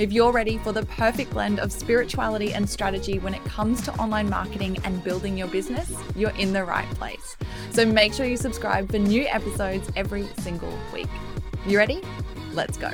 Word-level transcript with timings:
If 0.00 0.14
you're 0.14 0.32
ready 0.32 0.56
for 0.56 0.72
the 0.72 0.86
perfect 0.86 1.32
blend 1.32 1.60
of 1.60 1.70
spirituality 1.70 2.54
and 2.54 2.66
strategy 2.66 3.18
when 3.18 3.34
it 3.34 3.44
comes 3.44 3.82
to 3.82 3.92
online 3.96 4.30
marketing 4.30 4.78
and 4.84 5.04
building 5.04 5.36
your 5.36 5.48
business, 5.48 5.92
you're 6.16 6.34
in 6.38 6.54
the 6.54 6.64
right 6.64 6.88
place. 6.92 7.36
So 7.72 7.84
make 7.84 8.14
sure 8.14 8.24
you 8.24 8.38
subscribe 8.38 8.90
for 8.90 8.98
new 8.98 9.26
episodes 9.26 9.90
every 9.96 10.26
single 10.38 10.72
week. 10.94 11.10
You 11.66 11.76
ready? 11.76 12.00
Let's 12.54 12.78
go. 12.78 12.90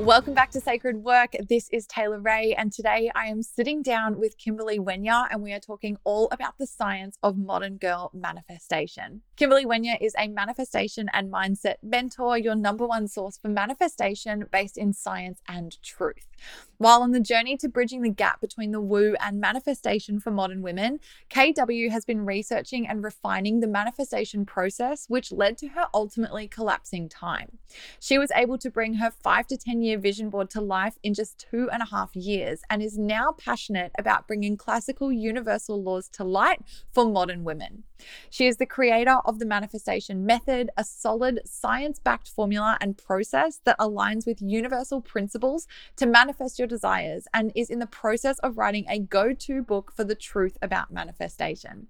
Welcome 0.00 0.34
back 0.34 0.50
to 0.50 0.60
Sacred 0.60 0.96
Work. 0.96 1.36
This 1.48 1.68
is 1.70 1.86
Taylor 1.86 2.18
Ray, 2.18 2.56
and 2.58 2.72
today 2.72 3.08
I 3.14 3.26
am 3.26 3.44
sitting 3.44 3.80
down 3.82 4.18
with 4.18 4.36
Kimberly 4.36 4.80
Wenya, 4.80 5.28
and 5.30 5.40
we 5.40 5.52
are 5.52 5.60
talking 5.60 5.98
all 6.02 6.26
about 6.32 6.58
the 6.58 6.66
science 6.66 7.16
of 7.22 7.38
modern 7.38 7.76
girl 7.76 8.10
manifestation. 8.12 9.22
Kimberly 9.34 9.64
Wenya 9.64 9.96
is 9.98 10.14
a 10.18 10.28
manifestation 10.28 11.08
and 11.14 11.32
mindset 11.32 11.76
mentor, 11.82 12.36
your 12.36 12.54
number 12.54 12.86
one 12.86 13.08
source 13.08 13.38
for 13.38 13.48
manifestation 13.48 14.44
based 14.52 14.76
in 14.76 14.92
science 14.92 15.40
and 15.48 15.82
truth. 15.82 16.28
While 16.76 17.02
on 17.02 17.12
the 17.12 17.20
journey 17.20 17.56
to 17.58 17.68
bridging 17.68 18.02
the 18.02 18.10
gap 18.10 18.40
between 18.40 18.72
the 18.72 18.80
woo 18.80 19.14
and 19.20 19.40
manifestation 19.40 20.20
for 20.20 20.30
modern 20.30 20.60
women, 20.60 20.98
KW 21.30 21.90
has 21.90 22.04
been 22.04 22.26
researching 22.26 22.86
and 22.86 23.02
refining 23.02 23.60
the 23.60 23.68
manifestation 23.68 24.44
process, 24.44 25.06
which 25.08 25.32
led 25.32 25.56
to 25.58 25.68
her 25.68 25.86
ultimately 25.94 26.46
collapsing 26.48 27.08
time. 27.08 27.58
She 28.00 28.18
was 28.18 28.32
able 28.34 28.58
to 28.58 28.70
bring 28.70 28.94
her 28.94 29.10
five 29.10 29.46
to 29.46 29.56
10 29.56 29.80
year 29.80 29.96
vision 29.96 30.28
board 30.28 30.50
to 30.50 30.60
life 30.60 30.98
in 31.02 31.14
just 31.14 31.46
two 31.50 31.70
and 31.70 31.82
a 31.82 31.86
half 31.86 32.14
years 32.14 32.62
and 32.68 32.82
is 32.82 32.98
now 32.98 33.32
passionate 33.32 33.92
about 33.96 34.26
bringing 34.26 34.56
classical 34.56 35.12
universal 35.12 35.82
laws 35.82 36.08
to 36.10 36.24
light 36.24 36.60
for 36.90 37.06
modern 37.06 37.44
women. 37.44 37.84
She 38.28 38.46
is 38.46 38.56
the 38.56 38.66
creator 38.66 39.18
of 39.24 39.31
the 39.38 39.46
manifestation 39.46 40.24
method, 40.24 40.70
a 40.76 40.84
solid 40.84 41.40
science 41.44 41.98
backed 41.98 42.28
formula 42.28 42.78
and 42.80 42.96
process 42.96 43.60
that 43.64 43.78
aligns 43.78 44.26
with 44.26 44.40
universal 44.40 45.00
principles 45.00 45.66
to 45.96 46.06
manifest 46.06 46.58
your 46.58 46.68
desires 46.68 47.26
and 47.34 47.52
is 47.54 47.70
in 47.70 47.78
the 47.78 47.86
process 47.86 48.38
of 48.40 48.58
writing 48.58 48.86
a 48.88 48.98
go 48.98 49.32
to 49.32 49.62
book 49.62 49.92
for 49.94 50.04
the 50.04 50.14
truth 50.14 50.56
about 50.62 50.90
manifestation. 50.90 51.88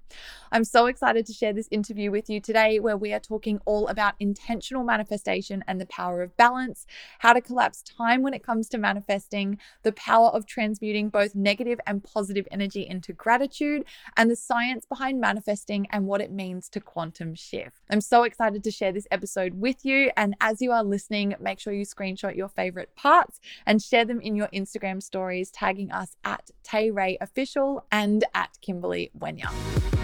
I'm 0.50 0.64
so 0.64 0.86
excited 0.86 1.26
to 1.26 1.32
share 1.32 1.52
this 1.52 1.68
interview 1.70 2.10
with 2.10 2.28
you 2.28 2.40
today, 2.40 2.80
where 2.80 2.96
we 2.96 3.12
are 3.12 3.20
talking 3.20 3.60
all 3.64 3.86
about 3.88 4.14
intentional 4.18 4.84
manifestation 4.84 5.62
and 5.66 5.80
the 5.80 5.86
power 5.86 6.22
of 6.22 6.36
balance, 6.36 6.86
how 7.20 7.32
to 7.32 7.40
collapse 7.40 7.82
time 7.82 8.22
when 8.22 8.34
it 8.34 8.42
comes 8.42 8.68
to 8.70 8.78
manifesting, 8.78 9.58
the 9.82 9.92
power 9.92 10.28
of 10.28 10.46
transmuting 10.46 11.08
both 11.08 11.34
negative 11.34 11.78
and 11.86 12.02
positive 12.02 12.46
energy 12.50 12.86
into 12.86 13.12
gratitude, 13.12 13.84
and 14.16 14.30
the 14.30 14.36
science 14.36 14.84
behind 14.86 15.20
manifesting 15.20 15.86
and 15.90 16.06
what 16.06 16.20
it 16.20 16.32
means 16.32 16.68
to 16.68 16.80
quantum 16.80 17.21
shift. 17.34 17.80
I'm 17.90 18.00
so 18.00 18.24
excited 18.24 18.64
to 18.64 18.70
share 18.70 18.92
this 18.92 19.06
episode 19.10 19.54
with 19.54 19.84
you. 19.84 20.10
And 20.16 20.34
as 20.40 20.60
you 20.60 20.72
are 20.72 20.84
listening, 20.84 21.34
make 21.40 21.60
sure 21.60 21.72
you 21.72 21.86
screenshot 21.86 22.36
your 22.36 22.48
favorite 22.48 22.94
parts 22.96 23.40
and 23.66 23.82
share 23.82 24.04
them 24.04 24.20
in 24.20 24.36
your 24.36 24.48
Instagram 24.48 25.02
stories, 25.02 25.50
tagging 25.50 25.90
us 25.90 26.16
at 26.24 26.50
Tay 26.62 26.90
Ray 26.90 27.16
Official 27.20 27.84
and 27.90 28.24
at 28.34 28.50
Kimberly 28.60 29.10
Wenya. 29.18 30.01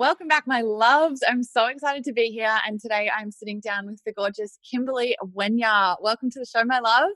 Welcome 0.00 0.28
back, 0.28 0.44
my 0.46 0.62
loves. 0.62 1.22
I'm 1.28 1.42
so 1.42 1.66
excited 1.66 2.04
to 2.04 2.14
be 2.14 2.28
here. 2.28 2.56
And 2.66 2.80
today 2.80 3.10
I'm 3.14 3.30
sitting 3.30 3.60
down 3.60 3.84
with 3.84 4.00
the 4.06 4.14
gorgeous 4.14 4.58
Kimberly 4.70 5.14
Wenya. 5.36 5.96
Welcome 6.00 6.30
to 6.30 6.38
the 6.38 6.46
show, 6.46 6.64
my 6.64 6.78
love. 6.78 7.10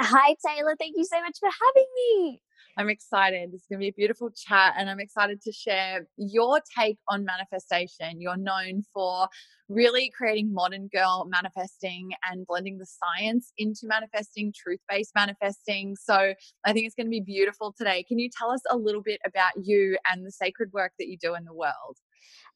Hi, 0.00 0.34
Taylor. 0.46 0.74
Thank 0.78 0.96
you 0.96 1.04
so 1.04 1.20
much 1.20 1.36
for 1.38 1.50
having 1.50 1.86
me. 1.94 2.40
I'm 2.78 2.88
excited. 2.88 3.52
This 3.52 3.60
is 3.60 3.66
going 3.68 3.80
to 3.80 3.84
be 3.84 3.88
a 3.88 3.92
beautiful 3.92 4.30
chat, 4.30 4.72
and 4.78 4.88
I'm 4.88 5.00
excited 5.00 5.42
to 5.42 5.52
share 5.52 6.06
your 6.16 6.62
take 6.78 6.96
on 7.10 7.26
manifestation. 7.26 8.22
You're 8.22 8.38
known 8.38 8.84
for 8.94 9.28
really 9.68 10.10
creating 10.16 10.54
modern 10.54 10.88
girl 10.88 11.28
manifesting 11.28 12.12
and 12.30 12.46
blending 12.46 12.78
the 12.78 12.86
science 12.86 13.52
into 13.58 13.80
manifesting, 13.82 14.54
truth 14.56 14.80
based 14.88 15.12
manifesting. 15.14 15.94
So 15.94 16.32
I 16.64 16.72
think 16.72 16.86
it's 16.86 16.94
going 16.94 17.08
to 17.08 17.10
be 17.10 17.20
beautiful 17.20 17.74
today. 17.76 18.02
Can 18.02 18.18
you 18.18 18.30
tell 18.34 18.50
us 18.50 18.62
a 18.70 18.78
little 18.78 19.02
bit 19.02 19.20
about 19.26 19.52
you 19.62 19.98
and 20.10 20.24
the 20.24 20.32
sacred 20.32 20.72
work 20.72 20.92
that 20.98 21.08
you 21.08 21.18
do 21.20 21.34
in 21.34 21.44
the 21.44 21.52
world? 21.52 21.98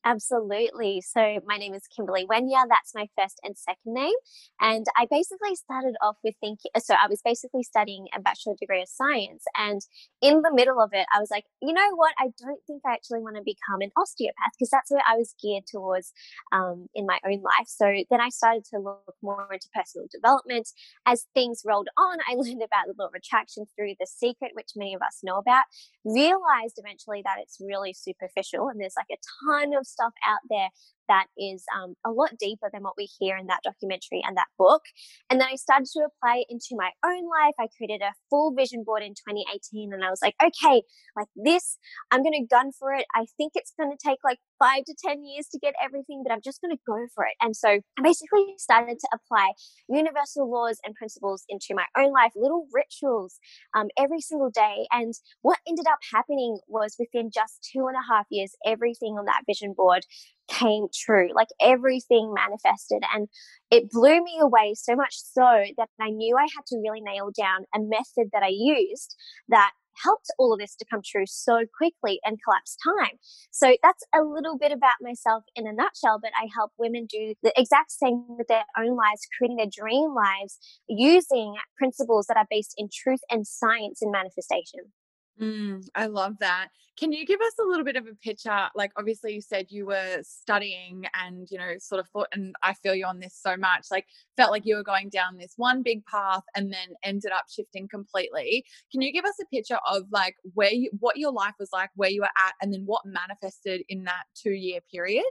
Absolutely. 0.06 1.00
So, 1.00 1.38
my 1.46 1.56
name 1.56 1.72
is 1.72 1.84
Kimberly 1.94 2.26
Wenya. 2.26 2.62
That's 2.68 2.94
my 2.94 3.08
first 3.16 3.40
and 3.42 3.56
second 3.56 3.94
name. 3.94 4.12
And 4.60 4.84
I 4.96 5.06
basically 5.10 5.54
started 5.54 5.94
off 6.02 6.16
with 6.22 6.34
thinking, 6.40 6.70
so 6.78 6.94
I 6.94 7.06
was 7.08 7.22
basically 7.24 7.62
studying 7.62 8.08
a 8.14 8.20
bachelor 8.20 8.54
degree 8.60 8.82
of 8.82 8.88
science. 8.88 9.44
And 9.56 9.80
in 10.20 10.42
the 10.42 10.52
middle 10.52 10.78
of 10.78 10.90
it, 10.92 11.06
I 11.14 11.20
was 11.20 11.30
like, 11.30 11.44
you 11.62 11.72
know 11.72 11.94
what? 11.94 12.12
I 12.18 12.28
don't 12.38 12.60
think 12.66 12.82
I 12.86 12.92
actually 12.92 13.20
want 13.20 13.36
to 13.36 13.42
become 13.42 13.80
an 13.80 13.92
osteopath 13.96 14.52
because 14.58 14.68
that's 14.68 14.90
where 14.90 15.02
I 15.08 15.16
was 15.16 15.34
geared 15.42 15.64
towards 15.66 16.12
um, 16.52 16.86
in 16.94 17.06
my 17.06 17.18
own 17.26 17.40
life. 17.40 17.66
So, 17.66 17.86
then 18.10 18.20
I 18.20 18.28
started 18.28 18.64
to 18.74 18.78
look 18.80 19.14
more 19.22 19.48
into 19.50 19.68
personal 19.74 20.06
development. 20.12 20.68
As 21.06 21.26
things 21.32 21.62
rolled 21.64 21.88
on, 21.96 22.18
I 22.28 22.34
learned 22.36 22.62
about 22.62 22.88
the 22.88 22.94
law 22.98 23.06
of 23.06 23.14
attraction 23.14 23.64
through 23.74 23.94
The 23.98 24.06
Secret, 24.06 24.50
which 24.52 24.72
many 24.76 24.92
of 24.92 25.00
us 25.00 25.20
know 25.22 25.38
about. 25.38 25.64
Realized 26.04 26.76
eventually 26.76 27.22
that 27.24 27.36
it's 27.40 27.56
really 27.58 27.94
superficial 27.94 28.68
and 28.68 28.78
there's 28.78 28.96
like 28.98 29.08
a 29.10 29.22
ton 29.48 29.53
of 29.74 29.86
stuff 29.86 30.12
out 30.26 30.40
there 30.50 30.68
that 31.08 31.26
is 31.36 31.64
um, 31.74 31.94
a 32.04 32.10
lot 32.10 32.30
deeper 32.38 32.70
than 32.72 32.82
what 32.82 32.94
we 32.96 33.08
hear 33.18 33.36
in 33.36 33.46
that 33.46 33.62
documentary 33.62 34.22
and 34.26 34.36
that 34.36 34.48
book. 34.58 34.82
And 35.30 35.40
then 35.40 35.48
I 35.50 35.56
started 35.56 35.88
to 35.94 36.06
apply 36.06 36.38
it 36.38 36.46
into 36.48 36.76
my 36.76 36.90
own 37.04 37.24
life. 37.28 37.54
I 37.58 37.68
created 37.76 38.02
a 38.02 38.12
full 38.30 38.54
vision 38.54 38.84
board 38.84 39.02
in 39.02 39.14
2018 39.14 39.92
and 39.92 40.04
I 40.04 40.10
was 40.10 40.20
like, 40.22 40.34
okay, 40.42 40.82
like 41.16 41.28
this, 41.36 41.78
I'm 42.10 42.22
going 42.22 42.40
to 42.40 42.46
gun 42.46 42.72
for 42.78 42.92
it. 42.92 43.06
I 43.14 43.26
think 43.36 43.52
it's 43.54 43.72
going 43.78 43.90
to 43.90 43.98
take 44.02 44.18
like 44.24 44.38
five 44.58 44.84
to 44.84 44.94
10 45.06 45.24
years 45.24 45.46
to 45.52 45.58
get 45.58 45.74
everything, 45.82 46.22
but 46.24 46.32
I'm 46.32 46.42
just 46.42 46.60
going 46.60 46.74
to 46.74 46.82
go 46.86 47.06
for 47.14 47.24
it. 47.24 47.34
And 47.40 47.54
so 47.56 47.68
I 47.68 48.02
basically 48.02 48.54
started 48.58 48.98
to 48.98 49.08
apply 49.12 49.52
universal 49.88 50.50
laws 50.50 50.78
and 50.84 50.94
principles 50.94 51.44
into 51.48 51.74
my 51.74 51.86
own 51.96 52.12
life, 52.12 52.32
little 52.36 52.66
rituals 52.72 53.38
um, 53.74 53.88
every 53.98 54.20
single 54.20 54.50
day. 54.50 54.86
And 54.90 55.14
what 55.42 55.58
ended 55.68 55.86
up 55.86 55.98
happening 56.12 56.58
was 56.68 56.96
within 56.98 57.30
just 57.32 57.68
two 57.72 57.86
and 57.86 57.96
a 57.96 58.12
half 58.12 58.26
years, 58.30 58.54
everything 58.64 59.14
on 59.18 59.26
that 59.26 59.42
vision 59.46 59.74
board 59.76 60.04
came 60.48 60.86
true. 60.94 61.30
Like 61.34 61.48
everything 61.60 62.34
manifested. 62.34 63.02
And 63.14 63.28
it 63.70 63.90
blew 63.90 64.22
me 64.22 64.38
away 64.40 64.74
so 64.74 64.94
much 64.94 65.16
so 65.16 65.64
that 65.76 65.88
I 66.00 66.10
knew 66.10 66.36
I 66.36 66.42
had 66.54 66.66
to 66.68 66.76
really 66.76 67.00
nail 67.00 67.30
down 67.36 67.64
a 67.74 67.78
method 67.80 68.30
that 68.32 68.42
I 68.42 68.50
used 68.50 69.16
that 69.48 69.72
helped 70.02 70.26
all 70.38 70.52
of 70.52 70.58
this 70.58 70.74
to 70.76 70.84
come 70.90 71.00
true 71.04 71.26
so 71.26 71.64
quickly 71.76 72.20
and 72.24 72.38
collapse 72.42 72.76
time. 72.82 73.18
So 73.50 73.76
that's 73.82 74.02
a 74.14 74.22
little 74.22 74.58
bit 74.58 74.72
about 74.72 74.94
myself 75.00 75.44
in 75.54 75.66
a 75.66 75.72
nutshell, 75.72 76.18
but 76.20 76.32
I 76.34 76.48
help 76.54 76.72
women 76.78 77.06
do 77.08 77.34
the 77.42 77.52
exact 77.56 77.92
same 77.92 78.24
with 78.28 78.48
their 78.48 78.64
own 78.76 78.96
lives, 78.96 79.26
creating 79.38 79.56
their 79.56 79.70
dream 79.70 80.14
lives 80.14 80.58
using 80.88 81.54
principles 81.78 82.26
that 82.26 82.36
are 82.36 82.46
based 82.50 82.74
in 82.76 82.88
truth 82.92 83.20
and 83.30 83.46
science 83.46 84.00
in 84.02 84.10
manifestation. 84.10 84.92
Mm, 85.40 85.84
I 85.96 86.06
love 86.06 86.34
that. 86.40 86.68
Can 86.96 87.10
you 87.12 87.26
give 87.26 87.40
us 87.40 87.54
a 87.60 87.64
little 87.64 87.84
bit 87.84 87.96
of 87.96 88.06
a 88.06 88.14
picture? 88.14 88.68
Like, 88.76 88.92
obviously, 88.96 89.34
you 89.34 89.40
said 89.40 89.66
you 89.68 89.84
were 89.86 90.18
studying 90.22 91.06
and, 91.20 91.48
you 91.50 91.58
know, 91.58 91.72
sort 91.78 91.98
of 91.98 92.08
thought, 92.10 92.28
and 92.32 92.54
I 92.62 92.74
feel 92.74 92.94
you 92.94 93.04
on 93.06 93.18
this 93.18 93.34
so 93.34 93.56
much, 93.56 93.86
like, 93.90 94.06
felt 94.36 94.52
like 94.52 94.64
you 94.64 94.76
were 94.76 94.84
going 94.84 95.08
down 95.08 95.36
this 95.36 95.54
one 95.56 95.82
big 95.82 96.04
path 96.06 96.42
and 96.54 96.72
then 96.72 96.90
ended 97.02 97.32
up 97.32 97.46
shifting 97.50 97.88
completely. 97.88 98.64
Can 98.92 99.02
you 99.02 99.12
give 99.12 99.24
us 99.24 99.34
a 99.42 99.46
picture 99.46 99.78
of, 99.90 100.04
like, 100.12 100.36
where 100.54 100.72
you, 100.72 100.90
what 101.00 101.16
your 101.16 101.32
life 101.32 101.54
was 101.58 101.70
like, 101.72 101.90
where 101.96 102.10
you 102.10 102.20
were 102.20 102.26
at, 102.26 102.54
and 102.62 102.72
then 102.72 102.82
what 102.86 103.02
manifested 103.04 103.82
in 103.88 104.04
that 104.04 104.24
two 104.36 104.52
year 104.52 104.78
period? 104.92 105.24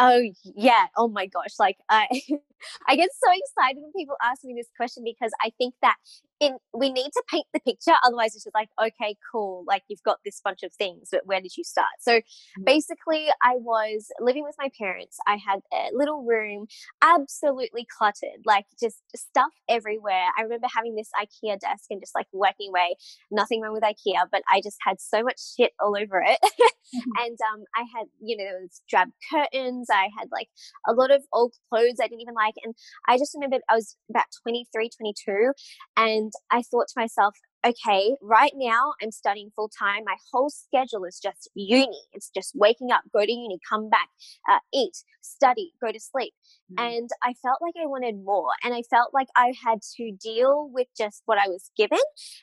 Oh 0.00 0.22
yeah. 0.42 0.86
Oh 0.96 1.06
my 1.06 1.26
gosh. 1.26 1.54
Like 1.58 1.76
I 1.88 2.08
I 2.88 2.96
get 2.96 3.10
so 3.12 3.30
excited 3.32 3.80
when 3.80 3.92
people 3.96 4.16
ask 4.22 4.42
me 4.44 4.54
this 4.56 4.68
question 4.76 5.04
because 5.04 5.30
I 5.40 5.50
think 5.56 5.74
that 5.82 5.94
in, 6.44 6.58
we 6.72 6.92
need 6.92 7.10
to 7.12 7.22
paint 7.30 7.46
the 7.52 7.60
picture. 7.60 7.92
Otherwise, 8.04 8.34
it's 8.34 8.44
just 8.44 8.54
like, 8.54 8.68
okay, 8.80 9.16
cool. 9.32 9.64
Like 9.66 9.82
you've 9.88 10.02
got 10.02 10.18
this 10.24 10.40
bunch 10.44 10.62
of 10.62 10.72
things, 10.72 11.08
but 11.10 11.22
where 11.24 11.40
did 11.40 11.56
you 11.56 11.64
start? 11.64 11.86
So 12.00 12.18
mm-hmm. 12.18 12.64
basically, 12.64 13.28
I 13.42 13.54
was 13.56 14.08
living 14.20 14.44
with 14.44 14.56
my 14.58 14.68
parents. 14.78 15.16
I 15.26 15.36
had 15.36 15.60
a 15.72 15.90
little 15.92 16.24
room, 16.24 16.66
absolutely 17.02 17.86
cluttered, 17.96 18.44
like 18.44 18.66
just 18.80 18.98
stuff 19.14 19.52
everywhere. 19.68 20.28
I 20.38 20.42
remember 20.42 20.66
having 20.74 20.94
this 20.94 21.10
IKEA 21.20 21.58
desk 21.58 21.84
and 21.90 22.00
just 22.00 22.14
like 22.14 22.26
working 22.32 22.70
away. 22.70 22.96
Nothing 23.30 23.60
wrong 23.60 23.72
with 23.72 23.82
IKEA, 23.82 24.26
but 24.30 24.42
I 24.50 24.60
just 24.60 24.78
had 24.86 25.00
so 25.00 25.22
much 25.22 25.40
shit 25.56 25.72
all 25.80 25.96
over 25.96 26.20
it. 26.20 26.38
mm-hmm. 26.42 27.24
And 27.24 27.38
um, 27.52 27.64
I 27.74 27.84
had, 27.96 28.06
you 28.20 28.36
know, 28.36 28.44
there 28.44 28.60
was 28.60 28.82
drab 28.88 29.08
curtains. 29.30 29.88
I 29.90 30.08
had 30.18 30.28
like 30.30 30.48
a 30.86 30.92
lot 30.92 31.10
of 31.10 31.22
old 31.32 31.54
clothes 31.70 31.98
I 32.00 32.08
didn't 32.08 32.20
even 32.20 32.34
like. 32.34 32.54
And 32.62 32.74
I 33.08 33.18
just 33.18 33.34
remembered 33.34 33.62
I 33.68 33.74
was 33.74 33.96
about 34.10 34.26
23, 34.42 34.90
22. 34.90 35.52
And 35.96 36.32
I 36.50 36.62
thought 36.62 36.88
to 36.88 36.94
myself, 37.00 37.34
okay, 37.66 38.16
right 38.20 38.52
now 38.54 38.92
I'm 39.02 39.10
studying 39.10 39.50
full 39.56 39.68
time. 39.68 40.04
My 40.04 40.16
whole 40.32 40.50
schedule 40.50 41.04
is 41.04 41.18
just 41.22 41.50
uni. 41.54 42.00
It's 42.12 42.30
just 42.30 42.52
waking 42.54 42.90
up, 42.90 43.02
go 43.12 43.24
to 43.24 43.32
uni, 43.32 43.58
come 43.68 43.88
back, 43.88 44.08
uh, 44.50 44.58
eat, 44.72 44.96
study, 45.24 45.72
go 45.80 45.90
to 45.90 46.00
sleep. 46.00 46.34
Mm-hmm. 46.72 46.84
And 46.84 47.10
I 47.22 47.34
felt 47.42 47.58
like 47.60 47.74
I 47.80 47.86
wanted 47.86 48.16
more. 48.24 48.50
And 48.62 48.74
I 48.74 48.82
felt 48.82 49.12
like 49.14 49.28
I 49.36 49.52
had 49.64 49.80
to 49.96 50.12
deal 50.12 50.68
with 50.72 50.88
just 50.96 51.22
what 51.26 51.38
I 51.38 51.48
was 51.48 51.70
given. 51.76 51.98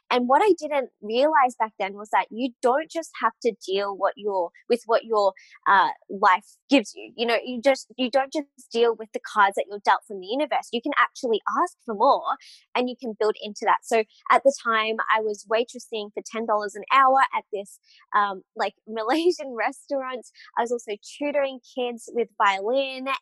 And 0.10 0.28
what 0.28 0.42
I 0.42 0.54
didn't 0.58 0.90
realize 1.02 1.56
back 1.60 1.74
then 1.80 1.94
was 1.94 2.10
that 2.12 2.26
you 2.30 2.52
don't 2.62 2.90
just 2.90 3.12
have 3.22 3.34
to 3.44 3.54
deal 3.66 3.96
what 3.96 4.14
your 4.18 4.50
with 4.70 4.82
what 4.86 5.06
your 5.06 5.34
uh, 5.68 5.90
life 6.10 6.58
gives 6.70 6.94
you. 6.96 7.12
You 7.16 7.26
know, 7.26 7.38
you 7.44 7.62
just 7.62 7.88
you 7.98 8.10
don't 8.10 8.34
just 8.34 8.48
deal 8.72 8.96
with 8.98 9.10
the 9.14 9.20
cards 9.20 9.56
that 9.56 9.66
you're 9.70 9.80
dealt 9.84 10.02
from 10.08 10.20
the 10.20 10.28
universe. 10.28 10.70
You 10.72 10.82
can 10.82 10.94
actually 10.98 11.42
ask 11.62 11.78
for 11.86 11.96
more 11.96 12.38
and 12.76 12.90
you 12.90 12.96
can 13.00 13.14
build 13.20 13.36
into 13.42 13.62
that. 13.64 13.80
So 13.84 14.04
at 14.32 14.44
the 14.44 14.54
time 14.64 14.98
I 15.14 15.22
was 15.22 15.46
waitressing 15.52 16.12
for 16.14 16.22
$10 16.22 16.48
an 16.76 16.84
hour 16.92 17.20
at 17.36 17.44
this 17.54 17.80
um, 18.16 18.44
like 18.56 18.74
Malaysian 18.88 19.56
restaurant. 19.58 20.28
I 20.58 20.62
was 20.62 20.72
also 20.72 20.94
tutoring 21.18 21.60
kids 21.76 22.10
with 22.14 22.30
violin 22.38 22.71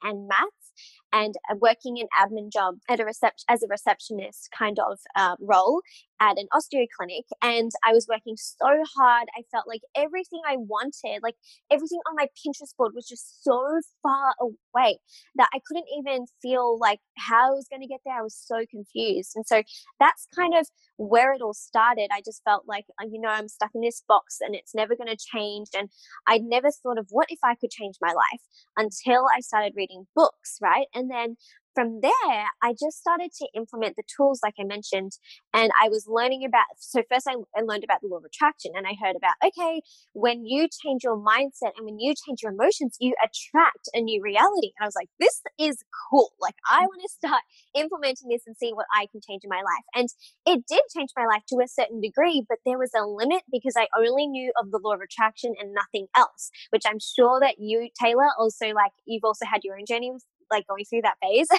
and 0.03 0.27
maths 0.27 0.71
and 1.11 1.35
uh, 1.49 1.55
working 1.59 1.97
an 1.99 2.07
admin 2.17 2.51
job 2.51 2.75
at 2.89 2.99
a 2.99 3.05
reception 3.05 3.45
as 3.49 3.63
a 3.63 3.67
receptionist 3.67 4.49
kind 4.57 4.79
of 4.79 4.99
uh, 5.15 5.35
role 5.39 5.81
at 6.21 6.37
an 6.37 6.47
osteo 6.53 6.85
clinic 6.97 7.25
and 7.41 7.71
I 7.85 7.93
was 7.93 8.07
working 8.09 8.35
so 8.35 8.83
hard. 8.97 9.27
I 9.37 9.43
felt 9.51 9.67
like 9.67 9.81
everything 9.95 10.41
I 10.45 10.57
wanted, 10.57 11.21
like 11.23 11.35
everything 11.71 11.99
on 12.09 12.15
my 12.15 12.27
Pinterest 12.35 12.75
board 12.77 12.91
was 12.93 13.07
just 13.07 13.43
so 13.43 13.79
far 14.03 14.33
away 14.41 14.99
that 15.35 15.49
I 15.53 15.59
couldn't 15.65 15.85
even 15.97 16.25
feel 16.41 16.77
like 16.77 16.99
how 17.17 17.51
I 17.51 17.55
was 17.55 17.67
going 17.69 17.81
to 17.81 17.87
get 17.87 18.01
there. 18.05 18.19
I 18.19 18.21
was 18.21 18.35
so 18.35 18.65
confused. 18.69 19.31
And 19.35 19.47
so 19.47 19.63
that's 19.99 20.27
kind 20.35 20.53
of 20.55 20.67
where 20.97 21.33
it 21.33 21.41
all 21.41 21.53
started. 21.53 22.09
I 22.11 22.21
just 22.23 22.43
felt 22.43 22.65
like, 22.67 22.85
uh, 23.01 23.07
you 23.09 23.21
know, 23.21 23.29
I'm 23.29 23.47
stuck 23.47 23.71
in 23.73 23.81
this 23.81 24.03
box 24.07 24.39
and 24.41 24.55
it's 24.55 24.75
never 24.75 24.95
going 24.95 25.15
to 25.15 25.17
change. 25.17 25.69
And 25.77 25.89
I'd 26.27 26.43
never 26.43 26.69
thought 26.71 26.99
of 26.99 27.07
what 27.09 27.27
if 27.29 27.39
I 27.43 27.55
could 27.55 27.71
change 27.71 27.95
my 28.01 28.11
life 28.11 28.41
until 28.75 29.25
I 29.35 29.39
started 29.39 29.73
reading 29.75 30.07
books, 30.15 30.57
right? 30.61 30.87
Then 31.07 31.37
from 31.75 32.01
there, 32.01 32.45
I 32.61 32.73
just 32.73 32.99
started 32.99 33.31
to 33.39 33.47
implement 33.55 33.95
the 33.95 34.03
tools, 34.17 34.41
like 34.43 34.55
I 34.59 34.63
mentioned, 34.63 35.13
and 35.53 35.71
I 35.81 35.87
was 35.87 36.05
learning 36.07 36.43
about. 36.43 36.65
So, 36.77 37.03
first, 37.09 37.27
I, 37.27 37.35
I, 37.55 37.61
learned 37.61 37.83
about 37.83 38.01
the 38.01 38.07
law 38.07 38.17
of 38.17 38.25
attraction, 38.25 38.71
and 38.75 38.85
I 38.87 38.97
heard 39.01 39.15
about 39.15 39.35
okay, 39.45 39.81
when 40.13 40.45
you 40.45 40.67
change 40.67 41.03
your 41.03 41.17
mindset 41.17 41.77
and 41.77 41.85
when 41.85 41.99
you 41.99 42.13
change 42.15 42.41
your 42.41 42.51
emotions, 42.51 42.97
you 42.99 43.13
attract 43.23 43.87
a 43.93 44.01
new 44.01 44.21
reality. 44.21 44.71
And 44.75 44.83
I 44.83 44.85
was 44.85 44.95
like, 44.95 45.09
this 45.19 45.41
is 45.59 45.77
cool. 46.09 46.31
Like, 46.41 46.55
I 46.69 46.81
want 46.81 47.01
to 47.01 47.09
start 47.09 47.41
implementing 47.75 48.29
this 48.29 48.43
and 48.45 48.57
see 48.57 48.71
what 48.73 48.87
I 48.93 49.07
can 49.11 49.21
change 49.21 49.43
in 49.43 49.49
my 49.49 49.61
life. 49.61 49.85
And 49.95 50.09
it 50.45 50.65
did 50.67 50.81
change 50.95 51.11
my 51.15 51.25
life 51.25 51.43
to 51.49 51.61
a 51.63 51.67
certain 51.67 52.01
degree, 52.01 52.43
but 52.47 52.59
there 52.65 52.79
was 52.79 52.91
a 52.93 53.05
limit 53.05 53.43
because 53.51 53.75
I 53.77 53.87
only 53.97 54.27
knew 54.27 54.51
of 54.59 54.71
the 54.71 54.79
law 54.83 54.93
of 54.93 55.01
attraction 55.01 55.53
and 55.59 55.73
nothing 55.73 56.07
else, 56.15 56.49
which 56.71 56.83
I'm 56.85 56.99
sure 56.99 57.39
that 57.39 57.55
you, 57.59 57.89
Taylor, 58.01 58.29
also 58.37 58.67
like 58.73 58.91
you've 59.05 59.23
also 59.23 59.45
had 59.45 59.61
your 59.63 59.77
own 59.77 59.85
journey 59.87 60.11
with 60.11 60.23
like 60.51 60.67
going 60.67 60.85
through 60.85 61.01
that 61.03 61.17
phase. 61.21 61.47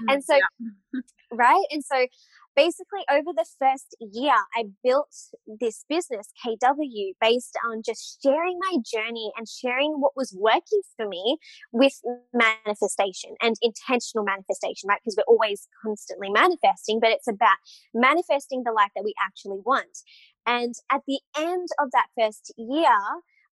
Mm, 0.00 0.14
and 0.14 0.24
so, 0.24 0.34
yeah. 0.36 1.00
right. 1.32 1.64
And 1.70 1.84
so 1.84 2.06
basically 2.56 3.00
over 3.10 3.32
the 3.34 3.46
first 3.58 3.96
year, 4.00 4.34
I 4.56 4.64
built 4.82 5.12
this 5.60 5.84
business, 5.88 6.28
KW, 6.44 7.12
based 7.20 7.56
on 7.68 7.82
just 7.84 8.20
sharing 8.22 8.58
my 8.58 8.76
journey 8.84 9.32
and 9.36 9.46
sharing 9.48 10.00
what 10.00 10.12
was 10.16 10.34
working 10.38 10.80
for 10.96 11.08
me 11.08 11.38
with 11.72 12.00
manifestation 12.32 13.34
and 13.40 13.56
intentional 13.62 14.24
manifestation, 14.24 14.88
right? 14.88 15.00
Because 15.02 15.16
we're 15.16 15.32
always 15.32 15.68
constantly 15.82 16.30
manifesting, 16.30 17.00
but 17.00 17.10
it's 17.10 17.28
about 17.28 17.56
manifesting 17.94 18.62
the 18.64 18.72
life 18.72 18.90
that 18.94 19.04
we 19.04 19.14
actually 19.22 19.60
want. 19.64 19.98
And 20.46 20.74
at 20.90 21.02
the 21.06 21.20
end 21.36 21.68
of 21.78 21.90
that 21.92 22.06
first 22.18 22.52
year, 22.56 22.96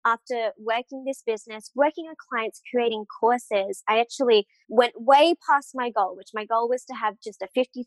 after 0.04 0.52
working 0.58 1.04
this 1.06 1.22
business, 1.26 1.70
working 1.74 2.06
with 2.08 2.16
clients, 2.30 2.60
creating 2.72 3.04
courses, 3.20 3.82
I 3.88 4.00
actually 4.00 4.46
went 4.68 4.94
way 4.96 5.34
past 5.48 5.70
my 5.74 5.90
goal, 5.90 6.16
which 6.16 6.28
my 6.34 6.44
goal 6.44 6.68
was 6.68 6.84
to 6.86 6.94
have 6.94 7.14
just 7.22 7.42
a 7.42 7.48
$50,000 7.58 7.84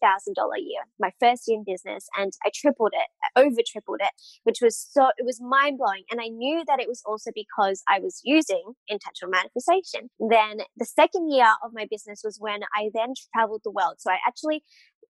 year, 0.58 0.84
my 1.00 1.12
first 1.20 1.44
year 1.48 1.58
in 1.58 1.64
business. 1.66 2.08
And 2.18 2.34
I 2.46 2.52
tripled 2.54 2.94
it, 2.94 3.40
over 3.40 3.62
tripled 3.66 4.00
it, 4.02 4.12
which 4.44 4.60
was 4.62 4.78
so, 4.78 5.10
it 5.18 5.26
was 5.26 5.40
mind 5.42 5.78
blowing. 5.78 6.04
And 6.12 6.20
I 6.22 6.28
knew 6.28 6.64
that 6.68 6.80
it 6.80 6.88
was 6.88 7.02
also 7.06 7.32
because 7.34 7.84
I 7.88 8.00
was 8.00 8.22
using 8.24 8.74
intentional 8.88 9.32
manifestation. 9.32 10.10
Then 10.20 10.66
the 10.78 10.86
second 10.86 11.32
year 11.32 11.48
of 11.64 11.72
my 11.74 11.86
business 11.90 12.22
was 12.24 12.38
when 12.40 12.62
I 12.76 12.90
then 12.94 13.14
traveled 13.34 13.62
the 13.64 13.72
world. 13.72 13.96
So 14.00 14.12
I 14.12 14.18
actually 14.28 14.64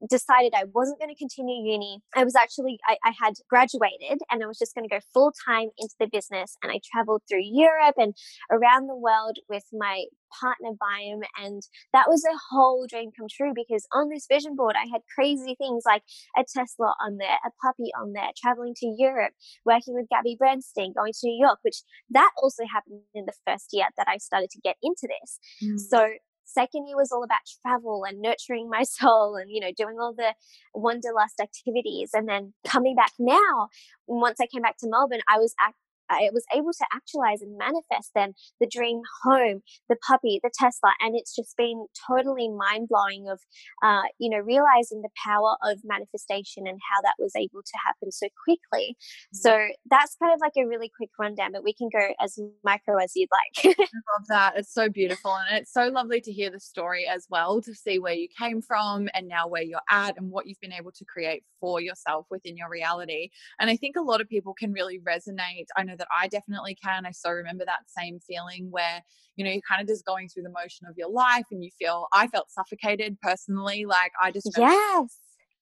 decided 0.09 0.53
I 0.56 0.65
wasn't 0.74 1.00
going 1.00 1.13
to 1.13 1.18
continue 1.18 1.71
uni. 1.71 2.00
I 2.15 2.24
was 2.24 2.36
actually, 2.36 2.80
I, 2.88 2.98
I 3.03 3.13
had 3.19 3.33
graduated 3.50 4.19
and 4.30 4.44
I 4.44 4.48
was 4.48 4.57
just 4.57 4.74
going 4.75 4.88
to 4.88 4.94
go 4.94 5.01
full 5.13 5.31
time 5.45 5.69
into 5.77 5.95
the 6.00 6.07
business. 6.07 6.57
And 6.63 6.71
I 6.71 6.80
traveled 6.92 7.24
through 7.30 7.44
Europe 7.44 7.95
and 7.98 8.13
around 8.51 8.88
the 8.88 8.95
world 8.95 9.38
with 9.50 9.63
my 9.74 10.06
partner 10.39 10.71
Byam. 10.80 11.21
And 11.38 11.62
that 11.94 12.07
was 12.07 12.24
a 12.25 12.38
whole 12.50 12.86
dream 12.89 13.12
come 13.18 13.27
true 13.30 13.53
because 13.53 13.86
on 13.94 14.09
this 14.09 14.25
vision 14.31 14.56
board, 14.56 14.75
I 14.75 14.88
had 14.92 15.01
crazy 15.13 15.56
things 15.57 15.83
like 15.86 16.03
a 16.38 16.44
Tesla 16.44 16.95
on 17.01 17.18
there, 17.18 17.38
a 17.45 17.51
puppy 17.62 17.92
on 18.00 18.13
there, 18.13 18.31
traveling 18.38 18.74
to 18.77 18.95
Europe, 18.98 19.33
working 19.65 19.94
with 19.94 20.09
Gabby 20.09 20.38
Bernstein, 20.39 20.94
going 20.94 21.13
to 21.13 21.27
New 21.27 21.45
York, 21.45 21.59
which 21.63 21.83
that 22.09 22.31
also 22.42 22.63
happened 22.71 23.01
in 23.13 23.25
the 23.25 23.33
first 23.45 23.69
year 23.71 23.88
that 23.98 24.07
I 24.07 24.18
started 24.18 24.50
to 24.51 24.62
get 24.62 24.77
into 24.81 25.07
this. 25.07 25.39
Mm. 25.63 25.80
So 25.80 26.09
second 26.53 26.88
year 26.88 26.95
was 26.98 27.12
all 27.12 27.24
about 27.24 27.39
travel 27.62 28.03
and 28.07 28.21
nurturing 28.21 28.69
my 28.69 28.83
soul 28.98 29.36
and 29.36 29.50
you 29.51 29.59
know 29.62 29.71
doing 29.75 29.98
all 30.00 30.13
the 30.13 30.33
wanderlust 30.74 31.39
activities. 31.39 32.12
And 32.13 32.27
then 32.27 32.53
coming 32.65 32.95
back 32.95 33.12
now 33.19 33.69
once 34.07 34.39
i 34.42 34.48
came 34.48 34.62
back 34.62 34.77
to 34.77 34.89
melbourne 34.89 35.21
i 35.30 35.38
was 35.38 35.53
act- 35.59 35.75
I 36.12 36.30
was 36.34 36.46
able 36.54 36.72
to 36.74 36.86
actualize 36.94 37.42
and 37.42 37.58
manifest 37.58 38.12
then 38.16 38.34
the 38.60 38.68
dream 38.68 39.02
home, 39.24 39.62
the 39.90 39.96
puppy, 40.08 40.40
the 40.44 40.52
Tesla. 40.54 40.92
And 41.00 41.16
it's 41.16 41.36
just 41.36 41.56
been 41.58 41.86
totally 42.08 42.50
mind 42.50 42.90
blowing 42.90 43.28
of, 43.30 43.40
uh, 43.84 44.04
you 44.19 44.30
know, 44.30 44.40
realizing 44.40 45.02
the 45.02 45.10
power 45.25 45.56
of 45.63 45.80
manifestation 45.84 46.68
and 46.68 46.80
how 46.92 47.02
that 47.02 47.16
was 47.19 47.34
able 47.36 47.62
to 47.62 47.78
happen 47.86 48.12
so 48.12 48.28
quickly. 48.44 48.96
Mm-hmm. 48.96 49.38
So 49.38 49.68
that's 49.90 50.16
kind 50.22 50.34
of 50.34 50.40
like 50.42 50.54
a 50.58 50.68
really 50.68 50.92
quick 50.96 51.10
rundown, 51.19 51.52
but 51.54 51.63
we 51.63 51.74
can 51.74 51.90
go 51.92 52.13
as 52.22 52.38
micro 52.63 52.98
as 52.98 53.13
you'd 53.16 53.30
like. 53.31 53.78
I 53.78 53.86
love 54.18 54.28
that. 54.30 54.54
It's 54.58 54.74
so 54.74 54.90
beautiful. 54.90 55.36
And 55.36 55.58
it's 55.58 55.74
so 55.74 55.88
lovely 55.88 56.22
to 56.22 56.31
hear 56.31 56.50
the 56.50 56.60
story 56.60 57.08
as 57.08 57.28
well, 57.30 57.62
to 57.62 57.74
see 57.74 58.00
where 58.00 58.13
you 58.13 58.28
came 58.38 58.62
from 58.62 59.10
and 59.13 59.27
now 59.27 59.48
where 59.48 59.63
you're 59.63 59.80
at 59.89 60.18
and 60.18 60.32
what 60.32 60.48
you've 60.48 60.60
been 60.60 60.74
able 60.74 60.91
to 60.91 61.06
create 61.06 61.44
for 61.60 61.80
yourself 61.80 62.25
within 62.30 62.58
your 62.58 62.70
reality. 62.70 63.30
And 63.60 63.70
I 63.70 63.77
think 63.77 63.96
a 63.96 64.01
lot 64.01 64.22
of 64.22 64.27
people 64.27 64.53
can 64.53 64.74
really 64.74 65.00
resonate. 65.00 65.65
I 65.77 65.84
know 65.84 65.96
that 66.01 66.08
I 66.15 66.27
definitely 66.27 66.75
can. 66.84 67.05
I 67.05 67.12
so 67.12 67.29
remember 67.29 67.63
that 67.65 67.81
same 67.88 68.20
feeling 68.20 68.67
where, 68.72 69.03
you 69.36 69.46
know, 69.46 69.51
you're 69.51 69.62
kind 69.67 69.81
of 69.81 69.88
just 69.88 70.03
going 70.03 70.27
through 70.27 70.43
the 70.43 70.50
motion 70.50 70.88
of 70.89 70.96
your 70.98 71.10
life 71.10 71.46
and 71.51 71.63
you 71.63 71.70
feel, 71.77 72.08
I 72.12 72.27
felt 72.27 72.50
suffocated 72.50 73.17
personally. 73.22 73.86
Like 73.86 74.12
I 74.22 74.31
just, 74.31 74.50
yes. 74.58 75.17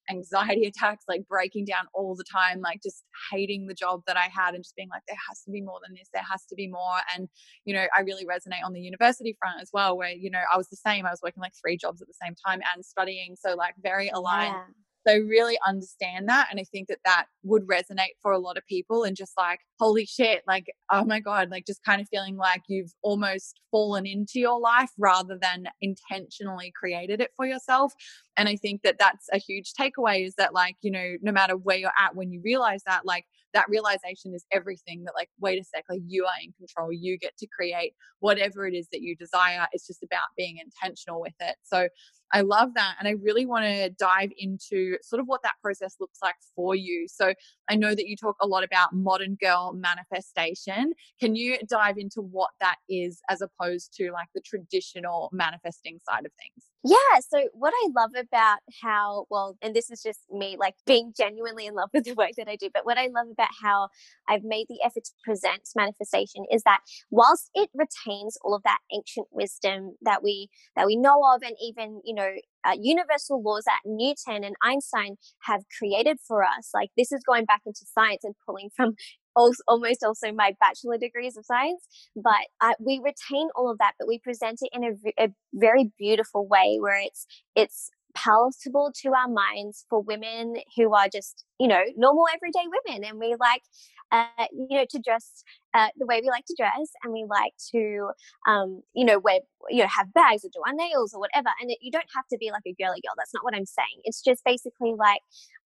Anxiety 0.09 0.65
attacks, 0.67 1.03
like 1.09 1.27
breaking 1.27 1.65
down 1.65 1.85
all 1.93 2.15
the 2.15 2.23
time, 2.23 2.61
like 2.61 2.79
just 2.81 3.03
hating 3.31 3.67
the 3.67 3.73
job 3.73 4.01
that 4.07 4.15
I 4.15 4.29
had 4.33 4.55
and 4.55 4.63
just 4.63 4.75
being 4.77 4.89
like, 4.89 5.03
there 5.07 5.17
has 5.27 5.43
to 5.43 5.51
be 5.51 5.61
more 5.61 5.79
than 5.85 5.93
this, 5.93 6.07
there 6.13 6.23
has 6.31 6.45
to 6.45 6.55
be 6.55 6.67
more. 6.67 6.99
And, 7.15 7.27
you 7.65 7.73
know, 7.75 7.85
I 7.95 8.01
really 8.01 8.25
resonate 8.25 8.65
on 8.65 8.71
the 8.71 8.81
university 8.81 9.35
front 9.39 9.61
as 9.61 9.69
well, 9.73 9.97
where, 9.97 10.09
you 10.09 10.31
know, 10.31 10.41
I 10.51 10.57
was 10.57 10.69
the 10.69 10.77
same. 10.77 11.05
I 11.05 11.11
was 11.11 11.19
working 11.21 11.41
like 11.41 11.53
three 11.61 11.77
jobs 11.77 12.01
at 12.01 12.07
the 12.07 12.15
same 12.23 12.33
time 12.45 12.61
and 12.73 12.83
studying. 12.83 13.35
So, 13.35 13.55
like, 13.55 13.75
very 13.83 14.07
aligned. 14.09 14.55
Yeah 14.55 14.73
so 15.07 15.17
really 15.17 15.57
understand 15.67 16.27
that. 16.29 16.47
And 16.51 16.59
I 16.59 16.63
think 16.63 16.87
that 16.89 16.99
that 17.05 17.25
would 17.43 17.67
resonate 17.67 18.15
for 18.21 18.31
a 18.31 18.39
lot 18.39 18.57
of 18.57 18.65
people 18.67 19.03
and 19.03 19.15
just 19.15 19.33
like, 19.37 19.59
holy 19.79 20.05
shit, 20.05 20.43
like, 20.47 20.67
oh 20.91 21.05
my 21.05 21.19
God, 21.19 21.49
like 21.49 21.65
just 21.65 21.83
kind 21.83 22.01
of 22.01 22.07
feeling 22.09 22.37
like 22.37 22.61
you've 22.67 22.93
almost 23.01 23.59
fallen 23.71 24.05
into 24.05 24.39
your 24.39 24.59
life 24.59 24.89
rather 24.97 25.37
than 25.41 25.65
intentionally 25.81 26.71
created 26.77 27.21
it 27.21 27.31
for 27.35 27.45
yourself. 27.45 27.93
And 28.37 28.49
I 28.49 28.55
think 28.55 28.81
that 28.83 28.97
that's 28.99 29.27
a 29.31 29.37
huge 29.37 29.73
takeaway 29.73 30.25
is 30.25 30.35
that, 30.35 30.53
like, 30.53 30.75
you 30.81 30.91
know, 30.91 31.15
no 31.21 31.31
matter 31.31 31.55
where 31.55 31.77
you're 31.77 31.91
at 31.99 32.15
when 32.15 32.31
you 32.31 32.41
realize 32.43 32.83
that, 32.85 33.05
like, 33.05 33.25
that 33.53 33.65
realization 33.69 34.33
is 34.33 34.45
everything 34.51 35.03
that 35.05 35.13
like 35.15 35.29
wait 35.39 35.59
a 35.59 35.63
sec 35.63 35.83
like 35.89 36.01
you 36.05 36.25
are 36.25 36.31
in 36.43 36.53
control 36.53 36.91
you 36.91 37.17
get 37.17 37.35
to 37.37 37.47
create 37.47 37.93
whatever 38.19 38.67
it 38.67 38.73
is 38.75 38.87
that 38.91 39.01
you 39.01 39.15
desire 39.15 39.65
it's 39.71 39.87
just 39.87 40.03
about 40.03 40.27
being 40.37 40.57
intentional 40.57 41.19
with 41.19 41.33
it 41.39 41.55
so 41.63 41.87
I 42.31 42.41
love 42.41 42.73
that. 42.75 42.95
And 42.99 43.07
I 43.07 43.11
really 43.11 43.45
want 43.45 43.65
to 43.65 43.89
dive 43.89 44.29
into 44.37 44.97
sort 45.01 45.19
of 45.19 45.27
what 45.27 45.41
that 45.43 45.55
process 45.61 45.95
looks 45.99 46.19
like 46.21 46.35
for 46.55 46.75
you. 46.75 47.07
So 47.07 47.33
I 47.69 47.75
know 47.75 47.95
that 47.95 48.07
you 48.07 48.15
talk 48.15 48.35
a 48.41 48.47
lot 48.47 48.63
about 48.63 48.93
modern 48.93 49.35
girl 49.41 49.73
manifestation. 49.73 50.93
Can 51.19 51.35
you 51.35 51.57
dive 51.67 51.97
into 51.97 52.21
what 52.21 52.51
that 52.59 52.77
is 52.89 53.21
as 53.29 53.41
opposed 53.41 53.93
to 53.95 54.11
like 54.11 54.27
the 54.33 54.41
traditional 54.41 55.29
manifesting 55.31 55.99
side 56.07 56.25
of 56.25 56.31
things? 56.33 56.65
Yeah. 56.83 57.19
So, 57.27 57.49
what 57.53 57.73
I 57.75 57.89
love 57.93 58.11
about 58.17 58.59
how, 58.81 59.25
well, 59.29 59.57
and 59.61 59.75
this 59.75 59.91
is 59.91 60.01
just 60.01 60.21
me 60.31 60.55
like 60.57 60.75
being 60.85 61.13
genuinely 61.15 61.65
in 61.65 61.73
love 61.73 61.89
with 61.93 62.05
the 62.05 62.13
work 62.13 62.31
that 62.37 62.47
I 62.47 62.55
do, 62.55 62.69
but 62.73 62.85
what 62.85 62.97
I 62.97 63.07
love 63.07 63.27
about 63.29 63.49
how 63.61 63.89
I've 64.29 64.45
made 64.45 64.67
the 64.69 64.79
effort 64.83 65.03
to 65.03 65.11
present 65.23 65.67
manifestation 65.75 66.45
is 66.49 66.63
that 66.63 66.79
whilst 67.11 67.49
it 67.53 67.69
retains 67.73 68.37
all 68.43 68.55
of 68.55 68.63
that 68.63 68.79
ancient 68.93 69.27
wisdom 69.31 69.97
that 70.03 70.23
we 70.23 70.49
that 70.77 70.85
we 70.85 70.95
know 70.95 71.19
of 71.35 71.41
and 71.43 71.55
even 71.61 72.01
you 72.05 72.13
know 72.13 72.18
uh, 72.21 72.75
universal 72.79 73.41
laws 73.41 73.63
that 73.65 73.79
Newton 73.85 74.43
and 74.43 74.55
Einstein 74.61 75.15
have 75.43 75.63
created 75.77 76.17
for 76.27 76.43
us. 76.43 76.69
Like 76.73 76.89
this 76.97 77.11
is 77.11 77.21
going 77.25 77.45
back 77.45 77.61
into 77.65 77.85
science 77.85 78.23
and 78.23 78.35
pulling 78.45 78.69
from 78.75 78.95
also, 79.35 79.61
almost 79.67 80.03
also 80.03 80.31
my 80.31 80.53
bachelor 80.59 80.97
degrees 80.97 81.37
of 81.37 81.45
science. 81.45 81.85
But 82.15 82.47
uh, 82.61 82.73
we 82.79 83.01
retain 83.03 83.49
all 83.55 83.71
of 83.71 83.77
that, 83.79 83.93
but 83.97 84.07
we 84.07 84.19
present 84.19 84.59
it 84.61 84.69
in 84.73 84.83
a, 84.83 85.23
a 85.23 85.29
very 85.53 85.91
beautiful 85.97 86.47
way 86.47 86.77
where 86.79 86.99
it's 86.99 87.25
it's 87.55 87.89
palatable 88.23 88.91
to 89.01 89.09
our 89.13 89.27
minds 89.27 89.85
for 89.89 90.01
women 90.01 90.55
who 90.75 90.93
are 90.93 91.07
just 91.07 91.45
you 91.59 91.67
know 91.67 91.83
normal 91.95 92.25
everyday 92.33 92.65
women 92.85 93.03
and 93.03 93.19
we 93.19 93.35
like 93.39 93.63
uh, 94.11 94.25
you 94.51 94.77
know, 94.77 94.85
to 94.89 94.99
dress 94.99 95.43
uh, 95.73 95.87
the 95.97 96.05
way 96.05 96.19
we 96.21 96.29
like 96.29 96.45
to 96.45 96.55
dress, 96.57 96.89
and 97.03 97.13
we 97.13 97.25
like 97.29 97.53
to, 97.71 98.09
um, 98.47 98.81
you 98.93 99.05
know, 99.05 99.19
wear, 99.19 99.39
you 99.69 99.83
know, 99.83 99.89
have 99.95 100.13
bags 100.13 100.43
or 100.43 100.49
do 100.51 100.61
our 100.65 100.73
nails 100.73 101.13
or 101.13 101.19
whatever. 101.19 101.49
And 101.61 101.69
it, 101.69 101.77
you 101.81 101.91
don't 101.91 102.09
have 102.15 102.27
to 102.31 102.37
be 102.37 102.51
like 102.51 102.63
a 102.65 102.73
girly 102.73 103.01
girl. 103.01 103.13
That's 103.17 103.33
not 103.33 103.43
what 103.43 103.55
I'm 103.55 103.65
saying. 103.65 104.01
It's 104.03 104.21
just 104.21 104.43
basically 104.43 104.95
like, 104.97 105.21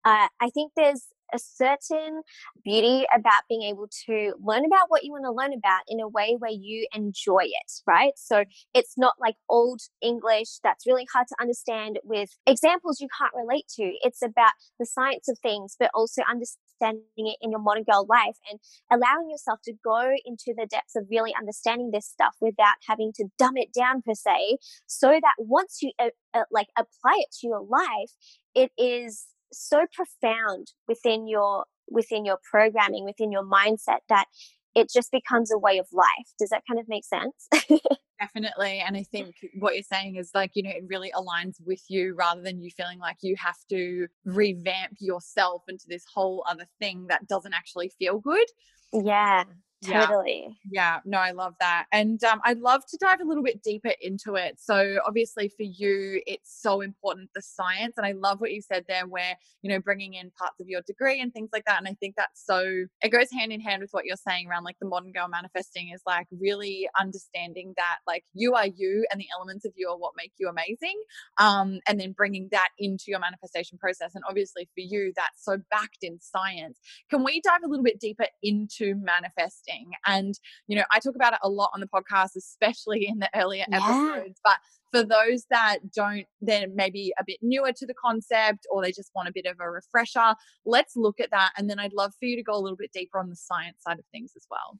uh, 0.04 0.28
I 0.40 0.50
think 0.50 0.72
there's 0.74 1.06
a 1.32 1.38
certain 1.38 2.22
beauty 2.64 3.06
about 3.14 3.42
being 3.48 3.62
able 3.62 3.88
to 4.06 4.34
learn 4.42 4.64
about 4.64 4.88
what 4.88 5.04
you 5.04 5.12
want 5.12 5.24
to 5.24 5.32
learn 5.32 5.52
about 5.52 5.82
in 5.88 6.00
a 6.00 6.08
way 6.08 6.36
where 6.38 6.50
you 6.50 6.86
enjoy 6.94 7.42
it, 7.42 7.72
right? 7.86 8.12
So 8.16 8.44
it's 8.74 8.94
not 8.96 9.14
like 9.20 9.36
old 9.48 9.80
English 10.00 10.58
that's 10.62 10.86
really 10.86 11.06
hard 11.12 11.26
to 11.28 11.36
understand 11.40 11.98
with 12.04 12.30
examples 12.46 13.00
you 13.00 13.08
can't 13.18 13.32
relate 13.34 13.66
to. 13.76 13.92
It's 14.02 14.22
about 14.22 14.52
the 14.78 14.86
science 14.86 15.28
of 15.28 15.38
things, 15.38 15.76
but 15.78 15.90
also 15.94 16.22
understanding 16.30 17.02
it 17.16 17.36
in 17.40 17.50
your 17.50 17.60
modern 17.60 17.84
girl 17.84 18.06
life 18.08 18.36
and 18.50 18.58
allowing 18.90 19.28
yourself 19.30 19.60
to 19.64 19.74
go 19.84 20.12
into 20.24 20.54
the 20.56 20.66
depths 20.66 20.96
of 20.96 21.06
really 21.10 21.34
understanding 21.38 21.90
this 21.92 22.06
stuff 22.06 22.36
without 22.40 22.76
having 22.88 23.12
to 23.16 23.26
dumb 23.38 23.56
it 23.56 23.72
down 23.72 24.02
per 24.02 24.14
se, 24.14 24.58
so 24.86 25.10
that 25.10 25.34
once 25.38 25.78
you 25.82 25.92
uh, 25.98 26.08
uh, 26.32 26.44
like 26.50 26.68
apply 26.76 27.16
it 27.18 27.28
to 27.40 27.46
your 27.46 27.60
life, 27.60 28.12
it 28.54 28.70
is 28.78 29.26
so 29.52 29.86
profound 29.92 30.72
within 30.88 31.26
your 31.26 31.64
within 31.88 32.24
your 32.24 32.38
programming 32.48 33.04
within 33.04 33.32
your 33.32 33.44
mindset 33.44 33.98
that 34.08 34.26
it 34.74 34.88
just 34.88 35.10
becomes 35.10 35.52
a 35.52 35.58
way 35.58 35.78
of 35.78 35.86
life. 35.92 36.06
Does 36.38 36.50
that 36.50 36.62
kind 36.68 36.78
of 36.78 36.86
make 36.88 37.04
sense? 37.04 37.48
Definitely 38.20 38.80
and 38.86 38.98
i 38.98 39.02
think 39.02 39.34
what 39.60 39.72
you're 39.72 39.82
saying 39.82 40.16
is 40.16 40.30
like 40.34 40.50
you 40.52 40.62
know 40.62 40.68
it 40.68 40.84
really 40.86 41.10
aligns 41.12 41.54
with 41.64 41.80
you 41.88 42.14
rather 42.14 42.42
than 42.42 42.60
you 42.60 42.70
feeling 42.70 42.98
like 42.98 43.16
you 43.22 43.34
have 43.38 43.56
to 43.70 44.08
revamp 44.26 44.92
yourself 45.00 45.62
into 45.68 45.86
this 45.88 46.04
whole 46.14 46.44
other 46.46 46.66
thing 46.78 47.06
that 47.08 47.26
doesn't 47.26 47.54
actually 47.54 47.90
feel 47.98 48.18
good. 48.18 48.44
Yeah 48.92 49.44
Totally. 49.82 50.58
Yeah. 50.70 50.96
yeah. 50.96 51.00
No, 51.06 51.18
I 51.18 51.30
love 51.30 51.54
that. 51.60 51.86
And 51.90 52.22
um, 52.24 52.40
I'd 52.44 52.58
love 52.58 52.82
to 52.90 52.98
dive 53.00 53.20
a 53.20 53.24
little 53.24 53.42
bit 53.42 53.62
deeper 53.62 53.92
into 54.00 54.34
it. 54.34 54.58
So, 54.60 54.98
obviously, 55.06 55.48
for 55.48 55.62
you, 55.62 56.20
it's 56.26 56.60
so 56.60 56.82
important 56.82 57.30
the 57.34 57.40
science. 57.40 57.94
And 57.96 58.06
I 58.06 58.12
love 58.12 58.40
what 58.40 58.52
you 58.52 58.60
said 58.60 58.84
there, 58.88 59.06
where, 59.06 59.36
you 59.62 59.70
know, 59.70 59.80
bringing 59.80 60.14
in 60.14 60.32
parts 60.38 60.60
of 60.60 60.68
your 60.68 60.82
degree 60.86 61.20
and 61.20 61.32
things 61.32 61.48
like 61.52 61.64
that. 61.64 61.78
And 61.78 61.88
I 61.88 61.94
think 61.94 62.16
that's 62.16 62.44
so, 62.44 62.84
it 63.02 63.08
goes 63.08 63.30
hand 63.30 63.52
in 63.52 63.60
hand 63.60 63.80
with 63.80 63.90
what 63.92 64.04
you're 64.04 64.16
saying 64.16 64.48
around 64.48 64.64
like 64.64 64.76
the 64.80 64.88
modern 64.88 65.12
girl 65.12 65.28
manifesting 65.28 65.90
is 65.94 66.02
like 66.06 66.26
really 66.30 66.88
understanding 66.98 67.72
that 67.76 67.98
like 68.06 68.24
you 68.34 68.54
are 68.54 68.66
you 68.66 69.06
and 69.10 69.20
the 69.20 69.28
elements 69.38 69.64
of 69.64 69.72
you 69.76 69.88
are 69.88 69.96
what 69.96 70.12
make 70.16 70.32
you 70.38 70.48
amazing. 70.48 71.00
Um, 71.38 71.80
and 71.88 71.98
then 71.98 72.12
bringing 72.12 72.48
that 72.52 72.68
into 72.78 73.04
your 73.08 73.20
manifestation 73.20 73.78
process. 73.78 74.14
And 74.14 74.24
obviously, 74.28 74.68
for 74.74 74.80
you, 74.80 75.12
that's 75.16 75.42
so 75.42 75.56
backed 75.70 76.02
in 76.02 76.18
science. 76.20 76.78
Can 77.08 77.24
we 77.24 77.40
dive 77.40 77.62
a 77.64 77.68
little 77.68 77.84
bit 77.84 77.98
deeper 77.98 78.26
into 78.42 78.94
manifesting? 78.96 79.69
And, 80.06 80.34
you 80.66 80.76
know, 80.76 80.84
I 80.92 80.98
talk 80.98 81.14
about 81.14 81.32
it 81.32 81.38
a 81.42 81.48
lot 81.48 81.70
on 81.74 81.80
the 81.80 81.86
podcast, 81.86 82.36
especially 82.36 83.06
in 83.06 83.18
the 83.18 83.30
earlier 83.34 83.64
yeah. 83.68 83.76
episodes. 83.78 84.40
But 84.44 84.58
for 84.92 85.04
those 85.04 85.46
that 85.50 85.78
don't, 85.94 86.26
they're 86.40 86.68
maybe 86.74 87.12
a 87.18 87.24
bit 87.24 87.38
newer 87.42 87.72
to 87.72 87.86
the 87.86 87.94
concept 87.94 88.66
or 88.70 88.82
they 88.82 88.92
just 88.92 89.10
want 89.14 89.28
a 89.28 89.32
bit 89.32 89.46
of 89.46 89.56
a 89.60 89.70
refresher, 89.70 90.34
let's 90.64 90.96
look 90.96 91.20
at 91.20 91.30
that. 91.30 91.52
And 91.56 91.70
then 91.70 91.78
I'd 91.78 91.92
love 91.92 92.12
for 92.18 92.26
you 92.26 92.36
to 92.36 92.42
go 92.42 92.54
a 92.54 92.60
little 92.60 92.76
bit 92.76 92.92
deeper 92.92 93.18
on 93.18 93.28
the 93.30 93.36
science 93.36 93.78
side 93.82 93.98
of 93.98 94.04
things 94.12 94.32
as 94.36 94.46
well. 94.50 94.78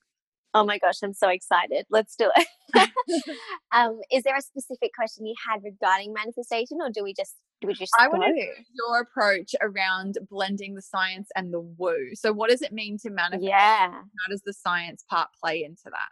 Oh 0.52 0.64
my 0.64 0.78
gosh, 0.78 0.97
I'm 1.02 1.14
so 1.14 1.28
excited. 1.28 1.87
Let's 1.90 2.16
do 2.16 2.30
it. 2.35 2.49
um, 3.73 4.00
is 4.12 4.25
there 4.25 4.37
a 4.37 4.42
specific 4.42 4.92
question 4.95 5.26
you 5.26 5.35
had 5.49 5.62
regarding 5.62 6.12
manifestation, 6.12 6.78
or 6.80 6.90
do 6.90 7.04
we 7.04 7.14
just 7.14 7.37
do 7.61 7.69
we 7.69 7.75
just? 7.75 7.92
I 7.99 8.09
want 8.09 8.23
to 8.25 8.47
your 8.75 9.00
approach 9.00 9.54
around 9.61 10.19
blending 10.30 10.75
the 10.75 10.83
science 10.83 11.28
and 11.37 11.52
the 11.52 11.61
woo. 11.61 12.14
So, 12.14 12.33
what 12.33 12.50
does 12.50 12.62
it 12.62 12.73
mean 12.73 12.99
to 12.99 13.11
manifest? 13.11 13.45
Yeah. 13.45 13.90
How 13.90 14.30
does 14.30 14.42
the 14.45 14.52
science 14.52 15.04
part 15.09 15.28
play 15.40 15.62
into 15.62 15.85
that? 15.85 16.09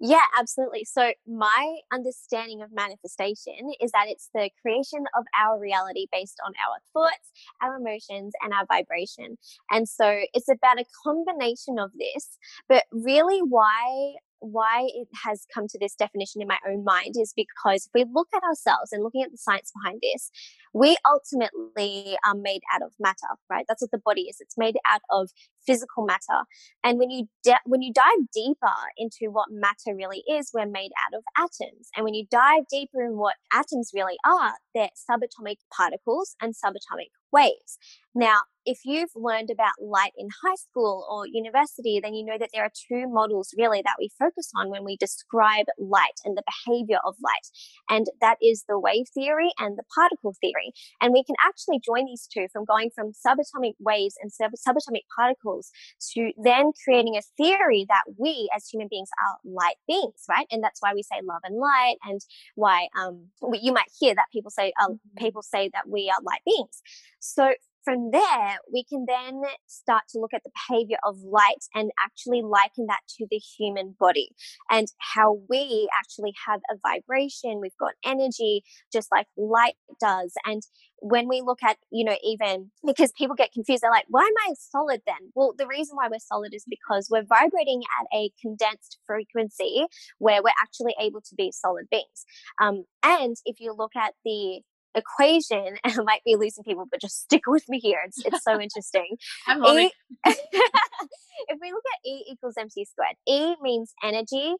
Yeah, 0.00 0.22
absolutely. 0.38 0.84
So, 0.84 1.12
my 1.26 1.78
understanding 1.92 2.62
of 2.62 2.70
manifestation 2.72 3.72
is 3.80 3.90
that 3.90 4.06
it's 4.06 4.28
the 4.32 4.48
creation 4.62 5.04
of 5.18 5.24
our 5.36 5.58
reality 5.58 6.06
based 6.12 6.38
on 6.46 6.52
our 6.64 6.78
thoughts, 6.92 7.32
our 7.60 7.76
emotions, 7.76 8.32
and 8.42 8.52
our 8.52 8.64
vibration. 8.66 9.38
And 9.72 9.88
so, 9.88 10.20
it's 10.34 10.48
about 10.48 10.78
a 10.78 10.84
combination 11.04 11.80
of 11.80 11.90
this, 11.98 12.38
but 12.68 12.84
really, 12.92 13.40
why 13.40 14.14
why 14.40 14.86
it 14.94 15.08
has 15.24 15.44
come 15.52 15.66
to 15.66 15.76
this 15.80 15.96
definition 15.96 16.40
in 16.40 16.46
my 16.46 16.58
own 16.68 16.84
mind 16.84 17.16
is 17.20 17.32
because 17.34 17.86
if 17.86 17.90
we 17.92 18.04
look 18.14 18.28
at 18.32 18.44
ourselves 18.44 18.92
and 18.92 19.02
looking 19.02 19.20
at 19.24 19.32
the 19.32 19.36
science 19.36 19.72
behind 19.82 19.98
this, 20.00 20.30
we 20.74 20.96
ultimately 21.10 22.16
are 22.26 22.34
made 22.34 22.60
out 22.74 22.82
of 22.82 22.92
matter, 22.98 23.28
right? 23.50 23.64
That's 23.68 23.82
what 23.82 23.90
the 23.90 24.02
body 24.04 24.22
is. 24.22 24.36
It's 24.40 24.58
made 24.58 24.76
out 24.90 25.00
of 25.10 25.30
physical 25.66 26.04
matter. 26.04 26.44
And 26.82 26.98
when 26.98 27.10
you 27.10 27.28
de- 27.42 27.60
when 27.66 27.82
you 27.82 27.92
dive 27.92 28.30
deeper 28.32 28.78
into 28.96 29.30
what 29.30 29.48
matter 29.50 29.94
really 29.94 30.22
is, 30.30 30.50
we're 30.52 30.66
made 30.66 30.90
out 31.06 31.16
of 31.16 31.24
atoms. 31.36 31.88
And 31.96 32.04
when 32.04 32.14
you 32.14 32.26
dive 32.30 32.64
deeper 32.70 33.02
in 33.02 33.16
what 33.16 33.34
atoms 33.52 33.90
really 33.94 34.16
are, 34.26 34.54
they're 34.74 34.90
subatomic 35.10 35.56
particles 35.74 36.36
and 36.40 36.54
subatomic 36.54 37.10
waves. 37.32 37.78
Now, 38.14 38.40
if 38.64 38.80
you've 38.84 39.10
learned 39.14 39.50
about 39.50 39.72
light 39.80 40.12
in 40.18 40.28
high 40.44 40.56
school 40.56 41.06
or 41.10 41.26
university, 41.26 42.00
then 42.02 42.14
you 42.14 42.24
know 42.24 42.36
that 42.38 42.50
there 42.52 42.64
are 42.64 42.70
two 42.88 43.08
models 43.08 43.54
really 43.56 43.80
that 43.82 43.96
we 43.98 44.10
focus 44.18 44.50
on 44.56 44.70
when 44.70 44.84
we 44.84 44.96
describe 44.96 45.66
light 45.78 46.20
and 46.24 46.36
the 46.36 46.42
behavior 46.44 46.98
of 47.06 47.14
light. 47.22 47.48
And 47.88 48.06
that 48.20 48.36
is 48.42 48.64
the 48.68 48.78
wave 48.78 49.06
theory 49.14 49.50
and 49.58 49.78
the 49.78 49.84
particle 49.94 50.34
theory. 50.40 50.57
And 51.00 51.12
we 51.12 51.24
can 51.24 51.36
actually 51.44 51.80
join 51.84 52.06
these 52.06 52.26
two 52.32 52.46
from 52.52 52.64
going 52.64 52.90
from 52.94 53.12
subatomic 53.12 53.74
waves 53.78 54.14
and 54.20 54.32
sub- 54.32 54.52
subatomic 54.52 55.02
particles 55.16 55.70
to 56.12 56.32
then 56.36 56.72
creating 56.84 57.16
a 57.16 57.22
theory 57.36 57.86
that 57.88 58.04
we 58.16 58.48
as 58.54 58.68
human 58.68 58.88
beings 58.88 59.08
are 59.22 59.36
light 59.44 59.76
beings, 59.86 60.24
right? 60.28 60.46
And 60.50 60.62
that's 60.62 60.80
why 60.80 60.92
we 60.94 61.02
say 61.02 61.20
love 61.22 61.40
and 61.44 61.56
light 61.56 61.96
and 62.04 62.20
why 62.54 62.88
um, 62.98 63.26
you 63.52 63.72
might 63.72 63.90
hear 63.98 64.14
that 64.14 64.26
people 64.32 64.50
say, 64.50 64.72
uh, 64.80 64.94
people 65.16 65.42
say 65.42 65.70
that 65.72 65.88
we 65.88 66.10
are 66.10 66.22
light 66.22 66.42
beings. 66.44 66.82
So 67.20 67.54
from 67.84 68.10
there, 68.10 68.58
we 68.72 68.84
can 68.84 69.06
then 69.06 69.42
start 69.66 70.02
to 70.10 70.18
look 70.18 70.34
at 70.34 70.42
the 70.44 70.50
behavior 70.68 70.98
of 71.04 71.16
light 71.22 71.64
and 71.74 71.90
actually 72.04 72.42
liken 72.42 72.86
that 72.86 73.00
to 73.16 73.26
the 73.30 73.38
human 73.38 73.94
body 73.98 74.30
and 74.70 74.88
how 74.98 75.40
we 75.48 75.88
actually 75.98 76.34
have 76.46 76.60
a 76.70 76.76
vibration. 76.82 77.60
We've 77.60 77.76
got 77.78 77.92
energy 78.04 78.62
just 78.92 79.08
like 79.12 79.26
light 79.36 79.74
does. 80.00 80.32
And 80.44 80.62
when 81.00 81.28
we 81.28 81.40
look 81.40 81.62
at, 81.62 81.76
you 81.90 82.04
know, 82.04 82.16
even 82.24 82.70
because 82.86 83.12
people 83.12 83.36
get 83.36 83.52
confused, 83.52 83.82
they're 83.82 83.90
like, 83.90 84.06
why 84.08 84.22
am 84.22 84.50
I 84.50 84.54
solid 84.58 85.02
then? 85.06 85.30
Well, 85.34 85.54
the 85.56 85.66
reason 85.66 85.96
why 85.96 86.08
we're 86.10 86.18
solid 86.18 86.54
is 86.54 86.64
because 86.68 87.08
we're 87.10 87.24
vibrating 87.24 87.82
at 88.00 88.16
a 88.16 88.30
condensed 88.40 88.98
frequency 89.06 89.86
where 90.18 90.42
we're 90.42 90.50
actually 90.60 90.94
able 91.00 91.20
to 91.20 91.34
be 91.36 91.52
solid 91.52 91.86
beings. 91.90 92.24
Um, 92.60 92.84
and 93.02 93.36
if 93.44 93.60
you 93.60 93.74
look 93.76 93.92
at 93.96 94.14
the 94.24 94.60
equation, 94.98 95.76
and 95.84 95.92
I 95.98 96.02
might 96.02 96.24
be 96.24 96.36
losing 96.36 96.64
people, 96.64 96.86
but 96.90 97.00
just 97.00 97.22
stick 97.22 97.42
with 97.46 97.68
me 97.68 97.78
here. 97.78 98.00
It's, 98.06 98.24
it's 98.24 98.44
so 98.44 98.60
interesting. 98.60 99.16
I'm 99.46 99.62
e- 99.64 99.92
if 100.24 101.58
we 101.60 101.72
look 101.72 101.84
at 101.94 102.08
E 102.08 102.24
equals 102.30 102.54
mc 102.58 102.84
squared, 102.84 103.16
E 103.26 103.54
means 103.62 103.92
energy, 104.02 104.54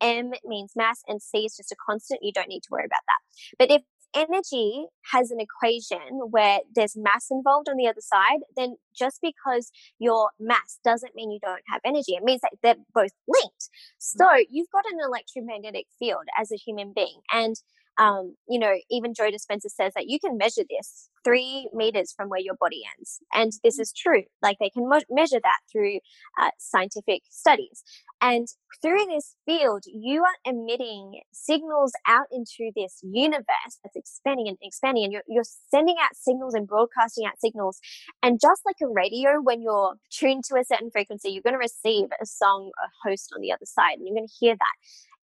M 0.00 0.32
means 0.44 0.72
mass, 0.76 1.02
and 1.06 1.22
C 1.22 1.44
is 1.44 1.56
just 1.56 1.72
a 1.72 1.76
constant. 1.86 2.20
You 2.22 2.32
don't 2.32 2.48
need 2.48 2.62
to 2.62 2.68
worry 2.70 2.84
about 2.84 3.02
that. 3.06 3.56
But 3.58 3.70
if 3.70 3.82
energy 4.14 4.86
has 5.12 5.30
an 5.30 5.38
equation 5.40 6.30
where 6.30 6.60
there's 6.74 6.96
mass 6.96 7.28
involved 7.30 7.68
on 7.68 7.76
the 7.76 7.86
other 7.86 8.00
side, 8.00 8.40
then 8.56 8.76
just 8.94 9.20
because 9.22 9.70
your 9.98 10.30
mass 10.38 10.78
doesn't 10.84 11.14
mean 11.14 11.30
you 11.30 11.38
don't 11.40 11.62
have 11.68 11.80
energy. 11.84 12.12
It 12.14 12.22
means 12.22 12.40
that 12.42 12.52
they're 12.62 12.76
both 12.94 13.12
linked. 13.26 13.68
So 13.98 14.26
you've 14.50 14.70
got 14.70 14.84
an 14.92 14.98
electromagnetic 15.04 15.86
field 15.98 16.24
as 16.38 16.52
a 16.52 16.56
human 16.56 16.92
being. 16.94 17.20
And 17.32 17.56
um, 17.98 18.36
you 18.48 18.58
know, 18.58 18.74
even 18.90 19.14
Joe 19.14 19.30
Dispenza 19.30 19.68
says 19.68 19.92
that 19.94 20.08
you 20.08 20.18
can 20.18 20.38
measure 20.38 20.62
this 20.68 21.10
three 21.24 21.68
meters 21.72 22.12
from 22.16 22.28
where 22.28 22.40
your 22.40 22.56
body 22.58 22.82
ends. 22.98 23.20
And 23.32 23.52
this 23.62 23.78
is 23.78 23.92
true. 23.92 24.24
Like 24.42 24.58
they 24.58 24.70
can 24.70 24.88
mo- 24.88 25.00
measure 25.10 25.40
that 25.42 25.58
through 25.70 25.98
uh, 26.40 26.50
scientific 26.58 27.22
studies. 27.30 27.84
And 28.20 28.48
through 28.80 29.04
this 29.06 29.36
field, 29.44 29.84
you 29.86 30.22
are 30.22 30.50
emitting 30.50 31.20
signals 31.32 31.92
out 32.06 32.26
into 32.32 32.70
this 32.74 33.00
universe 33.02 33.78
that's 33.82 33.96
expanding 33.96 34.48
and 34.48 34.56
expanding. 34.62 35.04
And 35.04 35.12
you're, 35.12 35.24
you're 35.28 35.44
sending 35.70 35.96
out 36.00 36.14
signals 36.14 36.54
and 36.54 36.66
broadcasting 36.66 37.26
out 37.26 37.40
signals. 37.40 37.78
And 38.22 38.40
just 38.40 38.62
like 38.64 38.76
a 38.82 38.88
radio, 38.88 39.40
when 39.42 39.60
you're 39.60 39.94
tuned 40.10 40.44
to 40.44 40.56
a 40.56 40.64
certain 40.64 40.90
frequency, 40.90 41.30
you're 41.30 41.42
going 41.42 41.54
to 41.54 41.58
receive 41.58 42.06
a 42.20 42.26
song, 42.26 42.70
a 42.82 43.08
host 43.08 43.32
on 43.34 43.40
the 43.40 43.52
other 43.52 43.66
side, 43.66 43.98
and 43.98 44.06
you're 44.06 44.16
going 44.16 44.28
to 44.28 44.34
hear 44.40 44.54
that 44.54 44.76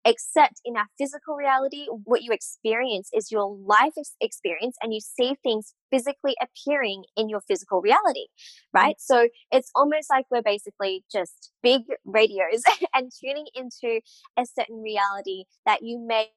except 0.07 0.61
in 0.63 0.77
our 0.77 0.87
physical 0.97 1.35
reality, 1.35 1.87
what 2.05 2.23
you 2.23 2.31
experience 2.31 3.09
is 3.13 3.29
your 3.29 3.57
life 3.65 3.91
experience 4.21 4.77
and 4.81 4.93
you 4.93 5.01
see 5.01 5.35
things 5.43 5.73
physically 5.91 6.33
appearing 6.41 7.03
in 7.17 7.27
your 7.27 7.41
physical 7.41 7.81
reality, 7.81 8.27
right? 8.73 8.95
Mm-hmm. 8.95 9.13
So 9.13 9.27
it's 9.51 9.69
almost 9.75 10.09
like 10.09 10.25
we're 10.31 10.41
basically 10.41 11.03
just 11.11 11.51
big 11.61 11.81
radios 12.05 12.63
and 12.93 13.11
tuning 13.21 13.47
into 13.53 13.99
a 14.37 14.45
certain 14.45 14.81
reality 14.81 15.43
that 15.65 15.79
you 15.83 15.99
may 15.99 16.29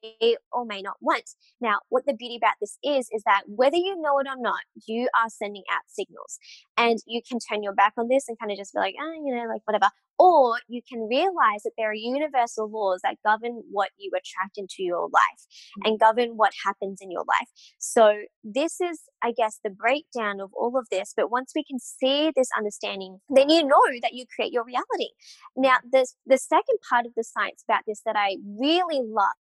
or 0.51 0.65
may 0.65 0.81
not 0.81 0.97
want. 0.99 1.29
Now, 1.61 1.79
what 1.87 2.05
the 2.05 2.13
beauty 2.13 2.35
about 2.35 2.55
this 2.59 2.77
is, 2.83 3.07
is 3.13 3.23
that 3.25 3.43
whether 3.47 3.77
you 3.77 3.95
know 4.01 4.19
it 4.19 4.27
or 4.27 4.37
not, 4.37 4.61
you 4.85 5.07
are 5.15 5.29
sending 5.29 5.63
out 5.71 5.83
signals 5.87 6.39
and 6.77 6.99
you 7.05 7.21
can 7.27 7.39
turn 7.39 7.63
your 7.63 7.73
back 7.73 7.93
on 7.97 8.09
this 8.09 8.27
and 8.27 8.37
kind 8.37 8.51
of 8.51 8.57
just 8.57 8.73
be 8.73 8.79
like, 8.79 8.95
oh, 9.01 9.13
you 9.13 9.33
know, 9.33 9.45
like 9.47 9.61
whatever. 9.63 9.89
Or 10.21 10.59
you 10.67 10.81
can 10.87 11.07
realize 11.09 11.63
that 11.63 11.71
there 11.79 11.89
are 11.89 11.95
universal 11.95 12.69
laws 12.69 12.99
that 13.03 13.17
govern 13.25 13.63
what 13.71 13.89
you 13.97 14.11
attract 14.15 14.55
into 14.55 14.83
your 14.83 15.09
life 15.11 15.41
mm. 15.79 15.89
and 15.89 15.99
govern 15.99 16.33
what 16.35 16.51
happens 16.63 16.99
in 17.01 17.09
your 17.09 17.25
life. 17.27 17.47
So 17.79 18.19
this 18.43 18.79
is, 18.79 19.01
I 19.23 19.31
guess, 19.35 19.59
the 19.63 19.71
breakdown 19.71 20.39
of 20.39 20.51
all 20.53 20.77
of 20.77 20.85
this. 20.91 21.13
But 21.17 21.31
once 21.31 21.53
we 21.55 21.63
can 21.63 21.79
see 21.79 22.31
this 22.35 22.49
understanding, 22.55 23.17
then 23.35 23.49
you 23.49 23.63
know 23.63 23.81
that 24.03 24.13
you 24.13 24.25
create 24.35 24.53
your 24.53 24.63
reality. 24.63 25.09
Now, 25.57 25.77
the, 25.91 26.05
the 26.27 26.37
second 26.37 26.77
part 26.87 27.07
of 27.07 27.13
the 27.15 27.23
science 27.23 27.63
about 27.67 27.81
this 27.87 28.01
that 28.05 28.15
I 28.15 28.37
really 28.59 29.01
love 29.03 29.40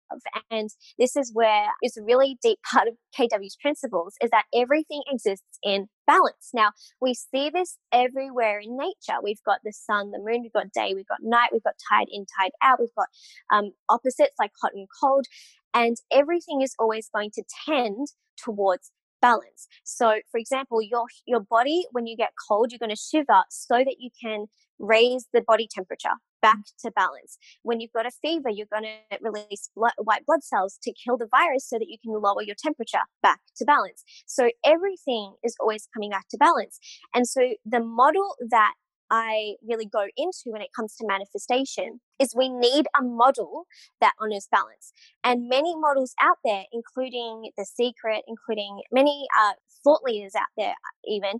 and 0.52 0.70
this 0.98 1.16
is 1.16 1.32
where 1.34 1.68
it's 1.82 1.98
a 1.98 2.04
really 2.04 2.38
deep 2.42 2.60
part 2.70 2.88
of 2.88 2.96
KW's 3.18 3.58
principles 3.62 4.16
is 4.22 4.30
that 4.32 4.46
everything 4.54 5.02
exists 5.08 5.60
in 5.64 5.88
balance. 6.06 6.50
Now, 6.54 6.72
we 7.02 7.14
see 7.14 7.50
this 7.50 7.78
everywhere 7.92 8.60
in 8.60 8.78
nature. 8.78 9.20
We've 9.22 9.44
got 9.46 9.60
the 9.64 9.74
sun, 9.74 10.12
the 10.12 10.20
moon, 10.20 10.42
we've 10.44 10.54
got 10.54 10.72
day, 10.72 10.94
we've 10.96 11.08
got 11.08 11.20
night, 11.22 11.50
we've 11.52 11.64
got 11.64 11.76
tide 11.90 12.08
in, 12.12 12.26
tide 12.40 12.52
out, 12.64 12.80
we've 12.80 12.96
got 12.96 13.08
um, 13.52 13.72
opposites 13.90 14.36
like 14.40 14.52
hot 14.62 14.72
and 14.74 14.88
cold, 15.02 15.26
and 15.74 15.98
everything 16.12 16.62
is 16.62 16.74
always 16.80 17.10
going 17.14 17.32
to 17.32 17.44
tend 17.66 18.08
towards 18.38 18.92
balance. 19.22 19.68
So, 19.84 20.20
for 20.32 20.38
example, 20.38 20.82
your 20.82 21.06
your 21.26 21.40
body 21.40 21.86
when 21.92 22.08
you 22.08 22.16
get 22.16 22.32
cold, 22.48 22.72
you're 22.72 22.80
going 22.80 22.96
to 22.96 22.96
shiver 22.96 23.44
so 23.50 23.78
that 23.78 23.96
you 24.00 24.10
can 24.22 24.46
raise 24.80 25.26
the 25.34 25.42
body 25.42 25.68
temperature 25.70 26.16
back 26.42 26.60
to 26.80 26.92
balance. 26.92 27.38
When 27.64 27.80
you've 27.80 27.94
got 27.94 28.06
a 28.06 28.12
fever, 28.12 28.50
you're 28.50 28.68
going 28.72 28.84
to 28.84 29.18
release 29.22 29.70
blood, 29.76 29.94
white 29.98 30.26
blood 30.26 30.44
cells 30.44 30.78
to 30.84 30.94
kill 30.94 31.18
the 31.18 31.28
virus 31.30 31.68
so 31.68 31.78
that 31.78 31.88
you 31.88 31.98
can 32.02 32.14
lower 32.14 32.42
your 32.42 32.56
temperature 32.62 33.06
back 33.22 33.40
to 33.58 33.66
balance. 33.66 34.04
So 34.26 34.50
everything 34.66 35.36
is 35.44 35.56
always 35.60 35.88
coming 35.94 36.10
back 36.10 36.28
to 36.30 36.38
balance. 36.38 36.80
And 37.14 37.28
so 37.28 37.54
the 37.66 37.80
model 37.80 38.36
that 38.50 38.74
I 39.10 39.54
really 39.66 39.86
go 39.86 40.08
into 40.18 40.46
when 40.48 40.62
it 40.62 40.70
comes 40.76 40.96
to 40.96 41.08
manifestation 41.08 42.02
is 42.20 42.36
we 42.36 42.50
need 42.50 42.88
a 43.00 43.04
model 43.04 43.66
that 44.02 44.14
honors 44.20 44.48
balance. 44.52 44.92
And 45.24 45.48
many 45.48 45.76
models 45.78 46.14
out 46.22 46.38
there, 46.44 46.64
including 46.74 47.52
The 47.58 47.66
Secret, 47.66 48.24
including 48.28 48.82
many 48.92 49.28
uh, 49.40 49.54
thought 49.84 50.02
leaders 50.04 50.34
out 50.36 50.48
there, 50.58 50.74
even, 51.06 51.40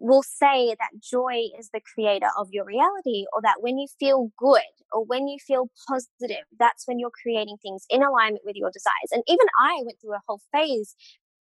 will 0.00 0.22
say 0.22 0.74
that 0.78 1.00
joy 1.00 1.44
is 1.58 1.70
the 1.72 1.80
creator 1.94 2.28
of 2.36 2.48
your 2.50 2.64
reality, 2.64 3.26
or 3.32 3.42
that 3.42 3.60
when 3.60 3.78
you 3.78 3.86
feel 3.98 4.30
good 4.38 4.60
or 4.92 5.04
when 5.04 5.28
you 5.28 5.38
feel 5.38 5.70
positive, 5.86 6.44
that's 6.58 6.86
when 6.86 6.98
you're 6.98 7.12
creating 7.22 7.56
things 7.62 7.84
in 7.90 8.02
alignment 8.02 8.42
with 8.44 8.56
your 8.56 8.70
desires. 8.70 9.12
And 9.12 9.22
even 9.28 9.46
I 9.60 9.82
went 9.84 9.98
through 10.00 10.14
a 10.14 10.22
whole 10.26 10.40
phase 10.52 10.96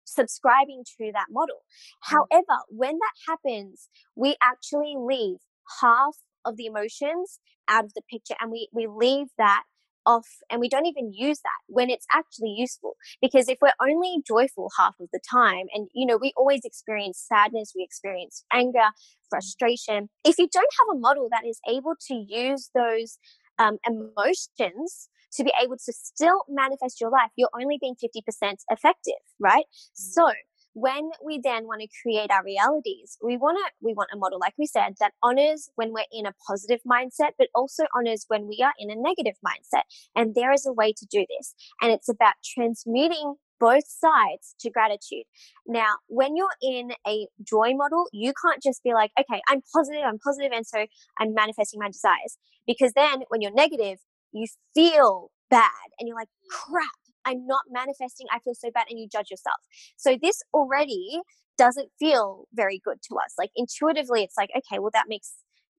subscribing 0.06 0.84
to 0.98 1.12
that 1.14 1.28
model. 1.30 1.58
Mm. 1.58 2.14
However, 2.14 2.62
when 2.70 2.94
that 3.00 3.16
happens, 3.28 3.90
we 4.16 4.36
actually 4.42 4.96
leave 4.98 5.38
half 5.82 6.16
of 6.46 6.58
the 6.58 6.66
emotions 6.66 7.40
out 7.68 7.86
of 7.86 7.94
the 7.94 8.02
picture 8.10 8.36
and 8.40 8.52
we, 8.52 8.68
we 8.74 8.88
leave 8.88 9.28
that 9.38 9.64
off 10.06 10.28
and 10.50 10.60
we 10.60 10.70
don't 10.70 10.86
even 10.86 11.12
use 11.14 11.40
that 11.40 11.62
when 11.68 11.90
it's 11.90 12.06
actually 12.14 12.54
useful 12.58 12.96
because 13.22 13.48
if 13.48 13.58
we're 13.62 13.72
only 13.82 14.18
joyful 14.28 14.70
half 14.78 14.96
of 15.00 15.08
the 15.14 15.20
time 15.30 15.66
and 15.74 15.88
you 15.94 16.06
know 16.06 16.18
we 16.18 16.34
always 16.38 16.62
experience 16.64 17.24
sadness 17.28 17.74
we 17.76 17.84
experience 17.84 18.44
anger 18.52 18.90
frustration. 19.30 20.10
If 20.24 20.38
you 20.38 20.48
don't 20.52 20.74
have 20.80 20.96
a 20.96 21.00
model 21.00 21.28
that 21.32 21.48
is 21.48 21.60
able 21.68 21.96
to 22.08 22.14
use 22.14 22.70
those 22.76 23.18
um, 23.58 23.78
emotions 23.88 25.10
to 25.34 25.44
be 25.44 25.52
able 25.62 25.78
to 25.78 25.94
still 25.94 26.44
manifest 26.48 27.02
your 27.02 27.10
life 27.10 27.32
you're 27.36 27.50
only 27.60 27.78
being 27.82 27.96
50% 27.96 28.54
effective 28.70 29.22
right? 29.40 29.66
So 29.94 30.32
when 30.74 31.10
we 31.24 31.40
then 31.44 31.66
want 31.66 31.82
to 31.82 31.88
create 32.02 32.32
our 32.32 32.44
realities 32.44 33.18
we 33.24 33.38
want 33.38 33.58
to 33.58 33.72
we 33.82 33.94
want 33.94 34.10
a 34.14 34.18
model 34.18 34.40
like 34.40 34.54
we 34.58 34.66
said 34.66 34.96
that 35.00 35.14
honors 35.22 35.70
when 35.76 35.94
we're 35.94 36.04
in 36.12 36.26
a 36.26 36.34
positive 36.48 36.80
mindset 36.88 37.32
but 37.38 37.48
also 37.54 37.84
honors 37.96 38.26
when 38.28 38.48
we 38.48 38.64
are 38.64 38.74
in 38.80 38.90
a 38.90 38.96
negative 38.96 39.36
mindset 39.46 39.84
and 40.16 40.36
there 40.36 40.52
is 40.52 40.66
a 40.66 40.74
way 40.74 40.92
to 40.92 41.06
do 41.10 41.26
this 41.38 41.54
and 41.82 41.92
it's 41.92 42.10
about 42.10 42.34
transmuting 42.44 43.36
both 43.60 43.88
sides 43.88 44.56
to 44.60 44.70
gratitude. 44.70 45.24
Now, 45.66 45.94
when 46.08 46.36
you're 46.36 46.58
in 46.62 46.92
a 47.08 47.28
joy 47.42 47.74
model, 47.76 48.08
you 48.12 48.34
can't 48.44 48.62
just 48.62 48.84
be 48.84 48.94
like, 48.94 49.12
okay, 49.18 49.42
I'm 49.48 49.62
positive, 49.74 50.02
I'm 50.06 50.20
positive, 50.20 50.52
and 50.54 50.68
so 50.68 50.86
I'm 51.18 51.34
manifesting 51.34 51.80
my 51.80 51.88
desires. 51.88 52.38
Because 52.68 52.92
then 52.94 53.24
when 53.30 53.40
you're 53.40 53.54
negative, 53.54 54.00
you 54.34 54.48
feel 54.76 55.32
bad 55.50 55.88
and 55.98 56.08
you're 56.08 56.18
like, 56.18 56.28
crap, 56.50 56.90
I'm 57.26 57.46
not 57.46 57.64
manifesting. 57.70 58.28
I 58.32 58.40
feel 58.40 58.56
so 58.56 58.70
bad. 58.74 58.86
And 58.90 59.00
you 59.00 59.08
judge 59.12 59.32
yourself. 59.32 59.58
So 59.98 60.18
this 60.22 60.42
already 60.54 61.22
doesn't 61.58 61.90
feel 62.00 62.48
very 62.54 62.82
good 62.84 62.98
to 63.10 63.16
us. 63.16 63.34
Like 63.38 63.52
intuitively, 63.56 64.24
it's 64.24 64.38
like, 64.38 64.50
okay, 64.56 64.80
well, 64.80 64.92
that 64.94 65.06
makes 65.08 65.34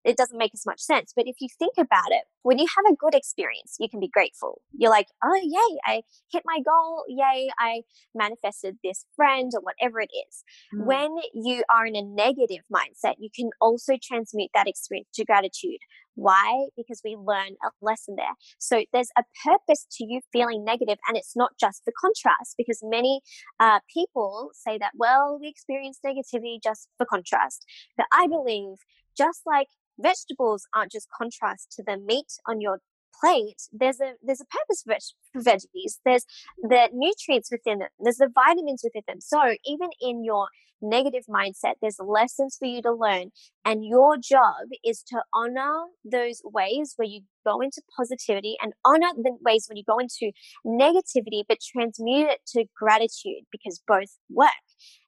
it 0.04 0.18
doesn't 0.18 0.38
make 0.38 0.52
as 0.54 0.66
much 0.66 0.80
sense. 0.80 1.12
But 1.16 1.26
if 1.26 1.36
you 1.40 1.48
think 1.58 1.74
about 1.78 2.10
it, 2.10 2.24
when 2.42 2.58
you 2.58 2.66
have 2.76 2.92
a 2.92 2.96
good 2.96 3.14
experience, 3.14 3.76
you 3.80 3.88
can 3.88 4.00
be 4.00 4.08
grateful. 4.08 4.60
You're 4.72 4.90
like, 4.90 5.08
oh, 5.24 5.40
yay, 5.42 5.78
I 5.86 6.02
hit 6.30 6.42
my 6.44 6.58
goal. 6.60 7.04
Yay, 7.08 7.48
I 7.58 7.82
manifested 8.14 8.76
this 8.84 9.06
friend 9.16 9.50
or 9.54 9.62
whatever 9.62 10.00
it 10.00 10.10
is. 10.28 10.44
Mm. 10.74 10.84
When 10.84 11.16
you 11.32 11.64
are 11.74 11.86
in 11.86 11.96
a 11.96 12.02
negative 12.02 12.64
mindset, 12.72 13.14
you 13.18 13.30
can 13.34 13.50
also 13.60 13.94
transmute 14.00 14.50
that 14.54 14.68
experience 14.68 15.08
to 15.14 15.24
gratitude. 15.24 15.78
Why? 16.14 16.66
Because 16.76 17.00
we 17.04 17.16
learn 17.16 17.56
a 17.64 17.70
lesson 17.82 18.16
there. 18.16 18.34
So 18.58 18.84
there's 18.92 19.10
a 19.18 19.24
purpose 19.44 19.86
to 19.92 20.04
you 20.04 20.20
feeling 20.32 20.64
negative, 20.64 20.98
and 21.08 21.16
it's 21.16 21.36
not 21.36 21.52
just 21.58 21.82
for 21.84 21.92
contrast. 22.00 22.54
Because 22.56 22.80
many 22.82 23.20
uh, 23.60 23.80
people 23.92 24.50
say 24.52 24.78
that, 24.78 24.92
well, 24.96 25.38
we 25.40 25.48
experience 25.48 25.98
negativity 26.04 26.62
just 26.62 26.88
for 26.96 27.06
contrast. 27.06 27.64
But 27.96 28.06
I 28.12 28.26
believe, 28.26 28.76
just 29.16 29.42
like 29.46 29.68
vegetables 29.98 30.66
aren't 30.74 30.92
just 30.92 31.08
contrast 31.16 31.72
to 31.76 31.82
the 31.86 31.96
meat 31.96 32.32
on 32.46 32.60
your 32.60 32.80
plate 33.20 33.62
there's 33.72 34.00
a 34.00 34.14
there's 34.22 34.40
a 34.40 34.46
purpose 34.46 34.82
for, 34.84 34.96
for 35.32 35.50
veggies. 35.50 35.98
There's 36.04 36.24
the 36.62 36.88
nutrients 36.92 37.50
within 37.50 37.78
them 37.78 37.88
there's 38.00 38.16
the 38.16 38.30
vitamins 38.34 38.82
within 38.84 39.02
them. 39.06 39.20
So 39.20 39.56
even 39.64 39.90
in 40.00 40.24
your 40.24 40.48
negative 40.82 41.24
mindset 41.28 41.74
there's 41.80 41.98
lessons 41.98 42.56
for 42.58 42.66
you 42.66 42.82
to 42.82 42.92
learn 42.92 43.30
and 43.64 43.84
your 43.84 44.16
job 44.16 44.68
is 44.84 45.02
to 45.02 45.22
honor 45.32 45.86
those 46.04 46.42
ways 46.44 46.92
where 46.96 47.08
you 47.08 47.22
go 47.44 47.60
into 47.60 47.80
positivity 47.96 48.56
and 48.60 48.72
honor 48.84 49.08
the 49.16 49.36
ways 49.40 49.66
when 49.68 49.76
you 49.76 49.84
go 49.86 49.98
into 49.98 50.32
negativity 50.66 51.42
but 51.48 51.58
transmute 51.60 52.28
it 52.28 52.40
to 52.46 52.64
gratitude 52.76 53.44
because 53.50 53.80
both 53.86 54.18
work. 54.30 54.50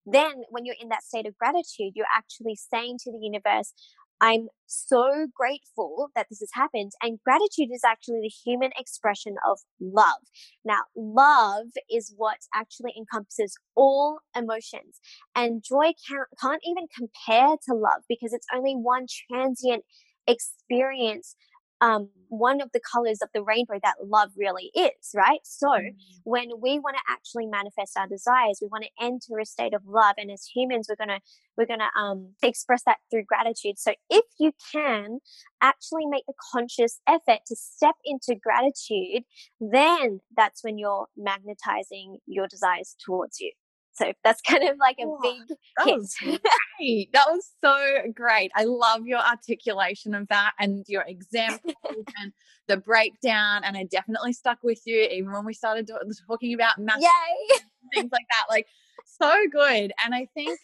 Then 0.07 0.45
when 0.51 0.65
you're 0.65 0.77
in 0.81 0.89
that 0.89 1.03
state 1.03 1.27
of 1.27 1.37
gratitude 1.37 1.93
you're 1.95 2.07
actually 2.15 2.57
saying 2.57 2.99
to 3.05 3.13
the 3.13 3.19
universe 3.21 3.73
I'm 4.21 4.49
so 4.67 5.27
grateful 5.35 6.11
that 6.15 6.27
this 6.31 6.41
has 6.41 6.51
happened. 6.55 6.93
And 7.03 7.19
gratitude 7.25 7.69
is 7.73 7.83
actually 7.85 8.21
the 8.23 8.29
human 8.29 8.71
expression 8.77 9.37
of 9.49 9.59
love. 9.81 10.23
Now, 10.65 10.81
love 10.97 11.67
is 11.91 12.15
what 12.17 12.39
actually 12.55 12.95
encompasses 12.97 13.57
all 13.75 14.21
emotions. 14.35 15.01
And 15.35 15.63
joy 15.63 15.93
can't, 16.09 16.29
can't 16.41 16.63
even 16.65 16.87
compare 16.95 17.57
to 17.67 17.75
love 17.75 18.03
because 18.09 18.33
it's 18.33 18.47
only 18.55 18.75
one 18.75 19.07
transient 19.31 19.85
experience 20.27 21.37
um, 21.81 22.09
one 22.29 22.61
of 22.61 22.71
the 22.73 22.81
colors 22.81 23.21
of 23.23 23.29
the 23.35 23.43
rainbow 23.43 23.79
that 23.83 23.95
love 24.05 24.31
really 24.37 24.71
is, 24.75 25.13
right? 25.15 25.41
So 25.45 25.69
Mm. 25.69 25.97
when 26.25 26.49
we 26.61 26.79
want 26.79 26.97
to 26.97 27.03
actually 27.09 27.47
manifest 27.47 27.97
our 27.97 28.07
desires, 28.09 28.59
we 28.61 28.69
want 28.69 28.85
to 28.85 28.91
enter 29.05 29.39
a 29.39 29.45
state 29.47 29.75
of 29.75 29.83
love, 29.87 30.15
and 30.19 30.31
as 30.31 30.45
humans, 30.47 30.87
we're 30.89 30.97
gonna 30.97 31.21
we're 31.57 31.67
gonna 31.67 31.91
um, 31.99 32.35
express 32.43 32.83
that 32.85 32.99
through 33.11 33.25
gratitude. 33.25 33.79
So 33.79 33.95
if 34.11 34.25
you 34.39 34.53
can 34.73 35.21
actually 35.61 36.07
make 36.07 36.25
the 36.27 36.35
conscious 36.53 37.01
effort 37.07 37.41
to 37.47 37.57
step 37.57 37.95
into 38.05 38.35
gratitude, 38.35 39.25
then 39.61 40.21
that's 40.37 40.63
when 40.65 40.79
you're 40.79 41.07
magnetizing 41.17 42.19
your 42.27 42.47
desires 42.49 42.97
towards 43.05 43.41
you. 43.41 43.53
So 43.97 44.13
that's 44.25 44.41
kind 44.49 44.65
of 44.69 44.77
like 44.79 44.97
a 45.01 45.07
Wow, 45.07 45.21
big 45.23 45.57
That 45.77 45.87
hit. 45.87 46.41
great. 46.79 47.13
That 47.13 47.27
was 47.31 47.51
so 47.63 48.13
great. 48.15 48.51
I 48.55 48.65
love 48.65 49.07
your 49.07 49.21
articulation 49.21 50.15
of 50.15 50.29
that 50.29 50.53
and 50.59 50.85
your 50.89 51.03
examples 51.07 51.65
and 52.21 52.33
the 52.69 52.77
breakdown. 52.77 53.63
And 53.65 53.77
I 53.77 53.85
definitely 53.85 54.33
stuck 54.33 54.59
with 54.63 54.81
you 54.87 55.01
even 55.11 55.33
when 55.33 55.45
we 55.45 55.55
started 55.55 55.89
talking 56.29 56.55
about 56.55 56.79
math 56.79 57.01
things 57.95 58.11
like 58.13 58.27
that. 58.31 58.45
Like 58.49 58.67
so 59.05 59.33
good. 59.51 59.93
And 60.05 60.15
I 60.15 60.29
think 60.35 60.59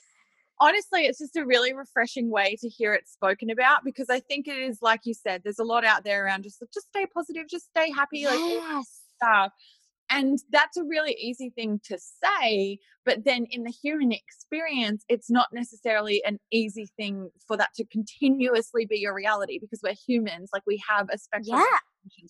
honestly, 0.60 1.02
it's 1.06 1.18
just 1.18 1.36
a 1.36 1.44
really 1.44 1.72
refreshing 1.72 2.30
way 2.30 2.56
to 2.60 2.68
hear 2.68 2.94
it 2.94 3.08
spoken 3.08 3.50
about 3.50 3.84
because 3.84 4.10
I 4.10 4.20
think 4.20 4.48
it 4.48 4.58
is 4.58 4.78
like 4.82 5.00
you 5.04 5.14
said, 5.14 5.42
there's 5.44 5.58
a 5.58 5.64
lot 5.64 5.84
out 5.84 6.04
there 6.04 6.24
around 6.26 6.42
just 6.44 6.62
just 6.72 6.88
stay 6.88 7.06
positive, 7.06 7.48
just 7.48 7.66
stay 7.70 7.90
happy, 7.90 8.26
like 8.26 8.40
Yes. 8.46 9.02
stuff. 9.16 9.52
And 10.12 10.38
that's 10.50 10.76
a 10.76 10.84
really 10.84 11.14
easy 11.18 11.50
thing 11.50 11.80
to 11.84 11.98
say, 11.98 12.78
but 13.06 13.24
then 13.24 13.46
in 13.50 13.62
the 13.62 13.70
human 13.70 14.12
experience, 14.12 15.04
it's 15.08 15.30
not 15.30 15.48
necessarily 15.52 16.22
an 16.24 16.38
easy 16.50 16.88
thing 16.98 17.30
for 17.48 17.56
that 17.56 17.70
to 17.76 17.84
continuously 17.86 18.84
be 18.84 18.98
your 18.98 19.14
reality 19.14 19.58
because 19.58 19.80
we're 19.82 19.94
humans. 20.06 20.50
Like 20.52 20.64
we 20.66 20.82
have 20.88 21.08
a 21.10 21.18
spectrum 21.18 21.58
Yeah. 21.58 21.78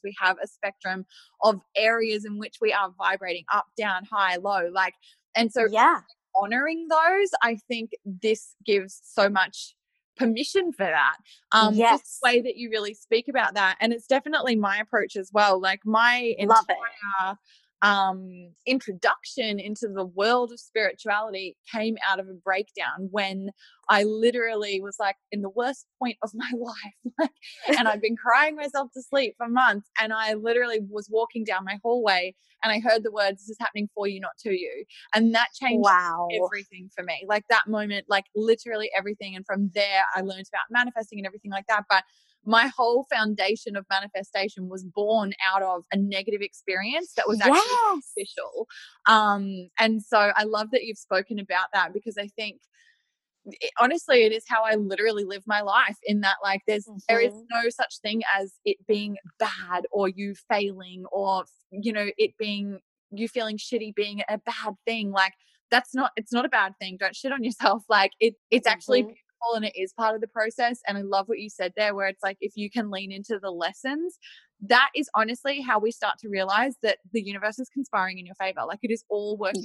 we 0.04 0.14
have 0.20 0.36
a 0.42 0.46
spectrum 0.46 1.06
of 1.42 1.60
areas 1.76 2.24
in 2.24 2.38
which 2.38 2.56
we 2.60 2.72
are 2.72 2.90
vibrating 2.98 3.44
up, 3.52 3.64
down, 3.76 4.04
high, 4.04 4.36
low. 4.36 4.68
Like, 4.72 4.94
and 5.34 5.50
so 5.52 5.66
Yeah. 5.70 6.00
honoring 6.36 6.86
those, 6.88 7.30
I 7.42 7.56
think 7.68 7.90
this 8.04 8.54
gives 8.64 9.00
so 9.02 9.28
much 9.28 9.74
permission 10.16 10.72
for 10.72 10.84
that. 10.84 11.16
Um, 11.52 11.74
Yes. 11.74 12.00
just 12.00 12.20
the 12.22 12.28
way 12.28 12.40
that 12.42 12.56
you 12.56 12.70
really 12.70 12.94
speak 12.94 13.28
about 13.28 13.54
that. 13.54 13.76
And 13.80 13.92
it's 13.92 14.06
definitely 14.06 14.56
my 14.56 14.76
approach 14.78 15.16
as 15.16 15.30
well. 15.32 15.60
Like 15.60 15.80
my 15.84 16.34
Love 16.38 16.64
it. 16.68 16.76
entire 17.18 17.38
um 17.82 18.52
introduction 18.66 19.58
into 19.58 19.88
the 19.88 20.04
world 20.04 20.52
of 20.52 20.60
spirituality 20.60 21.56
came 21.70 21.96
out 22.08 22.20
of 22.20 22.28
a 22.28 22.34
breakdown 22.34 23.08
when 23.10 23.50
I 23.88 24.04
literally 24.04 24.80
was 24.80 24.96
like 25.00 25.16
in 25.32 25.42
the 25.42 25.50
worst 25.50 25.86
point 25.98 26.16
of 26.22 26.30
my 26.34 26.50
life 26.56 27.12
like 27.18 27.30
and 27.76 27.88
I'd 27.88 28.00
been 28.00 28.16
crying 28.16 28.56
myself 28.56 28.90
to 28.94 29.02
sleep 29.02 29.34
for 29.36 29.48
months 29.48 29.90
and 30.00 30.12
I 30.12 30.34
literally 30.34 30.80
was 30.88 31.08
walking 31.10 31.44
down 31.44 31.64
my 31.64 31.78
hallway 31.82 32.34
and 32.62 32.72
I 32.72 32.78
heard 32.80 33.02
the 33.02 33.12
words 33.12 33.38
this 33.42 33.50
is 33.50 33.56
happening 33.60 33.88
for 33.94 34.06
you 34.06 34.20
not 34.20 34.38
to 34.44 34.52
you 34.52 34.84
and 35.14 35.34
that 35.34 35.48
changed 35.60 35.90
Wow. 35.90 36.28
everything 36.34 36.88
for 36.94 37.04
me. 37.04 37.24
Like 37.28 37.44
that 37.50 37.66
moment, 37.66 38.06
like 38.08 38.24
literally 38.34 38.90
everything. 38.96 39.36
And 39.36 39.44
from 39.44 39.70
there, 39.74 40.04
I 40.14 40.20
learned 40.22 40.46
about 40.48 40.64
manifesting 40.70 41.18
and 41.18 41.26
everything 41.26 41.50
like 41.50 41.66
that. 41.68 41.84
But 41.90 42.04
my 42.44 42.68
whole 42.76 43.06
foundation 43.12 43.76
of 43.76 43.86
manifestation 43.90 44.68
was 44.68 44.84
born 44.84 45.32
out 45.52 45.62
of 45.62 45.84
a 45.92 45.96
negative 45.96 46.40
experience 46.40 47.12
that 47.16 47.28
was 47.28 47.40
actually 47.40 47.54
Yes. 47.54 48.12
beneficial. 48.16 48.66
Um, 49.06 49.70
and 49.78 50.02
so 50.02 50.32
I 50.34 50.44
love 50.44 50.70
that 50.72 50.84
you've 50.84 50.98
spoken 50.98 51.38
about 51.38 51.68
that 51.72 51.92
because 51.92 52.16
I 52.18 52.28
think 52.28 52.60
it, 53.46 53.70
honestly 53.80 54.22
it 54.22 54.30
is 54.32 54.44
how 54.48 54.62
i 54.62 54.76
literally 54.76 55.24
live 55.24 55.42
my 55.46 55.62
life 55.62 55.96
in 56.04 56.20
that 56.20 56.36
like 56.44 56.60
there's 56.66 56.88
there 57.08 57.18
is 57.20 57.32
Mhm. 57.32 57.46
no 57.50 57.68
such 57.70 57.98
thing 58.00 58.22
as 58.38 58.54
it 58.64 58.76
being 58.86 59.16
bad 59.40 59.84
or 59.90 60.08
you 60.08 60.34
failing 60.48 61.04
or 61.10 61.44
you 61.72 61.92
know 61.92 62.10
it 62.18 62.36
being 62.38 62.78
you 63.10 63.28
feeling 63.28 63.56
shitty 63.58 63.94
being 63.96 64.22
a 64.28 64.38
bad 64.38 64.74
thing 64.86 65.10
like 65.10 65.32
that's 65.72 65.92
not 65.92 66.12
it's 66.16 66.32
not 66.32 66.44
a 66.44 66.48
bad 66.48 66.72
thing 66.78 66.96
don't 66.96 67.16
shit 67.16 67.32
on 67.32 67.42
yourself 67.42 67.82
like 67.88 68.12
it 68.20 68.34
it's 68.52 68.66
actually 68.66 69.02
Mhm. 69.02 69.16
And 69.54 69.64
it 69.64 69.72
is 69.76 69.92
part 69.92 70.14
of 70.14 70.20
the 70.20 70.28
process 70.28 70.80
and 70.86 70.96
i 70.96 71.02
love 71.02 71.28
what 71.28 71.38
you 71.38 71.50
said 71.50 71.72
there 71.76 71.94
where 71.94 72.08
it's 72.08 72.22
like 72.22 72.36
if 72.40 72.52
you 72.56 72.70
can 72.70 72.90
lean 72.90 73.12
into 73.12 73.38
the 73.40 73.50
lessons 73.50 74.18
that 74.60 74.90
is 74.94 75.10
honestly 75.14 75.60
how 75.60 75.78
we 75.78 75.90
start 75.90 76.16
to 76.18 76.28
realize 76.28 76.76
that 76.82 76.98
the 77.12 77.22
universe 77.22 77.58
is 77.58 77.68
conspiring 77.68 78.18
in 78.18 78.26
your 78.26 78.34
favor 78.36 78.60
like 78.66 78.78
it 78.82 78.90
is 78.90 79.04
all 79.08 79.36
working 79.36 79.62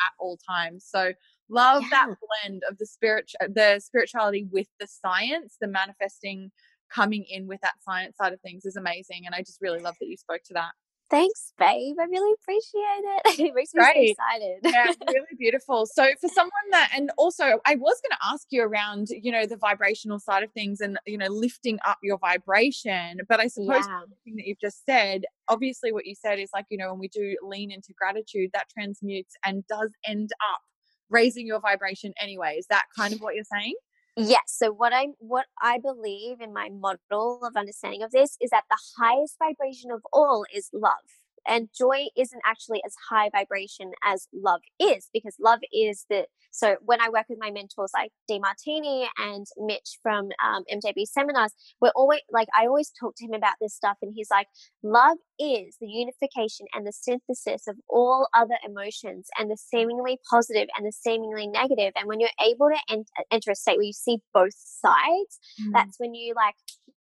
at 0.00 0.12
all 0.18 0.38
times. 0.48 0.86
So 0.88 1.12
love 1.48 1.84
that 1.90 2.06
blend 2.06 2.62
of 2.68 2.78
the 2.78 2.86
spirit, 2.86 3.30
the 3.40 3.80
spirituality 3.84 4.46
with 4.50 4.68
the 4.78 4.86
science, 4.86 5.56
the 5.60 5.68
manifesting 5.68 6.50
coming 6.92 7.24
in 7.28 7.46
with 7.46 7.60
that 7.60 7.74
science 7.82 8.16
side 8.16 8.32
of 8.32 8.40
things 8.40 8.64
is 8.64 8.76
amazing. 8.76 9.22
And 9.26 9.34
I 9.34 9.40
just 9.40 9.58
really 9.60 9.80
love 9.80 9.94
that 10.00 10.08
you 10.08 10.16
spoke 10.16 10.42
to 10.46 10.54
that. 10.54 10.72
Thanks, 11.10 11.52
babe. 11.58 11.96
I 12.00 12.04
really 12.04 12.32
appreciate 12.40 13.02
it. 13.04 13.38
It 13.50 13.54
makes 13.54 13.74
me 13.74 13.80
Great. 13.82 14.16
so 14.16 14.22
excited. 14.22 14.60
Yeah, 14.72 14.92
really 15.08 15.36
beautiful. 15.38 15.86
So 15.86 16.10
for 16.20 16.28
someone 16.28 16.52
that, 16.70 16.90
and 16.94 17.10
also 17.18 17.44
I 17.66 17.74
was 17.74 18.00
going 18.00 18.12
to 18.12 18.32
ask 18.32 18.46
you 18.50 18.62
around, 18.62 19.08
you 19.10 19.32
know, 19.32 19.44
the 19.44 19.56
vibrational 19.56 20.20
side 20.20 20.44
of 20.44 20.52
things 20.52 20.80
and, 20.80 20.98
you 21.06 21.18
know, 21.18 21.26
lifting 21.28 21.78
up 21.84 21.98
your 22.02 22.18
vibration. 22.18 23.18
But 23.28 23.40
I 23.40 23.48
suppose 23.48 23.88
Yeah. 23.88 24.02
everything 24.02 24.36
that 24.36 24.46
you've 24.46 24.60
just 24.60 24.84
said, 24.86 25.24
obviously 25.48 25.92
what 25.92 26.06
you 26.06 26.14
said 26.14 26.38
is 26.38 26.50
like, 26.54 26.66
you 26.70 26.78
know, 26.78 26.90
when 26.90 27.00
we 27.00 27.08
do 27.08 27.36
lean 27.42 27.72
into 27.72 27.92
gratitude, 27.98 28.50
that 28.54 28.68
transmutes 28.70 29.34
and 29.44 29.66
does 29.66 29.90
end 30.06 30.30
up 30.52 30.60
raising 31.08 31.46
your 31.46 31.60
vibration 31.60 32.12
anyway. 32.20 32.54
Is 32.56 32.66
that 32.70 32.84
kind 32.96 33.12
of 33.12 33.20
what 33.20 33.34
you're 33.34 33.44
saying? 33.52 33.74
Yes. 34.16 34.42
So 34.46 34.72
what 34.72 34.92
I 34.92 35.08
what 35.18 35.46
I 35.60 35.78
believe 35.78 36.40
in 36.40 36.52
my 36.52 36.68
model 36.68 37.40
of 37.44 37.56
understanding 37.56 38.02
of 38.02 38.10
this 38.10 38.36
is 38.40 38.50
that 38.50 38.64
the 38.68 38.78
highest 38.98 39.36
vibration 39.38 39.90
of 39.90 40.02
all 40.12 40.44
is 40.54 40.70
love. 40.72 41.19
And 41.46 41.68
joy 41.76 42.06
isn't 42.16 42.42
actually 42.44 42.80
as 42.84 42.94
high 43.10 43.30
vibration 43.30 43.92
as 44.04 44.28
love 44.32 44.60
is 44.78 45.08
because 45.12 45.36
love 45.40 45.60
is 45.72 46.04
the 46.10 46.26
so 46.52 46.76
when 46.84 47.00
I 47.00 47.08
work 47.10 47.26
with 47.28 47.38
my 47.40 47.50
mentors 47.52 47.92
like 47.94 48.10
Martini 48.28 49.08
and 49.18 49.46
Mitch 49.56 49.98
from 50.02 50.30
um, 50.44 50.64
MJB 50.72 51.06
seminars, 51.06 51.52
we're 51.80 51.92
always 51.94 52.20
like 52.30 52.48
I 52.58 52.66
always 52.66 52.90
talk 52.98 53.14
to 53.18 53.24
him 53.24 53.34
about 53.34 53.54
this 53.60 53.74
stuff, 53.74 53.98
and 54.02 54.12
he's 54.14 54.30
like, 54.30 54.48
love 54.82 55.18
is 55.38 55.76
the 55.80 55.86
unification 55.88 56.66
and 56.74 56.86
the 56.86 56.92
synthesis 56.92 57.66
of 57.68 57.76
all 57.88 58.28
other 58.34 58.56
emotions 58.66 59.28
and 59.38 59.50
the 59.50 59.56
seemingly 59.56 60.18
positive 60.28 60.68
and 60.76 60.84
the 60.86 60.92
seemingly 60.92 61.46
negative. 61.46 61.92
And 61.96 62.08
when 62.08 62.18
you're 62.20 62.30
able 62.44 62.68
to 62.68 62.78
en- 62.94 63.04
enter 63.30 63.52
a 63.52 63.54
state 63.54 63.76
where 63.76 63.84
you 63.86 63.92
see 63.92 64.18
both 64.34 64.54
sides, 64.54 65.38
Mm. 65.60 65.72
that's 65.72 65.98
when 65.98 66.14
you 66.14 66.34
like 66.34 66.54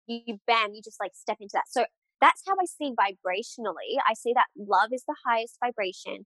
you 0.06 0.38
bam 0.46 0.72
you 0.72 0.80
just 0.82 1.00
like 1.00 1.10
step 1.14 1.36
into 1.40 1.50
that 1.54 1.64
so 1.68 1.84
that's 2.20 2.42
how 2.46 2.54
i 2.60 2.64
see 2.64 2.92
vibrationally 2.92 3.98
i 4.08 4.14
see 4.14 4.32
that 4.34 4.46
love 4.56 4.90
is 4.92 5.04
the 5.06 5.16
highest 5.26 5.56
vibration 5.62 6.24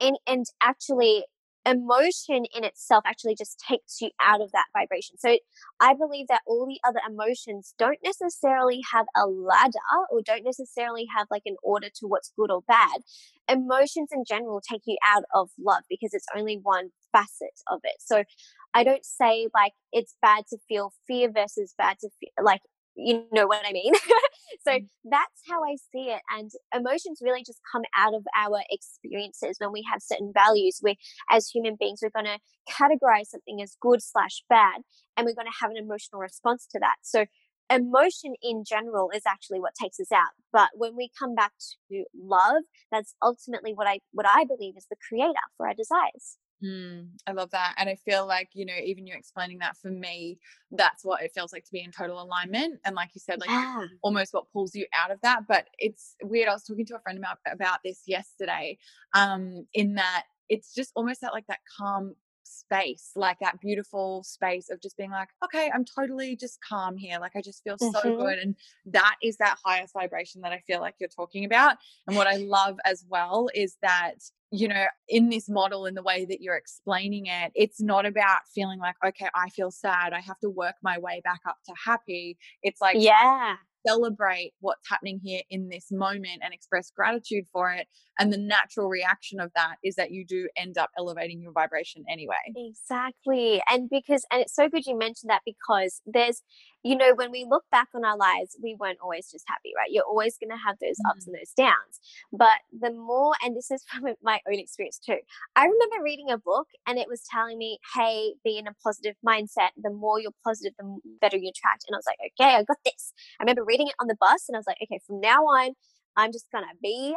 and 0.00 0.16
and 0.26 0.46
actually 0.62 1.24
emotion 1.66 2.44
in 2.54 2.64
itself 2.64 3.04
actually 3.06 3.34
just 3.36 3.62
takes 3.68 4.00
you 4.00 4.10
out 4.20 4.40
of 4.40 4.50
that 4.52 4.66
vibration. 4.72 5.16
So 5.18 5.36
i 5.80 5.94
believe 5.94 6.26
that 6.28 6.40
all 6.46 6.66
the 6.66 6.80
other 6.88 7.00
emotions 7.08 7.74
don't 7.78 7.98
necessarily 8.04 8.80
have 8.92 9.06
a 9.16 9.26
ladder 9.26 9.78
or 10.10 10.22
don't 10.22 10.44
necessarily 10.44 11.06
have 11.16 11.26
like 11.30 11.42
an 11.44 11.56
order 11.62 11.88
to 11.96 12.06
what's 12.06 12.32
good 12.38 12.50
or 12.50 12.62
bad. 12.66 13.00
Emotions 13.48 14.08
in 14.12 14.24
general 14.26 14.60
take 14.60 14.82
you 14.86 14.96
out 15.06 15.24
of 15.34 15.50
love 15.58 15.82
because 15.88 16.14
it's 16.14 16.26
only 16.36 16.58
one 16.62 16.90
facet 17.12 17.60
of 17.70 17.80
it. 17.84 17.96
So 17.98 18.24
I 18.72 18.84
don't 18.84 19.04
say 19.04 19.48
like 19.54 19.72
it's 19.92 20.14
bad 20.22 20.44
to 20.50 20.58
feel 20.68 20.92
fear 21.06 21.30
versus 21.30 21.74
bad 21.76 21.98
to 22.00 22.08
feel 22.20 22.44
like 22.44 22.62
you 23.04 23.24
know 23.32 23.46
what 23.46 23.64
I 23.66 23.72
mean. 23.72 23.94
so 24.66 24.72
Mm. 24.72 24.88
that's 25.04 25.40
how 25.48 25.62
I 25.64 25.76
see 25.92 26.10
it. 26.10 26.20
And 26.36 26.50
emotions 26.74 27.20
really 27.22 27.42
just 27.44 27.60
come 27.72 27.82
out 27.96 28.14
of 28.14 28.24
our 28.36 28.62
experiences 28.70 29.56
when 29.58 29.72
we 29.72 29.84
have 29.90 30.02
certain 30.02 30.32
values. 30.34 30.80
We, 30.82 30.98
as 31.30 31.48
human 31.48 31.76
beings, 31.78 32.00
we're 32.02 32.10
going 32.10 32.26
to 32.26 32.38
categorize 32.72 33.26
something 33.28 33.60
as 33.62 33.76
good 33.80 34.02
slash 34.02 34.42
bad, 34.48 34.82
and 35.16 35.26
we're 35.26 35.34
going 35.34 35.46
to 35.50 35.58
have 35.60 35.70
an 35.70 35.76
emotional 35.76 36.20
response 36.20 36.66
to 36.72 36.78
that. 36.80 36.96
So 37.02 37.26
emotion 37.70 38.34
in 38.42 38.64
general 38.64 39.10
is 39.14 39.22
actually 39.26 39.60
what 39.60 39.74
takes 39.80 40.00
us 40.00 40.12
out. 40.12 40.32
But 40.52 40.70
when 40.74 40.96
we 40.96 41.10
come 41.18 41.34
back 41.34 41.52
to 41.90 42.04
love, 42.20 42.64
that's 42.90 43.14
ultimately 43.22 43.72
what 43.74 43.86
I 43.86 44.00
what 44.12 44.26
I 44.28 44.44
believe 44.44 44.76
is 44.76 44.86
the 44.90 44.96
creator 45.08 45.46
for 45.56 45.68
our 45.68 45.74
desires. 45.74 46.36
Mm, 46.64 47.08
I 47.26 47.32
love 47.32 47.50
that. 47.52 47.74
And 47.78 47.88
I 47.88 47.94
feel 47.94 48.26
like, 48.26 48.50
you 48.52 48.66
know, 48.66 48.74
even 48.84 49.06
you 49.06 49.14
explaining 49.16 49.58
that 49.60 49.76
for 49.76 49.90
me, 49.90 50.38
that's 50.70 51.04
what 51.04 51.22
it 51.22 51.32
feels 51.34 51.52
like 51.52 51.64
to 51.64 51.72
be 51.72 51.82
in 51.82 51.90
total 51.90 52.20
alignment. 52.20 52.80
And 52.84 52.94
like 52.94 53.10
you 53.14 53.20
said, 53.20 53.40
like 53.40 53.48
yeah. 53.48 53.86
almost 54.02 54.34
what 54.34 54.50
pulls 54.52 54.74
you 54.74 54.86
out 54.94 55.10
of 55.10 55.20
that. 55.22 55.46
But 55.48 55.68
it's 55.78 56.16
weird. 56.22 56.48
I 56.48 56.52
was 56.52 56.64
talking 56.64 56.86
to 56.86 56.96
a 56.96 57.00
friend 57.00 57.18
about, 57.18 57.38
about 57.50 57.78
this 57.84 58.02
yesterday, 58.06 58.78
um, 59.14 59.66
in 59.72 59.94
that 59.94 60.24
it's 60.48 60.74
just 60.74 60.92
almost 60.94 61.20
that 61.22 61.32
like 61.32 61.46
that 61.46 61.60
calm 61.78 62.14
space, 62.50 63.12
like 63.16 63.38
that 63.40 63.60
beautiful 63.60 64.22
space 64.24 64.70
of 64.70 64.80
just 64.80 64.96
being 64.96 65.10
like, 65.10 65.28
okay, 65.44 65.70
I'm 65.72 65.84
totally 65.84 66.36
just 66.36 66.60
calm 66.62 66.96
here. 66.96 67.18
Like 67.20 67.36
I 67.36 67.42
just 67.42 67.62
feel 67.64 67.78
so 67.78 68.00
Mhm. 68.00 68.16
good. 68.16 68.38
And 68.38 68.56
that 68.86 69.16
is 69.22 69.36
that 69.38 69.58
highest 69.64 69.94
vibration 69.94 70.42
that 70.42 70.52
I 70.52 70.60
feel 70.66 70.80
like 70.80 70.96
you're 70.98 71.08
talking 71.08 71.44
about. 71.44 71.76
And 72.06 72.16
what 72.16 72.26
I 72.26 72.36
love 72.36 72.78
as 72.84 73.04
well 73.08 73.48
is 73.54 73.76
that 73.82 74.14
you 74.52 74.66
know, 74.66 74.86
in 75.08 75.28
this 75.28 75.48
model, 75.48 75.86
in 75.86 75.94
the 75.94 76.02
way 76.02 76.24
that 76.24 76.40
you're 76.40 76.56
explaining 76.56 77.26
it, 77.26 77.52
it's 77.54 77.80
not 77.80 78.04
about 78.04 78.40
feeling 78.52 78.80
like, 78.80 78.96
okay, 79.06 79.28
I 79.32 79.48
feel 79.50 79.70
sad. 79.70 80.12
I 80.12 80.18
have 80.20 80.40
to 80.40 80.50
work 80.50 80.74
my 80.82 80.98
way 80.98 81.20
back 81.22 81.40
up 81.46 81.58
to 81.66 81.74
happy. 81.84 82.36
It's 82.60 82.80
like, 82.80 82.98
Yeah. 82.98 83.56
Celebrate 83.86 84.52
what's 84.60 84.88
happening 84.88 85.20
here 85.22 85.42
in 85.50 85.68
this 85.68 85.86
moment 85.90 86.40
and 86.42 86.52
express 86.52 86.90
gratitude 86.94 87.44
for 87.52 87.72
it. 87.72 87.86
And 88.18 88.32
the 88.32 88.38
natural 88.38 88.88
reaction 88.88 89.40
of 89.40 89.50
that 89.54 89.76
is 89.82 89.94
that 89.96 90.10
you 90.10 90.24
do 90.26 90.48
end 90.56 90.78
up 90.78 90.90
elevating 90.98 91.40
your 91.40 91.52
vibration 91.52 92.04
anyway. 92.10 92.34
Exactly. 92.54 93.62
And 93.68 93.88
because, 93.90 94.24
and 94.30 94.42
it's 94.42 94.54
so 94.54 94.68
good 94.68 94.86
you 94.86 94.98
mentioned 94.98 95.30
that 95.30 95.42
because 95.44 96.02
there's, 96.06 96.42
you 96.82 96.96
know, 96.96 97.14
when 97.14 97.30
we 97.30 97.44
look 97.48 97.64
back 97.70 97.88
on 97.94 98.04
our 98.04 98.16
lives, 98.16 98.56
we 98.62 98.74
weren't 98.78 98.98
always 99.02 99.30
just 99.30 99.44
happy, 99.46 99.72
right? 99.76 99.90
You're 99.90 100.04
always 100.04 100.38
going 100.38 100.50
to 100.50 100.62
have 100.64 100.78
those 100.80 100.96
ups 101.10 101.24
mm-hmm. 101.24 101.34
and 101.34 101.40
those 101.40 101.52
downs. 101.56 102.00
But 102.32 102.60
the 102.72 102.92
more, 102.92 103.34
and 103.44 103.56
this 103.56 103.70
is 103.70 103.84
from 103.88 104.14
my 104.22 104.40
own 104.48 104.58
experience 104.58 104.98
too, 104.98 105.18
I 105.56 105.64
remember 105.64 106.02
reading 106.02 106.30
a 106.30 106.38
book 106.38 106.68
and 106.86 106.98
it 106.98 107.08
was 107.08 107.22
telling 107.30 107.58
me, 107.58 107.78
hey, 107.94 108.34
be 108.44 108.56
in 108.56 108.66
a 108.66 108.74
positive 108.82 109.14
mindset. 109.26 109.70
The 109.76 109.90
more 109.90 110.20
you're 110.20 110.32
positive, 110.44 110.72
the 110.78 110.98
better 111.20 111.36
you 111.36 111.50
attract. 111.50 111.84
And 111.86 111.94
I 111.94 111.98
was 111.98 112.06
like, 112.06 112.18
okay, 112.32 112.56
I 112.56 112.62
got 112.62 112.78
this. 112.84 113.12
I 113.38 113.44
remember 113.44 113.64
reading 113.64 113.88
it 113.88 113.94
on 114.00 114.06
the 114.06 114.16
bus 114.18 114.44
and 114.48 114.56
I 114.56 114.58
was 114.58 114.66
like, 114.66 114.78
okay, 114.82 115.00
from 115.06 115.20
now 115.20 115.42
on, 115.42 115.72
I'm 116.16 116.32
just 116.32 116.46
going 116.50 116.64
to 116.64 116.76
be 116.82 117.14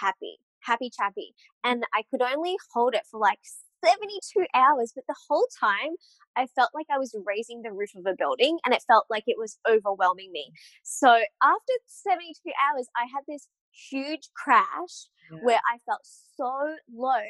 happy, 0.00 0.38
happy 0.60 0.90
chappy. 0.90 1.34
And 1.64 1.84
I 1.94 2.02
could 2.10 2.22
only 2.22 2.56
hold 2.72 2.94
it 2.94 3.02
for 3.10 3.18
like 3.18 3.40
72 3.86 4.46
hours, 4.54 4.92
but 4.94 5.04
the 5.06 5.16
whole 5.28 5.46
time 5.58 5.94
I 6.36 6.46
felt 6.46 6.70
like 6.74 6.86
I 6.92 6.98
was 6.98 7.16
raising 7.24 7.62
the 7.62 7.72
roof 7.72 7.90
of 7.96 8.06
a 8.06 8.14
building 8.16 8.58
and 8.64 8.74
it 8.74 8.84
felt 8.86 9.06
like 9.08 9.24
it 9.26 9.38
was 9.38 9.58
overwhelming 9.68 10.32
me. 10.32 10.52
So 10.82 11.08
after 11.08 11.72
72 11.86 12.50
hours, 12.60 12.88
I 12.96 13.04
had 13.04 13.24
this 13.26 13.48
huge 13.90 14.28
crash 14.34 15.08
yeah. 15.30 15.38
where 15.42 15.60
I 15.72 15.78
felt 15.86 16.00
so 16.36 16.76
low. 16.94 17.22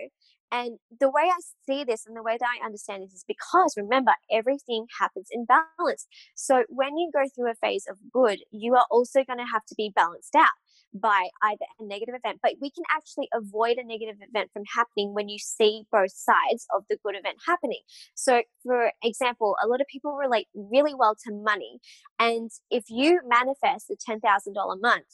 And 0.52 0.78
the 1.00 1.10
way 1.10 1.22
I 1.24 1.38
see 1.68 1.82
this 1.82 2.06
and 2.06 2.16
the 2.16 2.22
way 2.22 2.36
that 2.38 2.48
I 2.48 2.64
understand 2.64 3.02
this 3.02 3.12
is 3.12 3.24
because 3.26 3.74
remember, 3.76 4.12
everything 4.30 4.86
happens 4.98 5.26
in 5.30 5.44
balance. 5.44 6.06
So 6.34 6.64
when 6.68 6.96
you 6.96 7.10
go 7.12 7.24
through 7.34 7.50
a 7.50 7.54
phase 7.54 7.86
of 7.90 7.96
good, 8.12 8.38
you 8.52 8.74
are 8.74 8.86
also 8.90 9.24
going 9.24 9.40
to 9.40 9.52
have 9.52 9.66
to 9.66 9.74
be 9.74 9.92
balanced 9.94 10.36
out 10.36 10.54
by 10.94 11.28
either 11.42 11.64
a 11.80 11.84
negative 11.84 12.14
event, 12.14 12.40
but 12.42 12.54
we 12.60 12.70
can 12.70 12.84
actually 12.90 13.28
avoid 13.34 13.76
a 13.76 13.84
negative 13.84 14.16
event 14.20 14.50
from 14.52 14.62
happening 14.74 15.14
when 15.14 15.28
you 15.28 15.38
see 15.38 15.84
both 15.92 16.12
sides 16.12 16.66
of 16.74 16.84
the 16.88 16.96
good 17.04 17.14
event 17.16 17.36
happening. 17.46 17.80
So, 18.14 18.42
for 18.62 18.92
example, 19.02 19.56
a 19.62 19.66
lot 19.66 19.80
of 19.80 19.86
people 19.86 20.12
relate 20.12 20.48
really 20.54 20.94
well 20.94 21.14
to 21.24 21.32
money. 21.32 21.80
And 22.18 22.50
if 22.70 22.84
you 22.88 23.20
manifest 23.26 23.90
a 23.90 23.96
$10,000 23.96 24.80
month, 24.80 25.04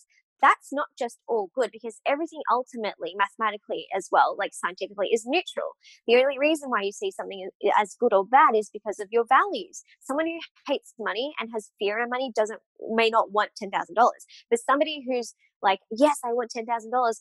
that's 0.42 0.72
not 0.72 0.88
just 0.98 1.18
all 1.28 1.50
good 1.55 1.70
because 1.72 2.00
everything 2.07 2.42
ultimately, 2.50 3.14
mathematically 3.16 3.87
as 3.96 4.09
well, 4.12 4.37
like 4.38 4.52
scientifically, 4.52 5.09
is 5.12 5.24
neutral. 5.26 5.72
The 6.07 6.16
only 6.16 6.38
reason 6.38 6.68
why 6.68 6.83
you 6.83 6.92
see 6.92 7.11
something 7.11 7.48
as 7.78 7.96
good 7.98 8.12
or 8.12 8.26
bad 8.26 8.57
is 8.57 8.70
because 8.72 8.98
of 9.00 9.09
your 9.11 9.24
values. 9.24 9.85
Someone 10.00 10.26
who 10.26 10.40
hates 10.66 10.94
money 10.98 11.33
and 11.38 11.50
has 11.55 11.70
fear 11.78 12.02
of 12.02 12.11
money 12.11 12.33
doesn't 12.35 12.61
may 12.90 13.09
not 13.09 13.31
want 13.31 13.50
ten 13.57 13.70
thousand 13.70 13.94
dollars, 13.94 14.26
but 14.50 14.59
somebody 14.61 15.05
who's 15.09 15.35
like, 15.62 15.78
yes, 15.90 16.18
I 16.24 16.33
want 16.33 16.50
$10,000 16.50 16.66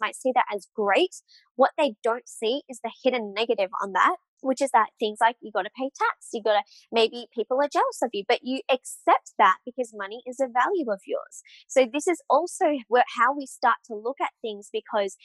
might 0.02 0.16
see 0.16 0.32
that 0.34 0.46
as 0.54 0.68
great. 0.76 1.16
What 1.56 1.72
they 1.78 1.94
don't 2.04 2.28
see 2.28 2.64
is 2.68 2.80
the 2.84 2.92
hidden 3.04 3.34
negative 3.36 3.70
on 3.84 3.94
that, 3.94 4.16
which 4.42 4.62
is 4.62 4.72
that 4.72 4.88
things 5.00 5.20
like 5.22 5.36
you 5.42 5.52
got 5.52 5.64
to 5.64 5.70
pay 5.78 5.90
tax, 5.98 6.30
you 6.34 6.42
got 6.44 6.54
to, 6.54 6.64
maybe 6.92 7.28
people 7.34 7.58
are 7.62 7.70
jealous 7.72 8.00
of 8.04 8.10
you, 8.14 8.24
but 8.28 8.40
you 8.44 8.62
accept 8.70 9.34
that 9.38 9.58
because 9.66 9.94
money 9.96 10.22
is 10.28 10.40
a 10.40 10.48
value 10.48 10.92
of 10.92 11.02
yours. 11.06 11.42
So 11.68 11.88
this 11.92 12.08
is 12.08 12.22
also 12.30 12.66
where, 12.88 13.04
how 13.18 13.36
we 13.36 13.46
start 13.46 13.78
to 13.88 13.96
look 13.96 14.18
at 14.22 14.32
things 14.42 14.70
because 14.72 15.16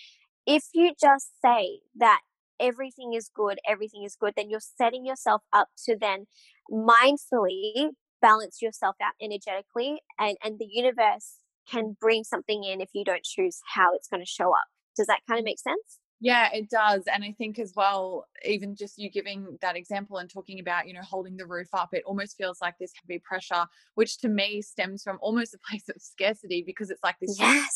if 0.47 0.65
you 0.73 0.93
just 1.01 1.31
say 1.45 1.81
that 1.97 2.21
everything 2.61 3.13
is 3.15 3.31
good, 3.35 3.59
everything 3.69 4.05
is 4.05 4.17
good, 4.19 4.35
then 4.37 4.51
you're 4.51 4.61
setting 4.61 5.05
yourself 5.05 5.43
up 5.53 5.69
to 5.85 5.97
then 5.99 6.27
mindfully 6.71 7.91
balance 8.23 8.63
yourself 8.63 8.97
out 9.03 9.13
energetically 9.21 10.01
and, 10.19 10.37
and 10.43 10.59
the 10.59 10.69
universe 10.71 11.37
can 11.71 11.97
bring 12.01 12.25
something 12.25 12.65
in 12.65 12.81
if 12.81 12.91
you 12.95 13.05
don't 13.05 13.25
choose 13.25 13.61
how 13.75 13.95
it's 13.95 14.09
going 14.09 14.23
to 14.23 14.27
show 14.29 14.51
up. 14.51 14.67
Does 14.97 15.07
that 15.09 15.21
kind 15.29 15.39
of 15.39 15.45
make 15.45 15.59
sense? 15.59 15.99
Yeah, 16.21 16.49
it 16.53 16.71
does. 16.71 17.03
And 17.13 17.23
I 17.23 17.35
think 17.37 17.59
as 17.59 17.75
well, 17.77 18.27
even 18.45 18.75
just 18.75 18.99
you 18.99 19.11
giving 19.11 19.59
that 19.61 19.77
example 19.77 20.17
and 20.17 20.31
talking 20.31 20.61
about, 20.61 20.89
you 20.89 20.95
know, 20.95 21.03
holding 21.03 21.37
the 21.37 21.47
roof 21.47 21.69
up, 21.75 21.91
it 21.93 22.05
almost 22.07 22.39
feels 22.39 22.59
like 22.63 22.75
this 22.79 22.93
heavy 23.03 23.21
pressure, 23.21 23.67
which 23.97 24.19
to 24.19 24.29
me 24.29 24.63
stems 24.63 25.03
from 25.03 25.19
almost 25.21 25.55
a 25.55 25.59
place 25.69 25.89
of 25.89 26.01
scarcity 26.01 26.63
because 26.67 26.91
it's 26.91 27.03
like 27.05 27.17
this 27.21 27.39
yes. 27.39 27.69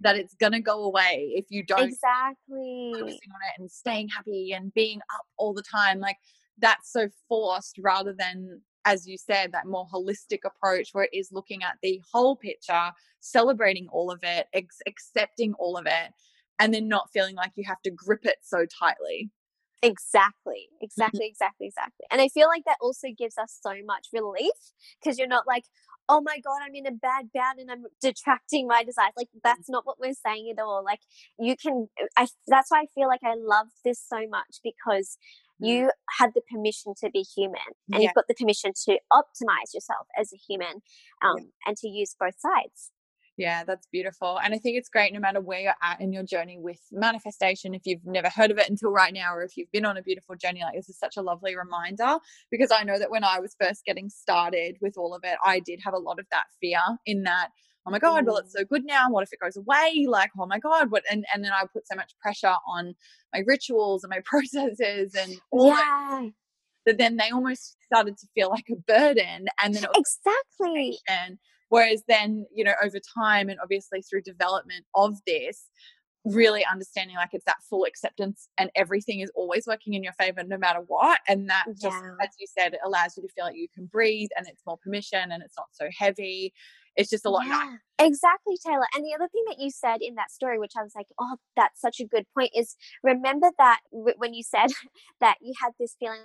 that 0.00 0.16
it's 0.16 0.34
going 0.34 0.52
to 0.52 0.60
go 0.60 0.84
away 0.84 1.32
if 1.36 1.46
you 1.50 1.62
don't 1.62 1.88
exactly 1.88 2.92
focusing 2.94 3.30
on 3.30 3.40
it 3.48 3.60
and 3.60 3.70
staying 3.70 4.08
happy 4.08 4.52
and 4.52 4.74
being 4.74 4.98
up 5.14 5.26
all 5.36 5.54
the 5.54 5.62
time. 5.62 6.00
Like 6.00 6.16
that's 6.58 6.92
so 6.92 7.08
forced 7.28 7.78
rather 7.78 8.12
than 8.12 8.60
as 8.84 9.06
you 9.06 9.18
said, 9.18 9.52
that 9.52 9.66
more 9.66 9.86
holistic 9.92 10.38
approach 10.46 10.90
where 10.92 11.04
it 11.04 11.10
is 11.12 11.30
looking 11.30 11.62
at 11.62 11.76
the 11.82 12.00
whole 12.10 12.36
picture, 12.36 12.90
celebrating 13.20 13.86
all 13.90 14.10
of 14.10 14.20
it, 14.22 14.46
ex- 14.54 14.80
accepting 14.86 15.52
all 15.54 15.76
of 15.76 15.84
it, 15.84 16.12
and 16.58 16.74
then 16.74 16.88
not 16.88 17.10
feeling 17.12 17.36
like 17.36 17.52
you 17.54 17.64
have 17.66 17.82
to 17.82 17.90
grip 17.90 18.24
it 18.24 18.38
so 18.42 18.66
tightly. 18.66 19.30
Exactly, 19.82 20.68
mm-hmm. 20.72 20.84
exactly, 20.84 21.26
exactly, 21.26 21.66
exactly. 21.68 22.04
And 22.10 22.20
I 22.20 22.28
feel 22.28 22.48
like 22.48 22.64
that 22.64 22.78
also 22.80 23.08
gives 23.16 23.38
us 23.38 23.58
so 23.62 23.74
much 23.86 24.08
relief 24.12 24.50
because 25.00 25.18
you're 25.18 25.28
not 25.28 25.46
like, 25.46 25.64
oh 26.08 26.20
my 26.20 26.40
God, 26.42 26.60
I'm 26.64 26.74
in 26.74 26.86
a 26.86 26.90
bad 26.90 27.26
bout 27.32 27.58
and 27.58 27.70
I'm 27.70 27.84
detracting 28.00 28.66
my 28.66 28.82
desires. 28.82 29.12
Like, 29.16 29.28
mm. 29.28 29.40
that's 29.44 29.68
not 29.68 29.86
what 29.86 30.00
we're 30.00 30.14
saying 30.14 30.50
at 30.50 30.60
all. 30.60 30.82
Like, 30.84 31.00
you 31.38 31.54
can, 31.56 31.88
uh, 32.00 32.06
I, 32.16 32.26
that's 32.46 32.70
why 32.70 32.80
I 32.80 32.86
feel 32.94 33.08
like 33.08 33.20
I 33.22 33.34
love 33.36 33.68
this 33.84 34.02
so 34.04 34.26
much 34.28 34.58
because 34.64 35.18
mm. 35.62 35.68
you 35.68 35.90
had 36.18 36.30
the 36.34 36.42
permission 36.50 36.94
to 37.02 37.10
be 37.10 37.20
human 37.20 37.60
and 37.92 38.02
yeah. 38.02 38.08
you've 38.08 38.14
got 38.14 38.26
the 38.26 38.34
permission 38.34 38.72
to 38.86 38.98
optimize 39.12 39.74
yourself 39.74 40.06
as 40.18 40.32
a 40.32 40.36
human 40.36 40.82
um, 41.22 41.36
yeah. 41.38 41.44
and 41.66 41.76
to 41.76 41.88
use 41.88 42.16
both 42.18 42.40
sides 42.40 42.90
yeah, 43.38 43.62
that's 43.62 43.86
beautiful. 43.92 44.38
And 44.42 44.52
I 44.52 44.58
think 44.58 44.76
it's 44.76 44.88
great 44.88 45.12
no 45.12 45.20
matter 45.20 45.40
where 45.40 45.60
you're 45.60 45.74
at 45.80 46.00
in 46.00 46.12
your 46.12 46.24
journey 46.24 46.58
with 46.58 46.80
manifestation. 46.90 47.72
If 47.72 47.82
you've 47.84 48.04
never 48.04 48.28
heard 48.28 48.50
of 48.50 48.58
it 48.58 48.68
until 48.68 48.90
right 48.90 49.14
now, 49.14 49.32
or 49.32 49.44
if 49.44 49.56
you've 49.56 49.70
been 49.70 49.86
on 49.86 49.96
a 49.96 50.02
beautiful 50.02 50.34
journey, 50.34 50.60
like 50.60 50.74
this 50.74 50.88
is 50.88 50.98
such 50.98 51.16
a 51.16 51.22
lovely 51.22 51.56
reminder 51.56 52.18
because 52.50 52.72
I 52.72 52.82
know 52.82 52.98
that 52.98 53.12
when 53.12 53.22
I 53.22 53.38
was 53.38 53.54
first 53.60 53.84
getting 53.86 54.10
started 54.10 54.76
with 54.80 54.98
all 54.98 55.14
of 55.14 55.22
it, 55.22 55.38
I 55.44 55.60
did 55.60 55.78
have 55.84 55.94
a 55.94 55.98
lot 55.98 56.18
of 56.18 56.26
that 56.32 56.44
fear 56.60 56.80
in 57.06 57.22
that 57.22 57.50
oh 57.86 57.90
my 57.92 58.00
god 58.00 58.26
well 58.26 58.36
it's 58.36 58.50
mm. 58.50 58.58
so 58.58 58.64
good 58.64 58.84
now 58.84 59.08
what 59.08 59.22
if 59.22 59.32
it 59.32 59.38
goes 59.40 59.56
away 59.56 60.04
like 60.06 60.30
oh 60.38 60.44
my 60.46 60.58
god 60.58 60.90
what 60.90 61.04
and, 61.10 61.24
and 61.32 61.44
then 61.44 61.52
i 61.52 61.62
put 61.72 61.86
so 61.86 61.94
much 61.94 62.12
pressure 62.20 62.54
on 62.66 62.92
my 63.32 63.42
rituals 63.46 64.02
and 64.02 64.10
my 64.10 64.20
processes 64.24 65.14
and 65.16 65.40
all 65.52 65.68
yeah. 65.68 65.76
that, 65.76 66.30
that 66.84 66.98
then 66.98 67.16
they 67.16 67.30
almost 67.30 67.76
started 67.86 68.18
to 68.18 68.26
feel 68.34 68.50
like 68.50 68.66
a 68.70 68.76
burden 68.86 69.46
and 69.62 69.74
then 69.74 69.86
exactly 69.94 70.98
and 71.08 71.38
whereas 71.68 72.02
then 72.08 72.46
you 72.54 72.64
know 72.64 72.74
over 72.82 72.98
time 73.18 73.48
and 73.48 73.58
obviously 73.62 74.02
through 74.02 74.22
development 74.22 74.84
of 74.94 75.16
this 75.26 75.66
really 76.24 76.64
understanding 76.70 77.16
like 77.16 77.30
it's 77.32 77.44
that 77.44 77.56
full 77.68 77.84
acceptance 77.84 78.48
and 78.58 78.70
everything 78.74 79.20
is 79.20 79.30
always 79.34 79.66
working 79.66 79.94
in 79.94 80.02
your 80.02 80.12
favor 80.14 80.42
no 80.44 80.58
matter 80.58 80.80
what 80.86 81.20
and 81.28 81.48
that 81.48 81.64
just 81.80 81.96
yeah. 82.02 82.10
as 82.22 82.30
you 82.38 82.46
said 82.58 82.74
it 82.74 82.80
allows 82.84 83.16
you 83.16 83.22
to 83.22 83.28
feel 83.28 83.44
like 83.44 83.56
you 83.56 83.68
can 83.74 83.86
breathe 83.86 84.28
and 84.36 84.46
it's 84.46 84.62
more 84.66 84.76
permission 84.78 85.32
and 85.32 85.42
it's 85.42 85.56
not 85.56 85.68
so 85.72 85.88
heavy 85.96 86.52
it's 86.98 87.10
just 87.10 87.24
a 87.24 87.30
lot. 87.30 87.46
Yeah, 87.46 87.76
exactly 88.00 88.54
taylor 88.64 88.86
and 88.94 89.04
the 89.04 89.14
other 89.14 89.28
thing 89.28 89.42
that 89.48 89.58
you 89.58 89.70
said 89.70 89.98
in 90.02 90.14
that 90.14 90.30
story 90.30 90.56
which 90.58 90.74
i 90.78 90.82
was 90.84 90.92
like 90.94 91.06
oh 91.18 91.36
that's 91.56 91.80
such 91.80 91.98
a 91.98 92.04
good 92.06 92.24
point 92.32 92.50
is 92.54 92.76
remember 93.02 93.48
that 93.58 93.80
w- 93.92 94.14
when 94.18 94.34
you 94.34 94.42
said 94.44 94.68
that 95.20 95.34
you 95.40 95.52
had 95.60 95.72
this 95.80 95.96
feeling 95.98 96.20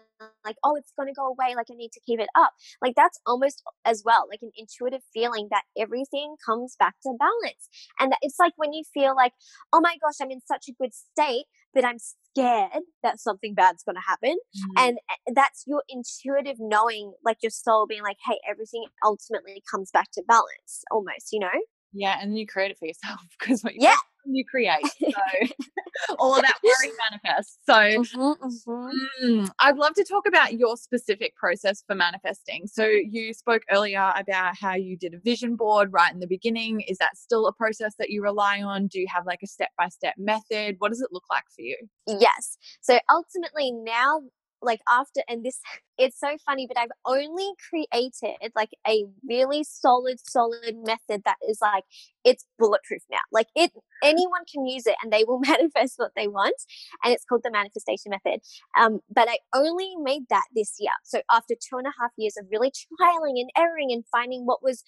like 0.45 0.55
oh 0.63 0.75
it's 0.75 0.93
going 0.97 1.07
to 1.07 1.13
go 1.15 1.25
away 1.25 1.55
like 1.55 1.65
i 1.71 1.75
need 1.75 1.91
to 1.91 1.99
keep 2.05 2.19
it 2.19 2.29
up 2.36 2.51
like 2.81 2.93
that's 2.95 3.19
almost 3.25 3.63
as 3.86 4.03
well 4.05 4.27
like 4.29 4.39
an 4.43 4.51
intuitive 4.55 5.01
feeling 5.13 5.47
that 5.49 5.63
everything 5.77 6.36
comes 6.45 6.75
back 6.77 6.93
to 7.01 7.12
balance 7.17 7.69
and 7.99 8.12
that 8.12 8.19
it's 8.21 8.38
like 8.39 8.53
when 8.57 8.71
you 8.73 8.83
feel 8.93 9.15
like 9.15 9.33
oh 9.73 9.81
my 9.81 9.95
gosh 10.01 10.15
i'm 10.21 10.29
in 10.31 10.41
such 10.45 10.65
a 10.69 10.73
good 10.73 10.93
state 10.93 11.45
but 11.73 11.86
i'm 11.86 11.97
scared 11.99 12.83
that 13.03 13.19
something 13.19 13.53
bad's 13.53 13.83
going 13.83 13.95
to 13.95 14.01
happen 14.05 14.36
mm. 14.36 14.83
and 14.86 14.97
eh, 15.09 15.31
that's 15.36 15.63
your 15.67 15.83
intuitive 15.89 16.57
knowing 16.59 17.13
like 17.23 17.38
your 17.41 17.49
soul 17.49 17.86
being 17.88 18.03
like 18.03 18.17
hey 18.25 18.39
everything 18.49 18.83
ultimately 19.03 19.62
comes 19.69 19.91
back 19.91 20.12
to 20.12 20.23
balance 20.27 20.83
almost 20.91 21.29
you 21.31 21.39
know 21.39 21.47
yeah 21.91 22.17
and 22.21 22.38
you 22.38 22.45
create 22.47 22.71
it 22.71 22.77
for 22.77 22.86
yourself 22.86 23.19
because 23.39 23.62
what 23.62 23.73
you 23.73 23.79
yeah 23.81 23.97
you 24.25 24.43
create 24.45 24.86
so 24.99 25.09
all 26.19 26.36
of 26.36 26.41
that 26.41 26.58
worry 26.63 26.93
manifests. 27.10 27.58
So 27.65 27.73
mm-hmm, 27.73 28.45
mm-hmm. 28.45 29.25
Mm, 29.25 29.51
i'd 29.60 29.77
love 29.77 29.93
to 29.95 30.03
talk 30.03 30.27
about 30.27 30.53
your 30.53 30.77
specific 30.77 31.36
process 31.36 31.84
for 31.86 31.95
manifesting. 31.95 32.67
So 32.67 32.86
you 32.86 33.34
spoke 33.34 33.63
earlier 33.71 34.13
about 34.15 34.58
how 34.58 34.75
you 34.75 34.97
did 34.97 35.13
a 35.13 35.19
vision 35.19 35.56
board 35.56 35.91
right 35.91 36.13
in 36.13 36.19
the 36.19 36.27
beginning. 36.27 36.82
Is 36.82 36.97
that 36.97 37.17
still 37.17 37.47
a 37.47 37.53
process 37.53 37.95
that 37.99 38.10
you 38.10 38.23
rely 38.23 38.62
on? 38.62 38.88
Do 38.88 38.99
you 38.99 39.08
have 39.13 39.25
like 39.25 39.39
a 39.43 39.47
step 39.47 39.69
by 39.77 39.89
step 39.89 40.15
method? 40.17 40.75
What 40.79 40.89
does 40.89 41.01
it 41.01 41.10
look 41.12 41.25
like 41.29 41.45
for 41.56 41.62
you? 41.62 41.77
Yes. 42.08 42.58
So 42.82 42.99
ultimately 43.10 43.71
now 43.71 44.21
like 44.63 44.82
after 44.89 45.21
and 45.27 45.43
this 45.43 45.60
it's 45.97 46.19
so 46.19 46.38
funny, 46.45 46.67
but 46.67 46.77
I've 46.77 46.89
only 47.06 47.51
created 47.69 48.51
like 48.56 48.71
a 48.88 49.06
really 49.27 49.63
solid, 49.63 50.17
solid 50.27 50.75
method 50.84 51.23
that 51.25 51.38
is 51.47 51.60
like 51.62 51.84
it's 52.23 52.45
bulletproof 52.58 53.01
now. 53.12 53.19
Like 53.32 53.47
it, 53.56 53.71
anyone 54.03 54.41
can 54.51 54.65
use 54.65 54.88
it 54.88 54.95
and 55.03 55.12
they 55.12 55.23
will 55.25 55.39
manifest 55.45 55.95
what 55.97 56.12
they 56.15 56.27
want. 56.27 56.56
And 57.03 57.13
it's 57.13 57.25
called 57.25 57.41
the 57.43 57.51
manifestation 57.51 58.12
method. 58.12 58.39
Um, 58.79 58.99
but 59.13 59.29
I 59.29 59.39
only 59.53 59.93
made 60.01 60.23
that 60.29 60.45
this 60.56 60.75
year. 60.79 60.91
So 61.03 61.21
after 61.32 61.56
two 61.56 61.77
and 61.77 61.88
a 61.88 61.93
half 61.99 62.12
years 62.17 62.36
of 62.38 62.47
really 62.51 62.71
trialing 62.71 63.39
and 63.39 63.49
erroring 63.58 63.91
and 63.91 64.03
finding 64.12 64.45
what 64.45 64.63
was 64.63 64.84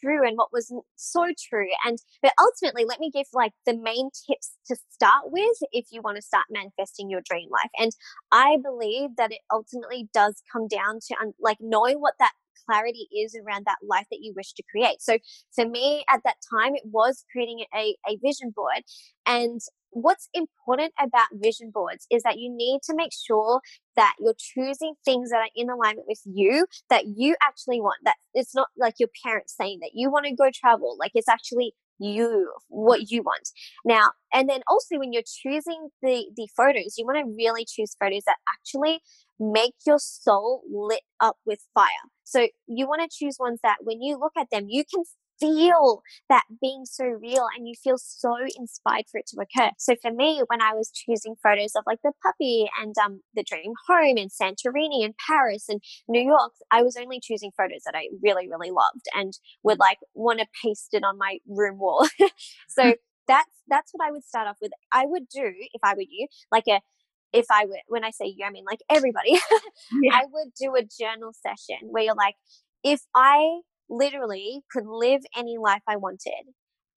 true 0.00 0.26
and 0.26 0.36
what 0.36 0.52
was 0.52 0.72
so 0.96 1.26
true. 1.48 1.68
And, 1.86 1.98
but 2.22 2.32
ultimately, 2.40 2.84
let 2.84 3.00
me 3.00 3.10
give 3.12 3.26
like 3.32 3.52
the 3.66 3.76
main 3.76 4.10
tips 4.26 4.56
to 4.66 4.76
start 4.90 5.24
with 5.26 5.56
if 5.72 5.86
you 5.90 6.02
want 6.02 6.16
to 6.16 6.22
start 6.22 6.44
manifesting 6.50 7.10
your 7.10 7.22
dream 7.28 7.48
life. 7.50 7.70
And 7.78 7.92
I 8.32 8.58
believe 8.62 9.16
that 9.16 9.32
it 9.32 9.40
ultimately 9.52 10.08
does 10.12 10.42
come 10.52 10.68
down 10.68 10.98
to 11.08 11.14
um, 11.20 11.32
like 11.40 11.58
knowing 11.60 12.00
what 12.00 12.14
that 12.18 12.32
clarity 12.66 13.08
is 13.16 13.34
around 13.34 13.64
that 13.66 13.78
life 13.82 14.06
that 14.10 14.20
you 14.20 14.32
wish 14.36 14.52
to 14.52 14.62
create. 14.70 15.00
So 15.00 15.18
for 15.54 15.66
me 15.66 16.04
at 16.08 16.20
that 16.24 16.36
time, 16.52 16.74
it 16.74 16.84
was 16.84 17.24
creating 17.32 17.64
a, 17.74 17.96
a 18.06 18.18
vision 18.22 18.52
board. 18.54 18.82
And 19.26 19.60
what's 19.90 20.28
important 20.34 20.92
about 21.00 21.28
vision 21.32 21.70
boards 21.72 22.06
is 22.10 22.22
that 22.22 22.38
you 22.38 22.50
need 22.54 22.80
to 22.84 22.94
make 22.94 23.12
sure 23.12 23.60
that 23.96 24.14
you're 24.20 24.34
choosing 24.38 24.94
things 25.04 25.30
that 25.30 25.38
are 25.38 25.50
in 25.56 25.68
alignment 25.68 26.06
with 26.06 26.20
you 26.24 26.66
that 26.88 27.04
you 27.16 27.34
actually 27.42 27.80
want 27.80 27.98
that 28.04 28.14
it's 28.32 28.54
not 28.54 28.68
like 28.78 28.94
your 28.98 29.08
parents 29.24 29.54
saying 29.56 29.78
that 29.80 29.90
you 29.94 30.10
want 30.10 30.24
to 30.24 30.34
go 30.34 30.48
travel 30.54 30.96
like 30.98 31.10
it's 31.14 31.28
actually 31.28 31.74
you 31.98 32.50
what 32.68 33.10
you 33.10 33.22
want 33.22 33.50
now 33.84 34.10
and 34.32 34.48
then 34.48 34.60
also 34.68 34.96
when 34.96 35.12
you're 35.12 35.22
choosing 35.26 35.88
the 36.02 36.24
the 36.36 36.48
photos 36.56 36.94
you 36.96 37.04
want 37.04 37.18
to 37.18 37.34
really 37.36 37.66
choose 37.68 37.94
photos 38.00 38.22
that 38.26 38.36
actually 38.48 39.00
make 39.40 39.74
your 39.86 39.98
soul 39.98 40.62
lit 40.70 41.02
up 41.20 41.36
with 41.44 41.60
fire 41.74 42.06
so 42.24 42.48
you 42.66 42.86
want 42.86 43.02
to 43.02 43.08
choose 43.10 43.36
ones 43.40 43.58
that 43.62 43.78
when 43.82 44.02
you 44.02 44.18
look 44.18 44.32
at 44.38 44.48
them 44.52 44.66
you 44.68 44.84
can 44.84 45.02
feel 45.40 46.02
that 46.28 46.44
being 46.60 46.84
so 46.84 47.04
real 47.04 47.46
and 47.56 47.66
you 47.66 47.74
feel 47.82 47.96
so 47.96 48.36
inspired 48.56 49.06
for 49.10 49.18
it 49.18 49.26
to 49.28 49.40
occur. 49.40 49.70
So 49.78 49.96
for 50.00 50.12
me, 50.12 50.42
when 50.46 50.60
I 50.60 50.74
was 50.74 50.90
choosing 50.90 51.34
photos 51.42 51.72
of 51.74 51.84
like 51.86 52.00
the 52.04 52.12
puppy 52.22 52.68
and 52.80 52.94
um, 53.02 53.22
the 53.34 53.42
dream 53.42 53.72
home 53.88 54.18
in 54.18 54.28
Santorini 54.28 55.04
and 55.04 55.14
Paris 55.26 55.64
and 55.68 55.80
New 56.08 56.22
York, 56.22 56.52
I 56.70 56.82
was 56.82 56.96
only 56.96 57.20
choosing 57.20 57.50
photos 57.56 57.82
that 57.86 57.96
I 57.96 58.08
really, 58.22 58.48
really 58.48 58.70
loved 58.70 59.06
and 59.14 59.32
would 59.62 59.78
like 59.78 59.98
want 60.14 60.40
to 60.40 60.46
paste 60.62 60.90
it 60.92 61.02
on 61.02 61.18
my 61.18 61.38
room 61.48 61.78
wall. 61.78 62.06
so 62.68 62.94
that's 63.28 63.50
that's 63.68 63.92
what 63.92 64.06
I 64.06 64.10
would 64.10 64.24
start 64.24 64.48
off 64.48 64.56
with. 64.60 64.72
I 64.92 65.06
would 65.06 65.28
do 65.28 65.52
if 65.72 65.80
I 65.82 65.94
were 65.94 66.00
you, 66.00 66.26
like 66.52 66.64
a 66.68 66.80
if 67.32 67.46
I 67.50 67.66
were 67.66 67.78
when 67.88 68.04
I 68.04 68.10
say 68.10 68.26
you, 68.26 68.44
I 68.44 68.50
mean 68.50 68.64
like 68.70 68.80
everybody. 68.90 69.32
yeah. 70.02 70.12
I 70.14 70.24
would 70.30 70.52
do 70.60 70.74
a 70.76 70.82
journal 70.82 71.32
session 71.46 71.88
where 71.90 72.04
you're 72.04 72.14
like, 72.14 72.34
if 72.84 73.00
I 73.14 73.60
literally 73.88 74.60
could 74.72 74.86
live 74.86 75.22
any 75.36 75.58
life 75.58 75.82
I 75.88 75.96
wanted 75.96 76.44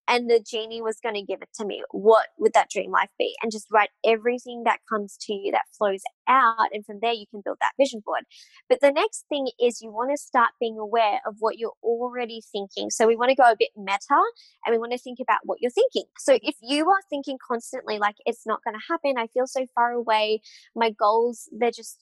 and 0.08 0.30
the 0.30 0.44
genie 0.46 0.82
was 0.82 1.00
going 1.02 1.16
to 1.16 1.22
give 1.22 1.42
it 1.42 1.50
to 1.56 1.66
me, 1.66 1.84
what 1.92 2.28
would 2.38 2.54
that 2.54 2.70
dream 2.70 2.92
life 2.92 3.10
be? 3.18 3.36
And 3.42 3.52
just 3.52 3.68
write 3.72 3.90
everything 4.06 4.64
that 4.66 4.80
comes 4.90 5.18
to 5.22 5.34
you 5.34 5.52
that 5.52 5.64
flows 5.78 6.02
out. 6.28 6.70
And 6.74 6.86
from 6.86 7.00
there, 7.02 7.14
you 7.14 7.26
can 7.30 7.42
build 7.44 7.58
that 7.62 7.74
vision 7.80 8.02
board. 8.06 8.24
But 8.70 8.82
the 8.82 8.92
next 8.92 9.26
thing 9.30 9.48
is 9.62 9.82
you 9.82 9.92
want 9.92 10.12
to 10.12 10.18
start 10.18 10.52
being 10.60 10.78
aware 10.78 11.20
of 11.26 11.36
what 11.40 11.58
you're 11.58 11.74
already 11.84 12.42
thinking. 12.52 12.90
So 12.90 13.08
we 13.08 13.16
want 13.16 13.30
to 13.30 13.36
go 13.36 13.50
a 13.50 13.56
bit 13.58 13.70
meta 13.78 14.22
and 14.66 14.72
we 14.72 14.78
want 14.78 14.92
to 14.92 14.98
think 14.98 15.20
about 15.22 15.40
what 15.44 15.60
you're 15.62 15.72
thinking. 15.72 16.10
So 16.18 16.38
if 16.42 16.56
you 16.62 16.90
are 16.90 17.02
thinking 17.10 17.38
constantly, 17.46 17.98
like, 17.98 18.16
it's 18.26 18.46
not 18.46 18.60
going 18.64 18.76
to 18.76 18.84
happen, 18.90 19.16
I 19.18 19.28
feel 19.28 19.48
so 19.48 19.66
far 19.74 19.92
away, 19.92 20.42
my 20.76 20.92
goals, 20.92 21.50
they're 21.52 21.72
just 21.72 22.00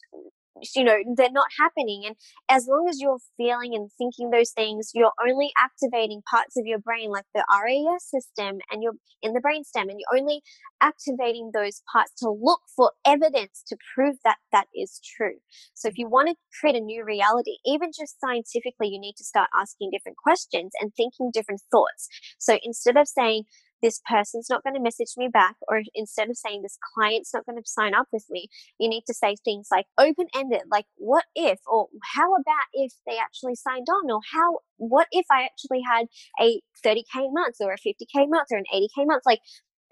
you 0.75 0.83
know 0.83 0.97
they're 1.15 1.31
not 1.31 1.47
happening 1.59 2.03
and 2.05 2.15
as 2.49 2.67
long 2.67 2.87
as 2.89 2.99
you're 2.99 3.19
feeling 3.37 3.73
and 3.73 3.89
thinking 3.97 4.29
those 4.29 4.51
things 4.51 4.91
you're 4.93 5.13
only 5.27 5.51
activating 5.57 6.21
parts 6.29 6.57
of 6.57 6.65
your 6.65 6.79
brain 6.79 7.09
like 7.09 7.25
the 7.33 7.43
RAS 7.49 8.03
system 8.03 8.59
and 8.69 8.83
you're 8.83 8.93
in 9.21 9.33
the 9.33 9.39
brainstem 9.39 9.89
and 9.89 9.99
you're 9.99 10.19
only 10.19 10.41
activating 10.81 11.51
those 11.53 11.81
parts 11.91 12.11
to 12.17 12.29
look 12.29 12.61
for 12.75 12.91
evidence 13.05 13.63
to 13.67 13.77
prove 13.95 14.17
that 14.23 14.37
that 14.51 14.65
is 14.75 14.99
true. 15.15 15.35
So 15.73 15.87
if 15.87 15.97
you 15.97 16.09
want 16.09 16.29
to 16.29 16.35
create 16.59 16.75
a 16.75 16.81
new 16.81 17.05
reality 17.05 17.57
even 17.65 17.91
just 17.97 18.19
scientifically 18.19 18.89
you 18.89 18.99
need 18.99 19.15
to 19.17 19.23
start 19.23 19.49
asking 19.55 19.89
different 19.91 20.17
questions 20.17 20.71
and 20.81 20.91
thinking 20.95 21.31
different 21.33 21.61
thoughts. 21.71 22.07
So 22.39 22.59
instead 22.63 22.97
of 22.97 23.07
saying 23.07 23.43
this 23.81 24.01
person's 24.09 24.47
not 24.49 24.63
going 24.63 24.75
to 24.75 24.81
message 24.81 25.13
me 25.17 25.27
back, 25.27 25.55
or 25.67 25.81
instead 25.95 26.29
of 26.29 26.37
saying 26.37 26.61
this 26.61 26.77
client's 26.93 27.33
not 27.33 27.45
going 27.45 27.57
to 27.57 27.63
sign 27.65 27.93
up 27.93 28.07
with 28.11 28.25
me, 28.29 28.47
you 28.79 28.89
need 28.89 29.03
to 29.07 29.13
say 29.13 29.35
things 29.43 29.67
like 29.71 29.85
open 29.97 30.27
ended, 30.35 30.61
like 30.71 30.85
what 30.97 31.25
if, 31.35 31.59
or 31.67 31.87
how 32.15 32.33
about 32.33 32.67
if 32.73 32.93
they 33.07 33.17
actually 33.17 33.55
signed 33.55 33.87
on, 33.89 34.11
or 34.11 34.21
how, 34.33 34.59
what 34.77 35.07
if 35.11 35.25
I 35.31 35.43
actually 35.43 35.81
had 35.87 36.07
a 36.39 36.61
30K 36.85 37.31
month, 37.31 37.55
or 37.59 37.73
a 37.73 37.77
50K 37.77 38.29
month, 38.29 38.47
or 38.51 38.57
an 38.57 38.65
80K 38.73 39.07
month? 39.07 39.23
Like, 39.25 39.41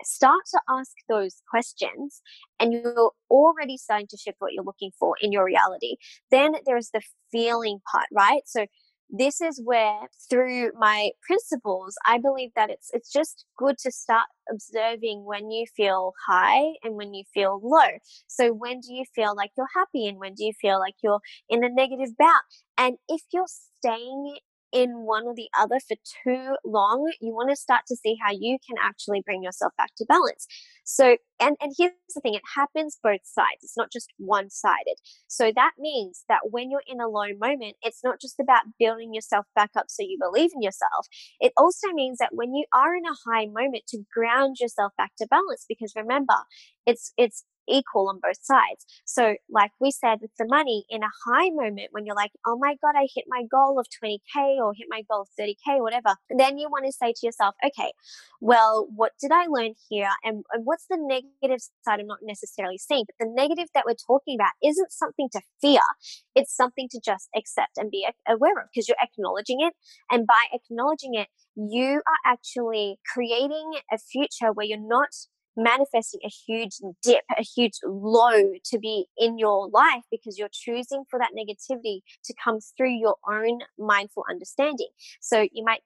start 0.03 0.43
to 0.49 0.61
ask 0.69 0.91
those 1.09 1.41
questions 1.49 2.21
and 2.57 2.71
you're 2.71 3.11
already 3.29 3.75
starting 3.77 4.07
to 4.07 4.17
shift 4.17 4.37
what 4.39 4.53
you're 4.53 4.63
looking 4.63 4.91
for 4.97 5.15
in 5.21 5.31
your 5.31 5.43
reality. 5.43 5.97
Then 6.31 6.53
there's 6.65 6.91
the 6.93 7.01
feeling 7.31 7.79
part, 7.91 8.07
right? 8.13 8.41
So 8.45 8.65
this 9.09 9.41
is 9.41 9.61
where 9.63 10.01
through 10.29 10.71
my 10.77 11.09
principles 11.21 11.95
i 12.05 12.17
believe 12.17 12.51
that 12.55 12.69
it's 12.69 12.89
it's 12.93 13.11
just 13.11 13.45
good 13.57 13.77
to 13.77 13.91
start 13.91 14.27
observing 14.51 15.25
when 15.25 15.51
you 15.51 15.65
feel 15.75 16.13
high 16.27 16.73
and 16.83 16.95
when 16.95 17.13
you 17.13 17.23
feel 17.33 17.59
low. 17.63 17.97
So 18.27 18.51
when 18.53 18.79
do 18.79 18.93
you 18.93 19.05
feel 19.15 19.35
like 19.35 19.51
you're 19.57 19.67
happy 19.75 20.07
and 20.07 20.17
when 20.17 20.33
do 20.33 20.43
you 20.43 20.53
feel 20.59 20.79
like 20.79 20.95
you're 21.03 21.21
in 21.49 21.63
a 21.63 21.69
negative 21.69 22.17
bout? 22.17 22.41
And 22.77 22.97
if 23.07 23.21
you're 23.31 23.45
staying 23.47 24.37
in 24.71 25.05
one 25.05 25.25
or 25.25 25.35
the 25.35 25.49
other 25.57 25.79
for 25.79 25.95
too 26.23 26.55
long, 26.63 27.11
you 27.21 27.33
want 27.33 27.49
to 27.49 27.55
start 27.55 27.81
to 27.87 27.95
see 27.95 28.17
how 28.21 28.31
you 28.31 28.57
can 28.67 28.77
actually 28.83 29.21
bring 29.25 29.43
yourself 29.43 29.73
back 29.77 29.95
to 29.97 30.05
balance. 30.07 30.45
So, 30.83 31.17
and, 31.39 31.55
and 31.61 31.73
here's 31.77 31.93
the 32.15 32.21
thing, 32.21 32.33
it 32.33 32.41
happens 32.55 32.97
both 33.01 33.21
sides. 33.23 33.61
It's 33.61 33.77
not 33.77 33.91
just 33.91 34.11
one 34.17 34.49
sided. 34.49 34.95
So 35.27 35.51
that 35.55 35.73
means 35.77 36.23
that 36.29 36.39
when 36.49 36.71
you're 36.71 36.83
in 36.87 36.99
a 36.99 37.07
low 37.07 37.27
moment, 37.39 37.75
it's 37.81 38.03
not 38.03 38.19
just 38.19 38.39
about 38.39 38.63
building 38.79 39.13
yourself 39.13 39.45
back 39.55 39.71
up 39.77 39.85
so 39.87 40.03
you 40.03 40.17
believe 40.19 40.51
in 40.55 40.61
yourself. 40.61 41.07
It 41.39 41.53
also 41.57 41.87
means 41.93 42.17
that 42.17 42.33
when 42.33 42.53
you 42.53 42.65
are 42.73 42.95
in 42.95 43.05
a 43.05 43.29
high 43.29 43.45
moment 43.45 43.83
to 43.89 44.03
ground 44.13 44.57
yourself 44.59 44.93
back 44.97 45.11
to 45.17 45.27
balance, 45.29 45.65
because 45.67 45.93
remember, 45.95 46.35
it's, 46.85 47.13
it's 47.17 47.43
equal 47.69 48.09
on 48.09 48.19
both 48.21 48.39
sides. 48.41 48.85
So, 49.05 49.35
like 49.49 49.71
we 49.79 49.91
said 49.91 50.19
with 50.21 50.31
the 50.37 50.45
money, 50.47 50.85
in 50.89 51.03
a 51.03 51.09
high 51.25 51.49
moment 51.49 51.89
when 51.91 52.05
you're 52.05 52.15
like, 52.15 52.31
oh 52.45 52.57
my 52.59 52.75
God, 52.81 52.93
I 52.95 53.07
hit 53.13 53.25
my 53.27 53.43
goal 53.49 53.79
of 53.79 53.87
20K 54.03 54.57
or 54.57 54.73
hit 54.73 54.87
my 54.89 55.03
goal 55.09 55.21
of 55.21 55.29
30K, 55.39 55.81
whatever, 55.81 56.15
then 56.29 56.57
you 56.57 56.69
want 56.69 56.85
to 56.85 56.91
say 56.91 57.13
to 57.13 57.25
yourself, 57.25 57.55
okay, 57.65 57.91
well, 58.41 58.87
what 58.95 59.11
did 59.21 59.31
I 59.31 59.45
learn 59.47 59.73
here? 59.89 60.09
And, 60.23 60.43
and 60.51 60.65
what's 60.65 60.85
the 60.89 60.97
negative 60.99 61.61
side 61.85 61.99
I'm 61.99 62.07
not 62.07 62.19
necessarily 62.21 62.77
seeing? 62.77 63.05
But 63.05 63.25
the 63.25 63.31
negative 63.31 63.67
that 63.73 63.83
we're 63.85 63.93
talking 63.93 64.35
about 64.35 64.51
isn't 64.63 64.91
something 64.91 65.29
to 65.33 65.41
fear, 65.61 65.81
it's 66.35 66.55
something 66.55 66.87
to 66.91 67.01
just 67.03 67.29
accept 67.35 67.77
and 67.77 67.91
be 67.91 68.07
aware 68.27 68.57
of 68.59 68.69
because 68.73 68.87
you're 68.87 68.97
acknowledging 69.01 69.57
it. 69.61 69.73
And 70.09 70.25
by 70.25 70.45
acknowledging 70.53 71.15
it, 71.15 71.27
you 71.55 72.01
are 72.07 72.31
actually 72.31 72.97
creating 73.13 73.73
a 73.91 73.97
future 73.97 74.51
where 74.53 74.65
you're 74.65 74.79
not 74.79 75.09
manifesting 75.55 76.21
a 76.25 76.29
huge 76.29 76.77
dip, 77.03 77.23
a 77.37 77.43
huge 77.43 77.73
low 77.83 78.53
to 78.65 78.79
be 78.79 79.05
in 79.17 79.37
your 79.37 79.69
life 79.69 80.03
because 80.11 80.37
you're 80.37 80.49
choosing 80.51 81.03
for 81.09 81.19
that 81.19 81.31
negativity 81.37 81.99
to 82.23 82.33
come 82.43 82.59
through 82.77 82.95
your 82.97 83.15
own 83.29 83.59
mindful 83.77 84.23
understanding. 84.29 84.89
So 85.21 85.47
you 85.51 85.63
might 85.63 85.81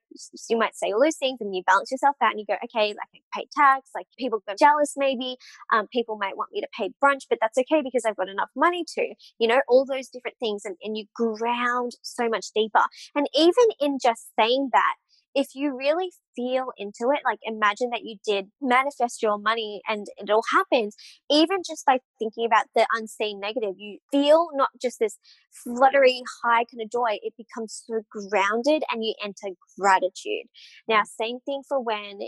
you 0.49 0.57
might 0.57 0.75
say 0.75 0.91
all 0.91 1.01
those 1.03 1.17
things 1.17 1.39
and 1.41 1.55
you 1.55 1.63
balance 1.65 1.91
yourself 1.91 2.15
out 2.21 2.31
and 2.31 2.39
you 2.39 2.45
go, 2.45 2.55
okay, 2.65 2.89
like 2.89 3.09
I 3.15 3.39
pay 3.39 3.47
tax, 3.55 3.89
like 3.95 4.07
people 4.17 4.43
get 4.47 4.59
jealous 4.59 4.93
maybe. 4.97 5.37
Um, 5.71 5.87
people 5.87 6.17
might 6.17 6.37
want 6.37 6.51
me 6.51 6.61
to 6.61 6.67
pay 6.77 6.91
brunch, 7.03 7.23
but 7.29 7.39
that's 7.41 7.57
okay 7.57 7.81
because 7.81 8.05
I've 8.05 8.15
got 8.15 8.29
enough 8.29 8.49
money 8.55 8.85
to, 8.95 9.13
you 9.39 9.47
know, 9.47 9.61
all 9.67 9.85
those 9.85 10.09
different 10.09 10.37
things 10.39 10.63
and, 10.65 10.75
and 10.83 10.97
you 10.97 11.05
ground 11.15 11.93
so 12.01 12.29
much 12.29 12.47
deeper. 12.55 12.83
And 13.15 13.27
even 13.35 13.65
in 13.79 13.97
just 14.01 14.27
saying 14.39 14.69
that, 14.73 14.95
if 15.35 15.49
you 15.55 15.75
really 15.75 16.09
feel 16.35 16.67
into 16.77 17.11
it, 17.13 17.21
like 17.25 17.39
imagine 17.43 17.89
that 17.91 18.03
you 18.03 18.17
did 18.25 18.47
manifest 18.61 19.21
your 19.21 19.37
money 19.37 19.81
and 19.87 20.07
it 20.17 20.29
all 20.29 20.43
happens, 20.51 20.95
even 21.29 21.57
just 21.67 21.85
by 21.85 21.99
thinking 22.19 22.45
about 22.45 22.65
the 22.75 22.85
unseen 22.95 23.39
negative, 23.39 23.75
you 23.77 23.99
feel 24.11 24.49
not 24.53 24.69
just 24.81 24.99
this 24.99 25.17
fluttery 25.63 26.21
high 26.43 26.65
kind 26.65 26.81
of 26.81 26.91
joy, 26.91 27.17
it 27.21 27.33
becomes 27.37 27.83
so 27.85 28.01
grounded 28.11 28.83
and 28.91 29.03
you 29.03 29.13
enter 29.23 29.55
gratitude. 29.79 30.47
Now, 30.87 31.01
mm. 31.01 31.07
same 31.19 31.39
thing 31.45 31.61
for 31.67 31.81
when 31.81 32.19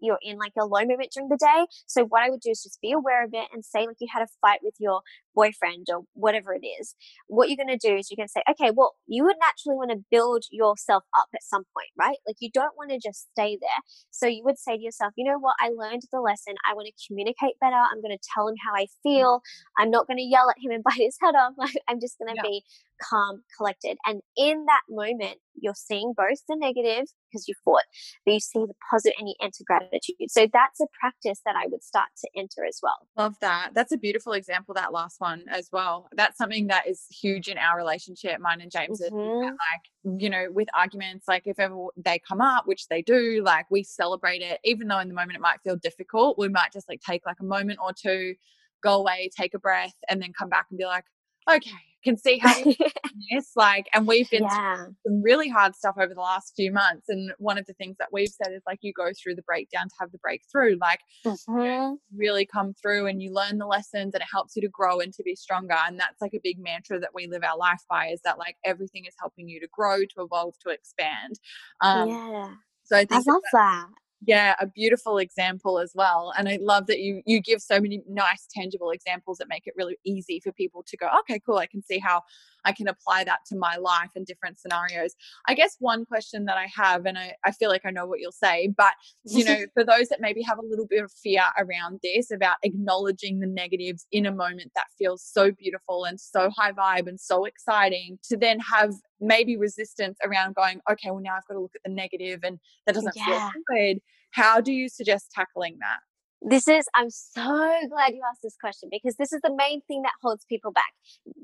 you're 0.00 0.18
in 0.22 0.38
like 0.38 0.52
a 0.58 0.64
low 0.64 0.84
moment 0.84 1.10
during 1.12 1.28
the 1.28 1.36
day. 1.36 1.66
So 1.86 2.04
what 2.04 2.22
I 2.22 2.30
would 2.30 2.40
do 2.40 2.50
is 2.50 2.62
just 2.62 2.80
be 2.80 2.92
aware 2.92 3.24
of 3.24 3.30
it 3.32 3.48
and 3.52 3.64
say 3.64 3.86
like 3.86 3.96
you 4.00 4.08
had 4.12 4.22
a 4.22 4.28
fight 4.40 4.60
with 4.62 4.74
your 4.78 5.00
boyfriend 5.34 5.86
or 5.90 6.02
whatever 6.14 6.54
it 6.54 6.66
is, 6.66 6.94
what 7.26 7.48
you're 7.48 7.56
going 7.56 7.76
to 7.76 7.88
do 7.88 7.96
is 7.96 8.10
you're 8.10 8.16
going 8.16 8.28
to 8.28 8.32
say, 8.32 8.42
okay, 8.50 8.70
well, 8.74 8.94
you 9.06 9.24
would 9.24 9.36
naturally 9.40 9.76
want 9.76 9.90
to 9.90 10.04
build 10.10 10.44
yourself 10.50 11.04
up 11.18 11.26
at 11.34 11.42
some 11.42 11.64
point, 11.76 11.90
right? 11.98 12.18
Like 12.26 12.36
you 12.40 12.50
don't 12.52 12.76
want 12.76 12.90
to 12.90 12.98
just 12.98 13.28
stay 13.32 13.58
there. 13.60 13.80
So 14.10 14.26
you 14.26 14.42
would 14.44 14.58
say 14.58 14.76
to 14.76 14.82
yourself, 14.82 15.12
you 15.16 15.24
know 15.24 15.38
what? 15.38 15.56
I 15.60 15.70
learned 15.70 16.02
the 16.12 16.20
lesson. 16.20 16.54
I 16.68 16.74
want 16.74 16.86
to 16.86 17.06
communicate 17.06 17.58
better. 17.60 17.76
I'm 17.76 18.00
going 18.00 18.16
to 18.16 18.28
tell 18.34 18.48
him 18.48 18.56
how 18.64 18.74
I 18.74 18.84
mm. 18.84 19.02
feel. 19.02 19.42
I'm 19.78 19.90
not 19.90 20.06
going 20.06 20.18
to 20.18 20.22
yell 20.22 20.50
at 20.50 20.56
him 20.62 20.72
and 20.72 20.84
bite 20.84 20.94
his 20.96 21.18
head 21.20 21.34
off. 21.34 21.54
I'm 21.88 22.00
just 22.00 22.18
going 22.18 22.34
to 22.34 22.36
yeah. 22.36 22.48
be 22.48 22.64
calm, 23.02 23.42
collected. 23.56 23.96
And 24.06 24.20
in 24.36 24.64
that 24.66 24.82
moment, 24.88 25.38
you're 25.56 25.74
seeing 25.74 26.14
both 26.16 26.38
the 26.48 26.56
negative 26.56 27.06
because 27.30 27.48
you 27.48 27.54
fought, 27.64 27.82
but 28.24 28.34
you 28.34 28.40
see 28.40 28.60
the 28.60 28.74
positive 28.90 29.14
and 29.18 29.28
you 29.28 29.34
enter 29.42 29.64
gratitude. 29.66 30.28
So 30.28 30.46
that's 30.52 30.80
a 30.80 30.86
practice 31.00 31.40
that 31.44 31.56
I 31.56 31.66
would 31.68 31.82
start 31.82 32.08
to 32.18 32.30
enter 32.36 32.64
as 32.66 32.80
well. 32.82 33.08
Love 33.16 33.34
that. 33.40 33.70
That's 33.74 33.92
a 33.92 33.96
beautiful 33.96 34.32
example, 34.32 34.74
that 34.74 34.92
last 34.92 35.16
one 35.20 35.23
as 35.48 35.68
well. 35.72 36.08
That's 36.12 36.38
something 36.38 36.68
that 36.68 36.86
is 36.86 37.06
huge 37.10 37.48
in 37.48 37.58
our 37.58 37.76
relationship, 37.76 38.40
mine 38.40 38.60
and 38.60 38.70
James. 38.70 39.00
Mm-hmm. 39.00 39.44
Like, 39.44 40.20
you 40.20 40.30
know, 40.30 40.46
with 40.50 40.68
arguments, 40.76 41.26
like 41.28 41.42
if 41.46 41.58
ever 41.58 41.76
they 41.96 42.20
come 42.26 42.40
up, 42.40 42.66
which 42.66 42.88
they 42.88 43.02
do, 43.02 43.42
like 43.44 43.66
we 43.70 43.82
celebrate 43.82 44.42
it, 44.42 44.60
even 44.64 44.88
though 44.88 44.98
in 44.98 45.08
the 45.08 45.14
moment 45.14 45.36
it 45.36 45.40
might 45.40 45.60
feel 45.62 45.76
difficult, 45.76 46.38
we 46.38 46.48
might 46.48 46.72
just 46.72 46.88
like 46.88 47.00
take 47.00 47.22
like 47.26 47.40
a 47.40 47.44
moment 47.44 47.78
or 47.82 47.92
two, 47.92 48.34
go 48.82 49.00
away, 49.00 49.30
take 49.36 49.54
a 49.54 49.58
breath, 49.58 49.94
and 50.08 50.22
then 50.22 50.32
come 50.32 50.48
back 50.48 50.66
and 50.70 50.78
be 50.78 50.84
like, 50.84 51.04
okay, 51.50 51.70
can 52.04 52.16
see 52.16 52.38
how 52.38 52.54
this 53.30 53.50
like 53.56 53.86
and 53.92 54.06
we've 54.06 54.28
been 54.30 54.44
yeah. 54.44 54.86
some 55.06 55.22
really 55.22 55.48
hard 55.48 55.74
stuff 55.74 55.96
over 55.98 56.14
the 56.14 56.20
last 56.20 56.52
few 56.54 56.72
months 56.72 57.08
and 57.08 57.32
one 57.38 57.58
of 57.58 57.66
the 57.66 57.72
things 57.74 57.96
that 57.98 58.08
we've 58.12 58.28
said 58.28 58.52
is 58.52 58.62
like 58.66 58.78
you 58.82 58.92
go 58.92 59.10
through 59.20 59.34
the 59.34 59.42
breakdown 59.42 59.88
to 59.88 59.94
have 59.98 60.12
the 60.12 60.18
breakthrough 60.18 60.76
like 60.80 61.00
mm-hmm. 61.26 61.58
you 61.58 61.64
know, 61.64 61.98
really 62.16 62.46
come 62.46 62.74
through 62.80 63.06
and 63.06 63.22
you 63.22 63.32
learn 63.32 63.58
the 63.58 63.66
lessons 63.66 64.14
and 64.14 64.20
it 64.20 64.28
helps 64.32 64.54
you 64.54 64.62
to 64.62 64.68
grow 64.68 65.00
and 65.00 65.12
to 65.12 65.22
be 65.22 65.34
stronger 65.34 65.76
and 65.86 65.98
that's 65.98 66.20
like 66.20 66.34
a 66.34 66.40
big 66.42 66.58
mantra 66.58 66.98
that 66.98 67.14
we 67.14 67.26
live 67.26 67.42
our 67.42 67.56
life 67.56 67.82
by 67.88 68.08
is 68.08 68.20
that 68.24 68.38
like 68.38 68.56
everything 68.64 69.04
is 69.06 69.14
helping 69.18 69.48
you 69.48 69.60
to 69.60 69.68
grow 69.72 69.98
to 69.98 70.22
evolve 70.22 70.54
to 70.60 70.70
expand 70.70 71.38
um 71.80 72.08
yeah 72.08 72.50
so 72.86 72.96
I, 72.96 73.06
think 73.06 73.26
I 73.26 73.32
love 73.32 73.42
that, 73.52 73.86
that 73.88 74.03
yeah 74.26 74.54
a 74.60 74.66
beautiful 74.66 75.18
example 75.18 75.78
as 75.78 75.92
well 75.94 76.32
and 76.38 76.48
i 76.48 76.58
love 76.60 76.86
that 76.86 77.00
you 77.00 77.22
you 77.26 77.40
give 77.40 77.60
so 77.60 77.80
many 77.80 78.02
nice 78.08 78.46
tangible 78.50 78.90
examples 78.90 79.38
that 79.38 79.48
make 79.48 79.66
it 79.66 79.74
really 79.76 79.96
easy 80.04 80.40
for 80.40 80.52
people 80.52 80.82
to 80.82 80.96
go 80.96 81.08
okay 81.20 81.38
cool 81.44 81.58
i 81.58 81.66
can 81.66 81.82
see 81.82 81.98
how 81.98 82.22
i 82.64 82.72
can 82.72 82.88
apply 82.88 83.24
that 83.24 83.40
to 83.46 83.56
my 83.56 83.76
life 83.76 84.10
in 84.14 84.24
different 84.24 84.58
scenarios 84.58 85.14
i 85.48 85.54
guess 85.54 85.76
one 85.78 86.04
question 86.04 86.44
that 86.44 86.56
i 86.56 86.66
have 86.74 87.06
and 87.06 87.18
i, 87.18 87.32
I 87.44 87.52
feel 87.52 87.70
like 87.70 87.82
i 87.84 87.90
know 87.90 88.06
what 88.06 88.20
you'll 88.20 88.32
say 88.32 88.72
but 88.76 88.92
you 89.24 89.44
know 89.44 89.64
for 89.74 89.84
those 89.84 90.08
that 90.08 90.20
maybe 90.20 90.42
have 90.42 90.58
a 90.58 90.66
little 90.66 90.86
bit 90.86 91.04
of 91.04 91.12
fear 91.12 91.42
around 91.58 92.00
this 92.02 92.30
about 92.30 92.56
acknowledging 92.62 93.40
the 93.40 93.46
negatives 93.46 94.06
in 94.12 94.26
a 94.26 94.32
moment 94.32 94.72
that 94.74 94.86
feels 94.98 95.22
so 95.24 95.50
beautiful 95.50 96.04
and 96.04 96.20
so 96.20 96.50
high 96.56 96.72
vibe 96.72 97.08
and 97.08 97.20
so 97.20 97.44
exciting 97.44 98.18
to 98.24 98.36
then 98.36 98.58
have 98.60 98.94
maybe 99.20 99.56
resistance 99.56 100.18
around 100.24 100.54
going, 100.54 100.80
okay, 100.90 101.10
well, 101.10 101.20
now 101.20 101.36
I've 101.36 101.46
got 101.48 101.54
to 101.54 101.60
look 101.60 101.72
at 101.74 101.82
the 101.84 101.94
negative 101.94 102.40
and 102.42 102.58
that 102.86 102.94
doesn't 102.94 103.14
yeah. 103.16 103.50
feel 103.50 103.62
good. 103.70 103.98
How 104.30 104.60
do 104.60 104.72
you 104.72 104.88
suggest 104.88 105.30
tackling 105.32 105.78
that? 105.80 105.98
This 106.46 106.68
is, 106.68 106.86
I'm 106.94 107.08
so 107.08 107.42
glad 107.42 108.12
you 108.12 108.20
asked 108.30 108.42
this 108.42 108.56
question 108.60 108.90
because 108.92 109.16
this 109.16 109.32
is 109.32 109.40
the 109.42 109.54
main 109.56 109.80
thing 109.88 110.02
that 110.02 110.12
holds 110.22 110.44
people 110.44 110.72
back. 110.72 110.92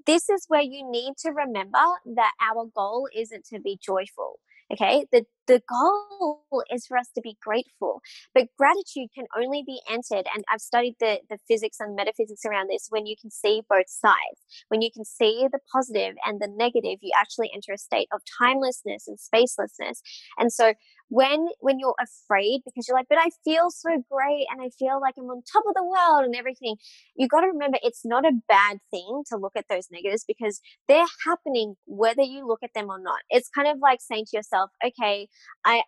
This 0.07 0.28
is 0.28 0.44
where 0.48 0.61
you 0.61 0.88
need 0.90 1.14
to 1.24 1.30
remember 1.30 1.78
that 2.16 2.32
our 2.40 2.66
goal 2.74 3.09
isn't 3.16 3.46
to 3.46 3.61
be 3.61 3.78
joyful. 3.82 4.38
Okay. 4.72 5.07
The, 5.11 5.24
the 5.48 5.61
goal 5.68 6.44
is 6.70 6.86
for 6.86 6.96
us 6.96 7.09
to 7.16 7.20
be 7.20 7.36
grateful, 7.42 8.01
but 8.34 8.46
gratitude 8.57 9.09
can 9.12 9.24
only 9.36 9.64
be 9.66 9.80
entered. 9.90 10.26
And 10.32 10.44
I've 10.48 10.61
studied 10.61 10.94
the, 11.01 11.18
the 11.28 11.38
physics 11.48 11.78
and 11.80 11.96
metaphysics 11.96 12.42
around 12.46 12.68
this 12.70 12.86
when 12.88 13.05
you 13.05 13.16
can 13.20 13.32
see 13.32 13.62
both 13.68 13.88
sides. 13.88 14.38
When 14.68 14.80
you 14.80 14.90
can 14.94 15.05
see 15.05 15.48
the 15.51 15.59
positive 15.72 16.14
and 16.24 16.40
the 16.40 16.46
negative, 16.46 16.98
you 17.01 17.11
actually 17.18 17.51
enter 17.53 17.72
a 17.72 17.78
state 17.78 18.07
of 18.12 18.20
timelessness 18.40 19.09
and 19.09 19.18
spacelessness. 19.18 20.03
And 20.38 20.53
so 20.53 20.74
when 21.11 21.48
when 21.58 21.78
you're 21.78 21.94
afraid 22.00 22.62
because 22.64 22.86
you're 22.86 22.96
like 22.96 23.08
but 23.08 23.18
i 23.18 23.28
feel 23.44 23.68
so 23.70 23.90
great 24.11 24.46
and 24.50 24.62
i 24.62 24.70
feel 24.78 25.00
like 25.00 25.14
i'm 25.18 25.24
on 25.24 25.42
top 25.52 25.64
of 25.68 25.74
the 25.74 25.84
world 25.84 26.24
and 26.24 26.34
everything 26.36 26.76
you 27.16 27.28
got 27.28 27.40
to 27.40 27.48
remember 27.48 27.78
it's 27.82 28.04
not 28.04 28.24
a 28.24 28.32
bad 28.48 28.78
thing 28.90 29.22
to 29.28 29.36
look 29.36 29.52
at 29.56 29.66
those 29.68 29.88
negatives 29.90 30.24
because 30.26 30.61
they're 30.88 31.04
happening 31.26 31.74
whether 31.86 32.22
you 32.22 32.46
look 32.46 32.61
at 32.62 32.72
them 32.74 32.88
or 32.88 33.00
not 33.00 33.18
it's 33.28 33.50
kind 33.50 33.68
of 33.68 33.76
like 33.82 33.98
saying 34.00 34.24
to 34.24 34.36
yourself 34.36 34.70
okay 34.84 35.28
i 35.64 35.82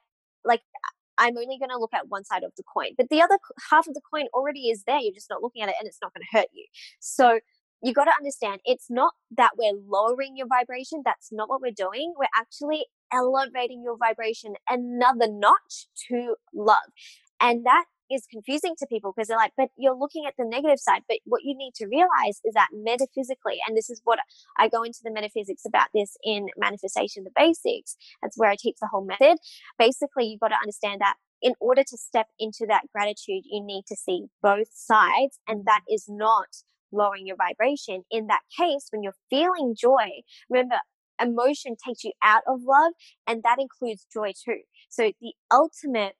like 0.44 0.60
I'm 1.18 1.36
only 1.36 1.58
going 1.58 1.70
to 1.70 1.78
look 1.78 1.92
at 1.94 2.08
one 2.08 2.24
side 2.24 2.42
of 2.42 2.52
the 2.56 2.62
coin, 2.74 2.92
but 2.96 3.10
the 3.10 3.20
other 3.20 3.38
half 3.70 3.86
of 3.86 3.92
the 3.92 4.00
coin 4.12 4.26
already 4.34 4.70
is 4.70 4.84
there. 4.86 4.98
You're 4.98 5.12
just 5.14 5.28
not 5.28 5.42
looking 5.42 5.62
at 5.62 5.68
it 5.68 5.74
and 5.78 5.86
it's 5.86 5.98
not 6.02 6.12
going 6.14 6.22
to 6.22 6.38
hurt 6.38 6.48
you. 6.52 6.66
So 7.00 7.38
you 7.82 7.92
got 7.92 8.04
to 8.04 8.12
understand 8.16 8.60
it's 8.64 8.86
not 8.88 9.12
that 9.36 9.50
we're 9.58 9.78
lowering 9.86 10.36
your 10.36 10.46
vibration. 10.46 11.02
That's 11.04 11.30
not 11.32 11.48
what 11.48 11.60
we're 11.60 11.72
doing. 11.72 12.14
We're 12.16 12.26
actually 12.36 12.86
elevating 13.12 13.82
your 13.84 13.96
vibration 13.96 14.54
another 14.68 15.26
notch 15.28 15.86
to 16.08 16.36
love. 16.54 16.78
And 17.40 17.66
that 17.66 17.84
is 18.10 18.26
confusing 18.30 18.74
to 18.78 18.86
people 18.86 19.12
because 19.14 19.28
they're 19.28 19.36
like, 19.36 19.52
but 19.56 19.68
you're 19.76 19.96
looking 19.96 20.24
at 20.26 20.34
the 20.38 20.44
negative 20.44 20.78
side. 20.78 21.02
But 21.08 21.18
what 21.24 21.42
you 21.44 21.56
need 21.56 21.74
to 21.76 21.86
realize 21.86 22.40
is 22.44 22.54
that 22.54 22.68
metaphysically, 22.72 23.58
and 23.66 23.76
this 23.76 23.90
is 23.90 24.00
what 24.04 24.18
I 24.58 24.68
go 24.68 24.82
into 24.82 25.00
the 25.02 25.10
metaphysics 25.10 25.62
about 25.66 25.88
this 25.94 26.16
in 26.22 26.48
Manifestation, 26.56 27.24
the 27.24 27.30
Basics. 27.34 27.96
That's 28.22 28.36
where 28.36 28.50
I 28.50 28.56
teach 28.56 28.76
the 28.80 28.88
whole 28.88 29.04
method. 29.04 29.38
Basically, 29.78 30.26
you've 30.26 30.40
got 30.40 30.48
to 30.48 30.56
understand 30.56 31.00
that 31.00 31.14
in 31.40 31.54
order 31.58 31.82
to 31.82 31.96
step 31.96 32.28
into 32.38 32.66
that 32.68 32.84
gratitude, 32.92 33.42
you 33.44 33.62
need 33.64 33.84
to 33.88 33.96
see 33.96 34.26
both 34.42 34.68
sides. 34.72 35.40
And 35.48 35.64
that 35.64 35.80
mm-hmm. 35.88 35.94
is 35.94 36.06
not 36.08 36.48
lowering 36.92 37.26
your 37.26 37.36
vibration. 37.36 38.04
In 38.10 38.26
that 38.28 38.42
case, 38.56 38.88
when 38.90 39.02
you're 39.02 39.16
feeling 39.30 39.74
joy, 39.74 40.22
remember, 40.48 40.76
emotion 41.22 41.76
takes 41.76 42.04
you 42.04 42.12
out 42.22 42.42
of 42.46 42.60
love 42.64 42.92
and 43.26 43.42
that 43.42 43.58
includes 43.58 44.06
joy 44.12 44.32
too. 44.32 44.60
So 44.88 45.12
the 45.20 45.32
ultimate 45.50 46.14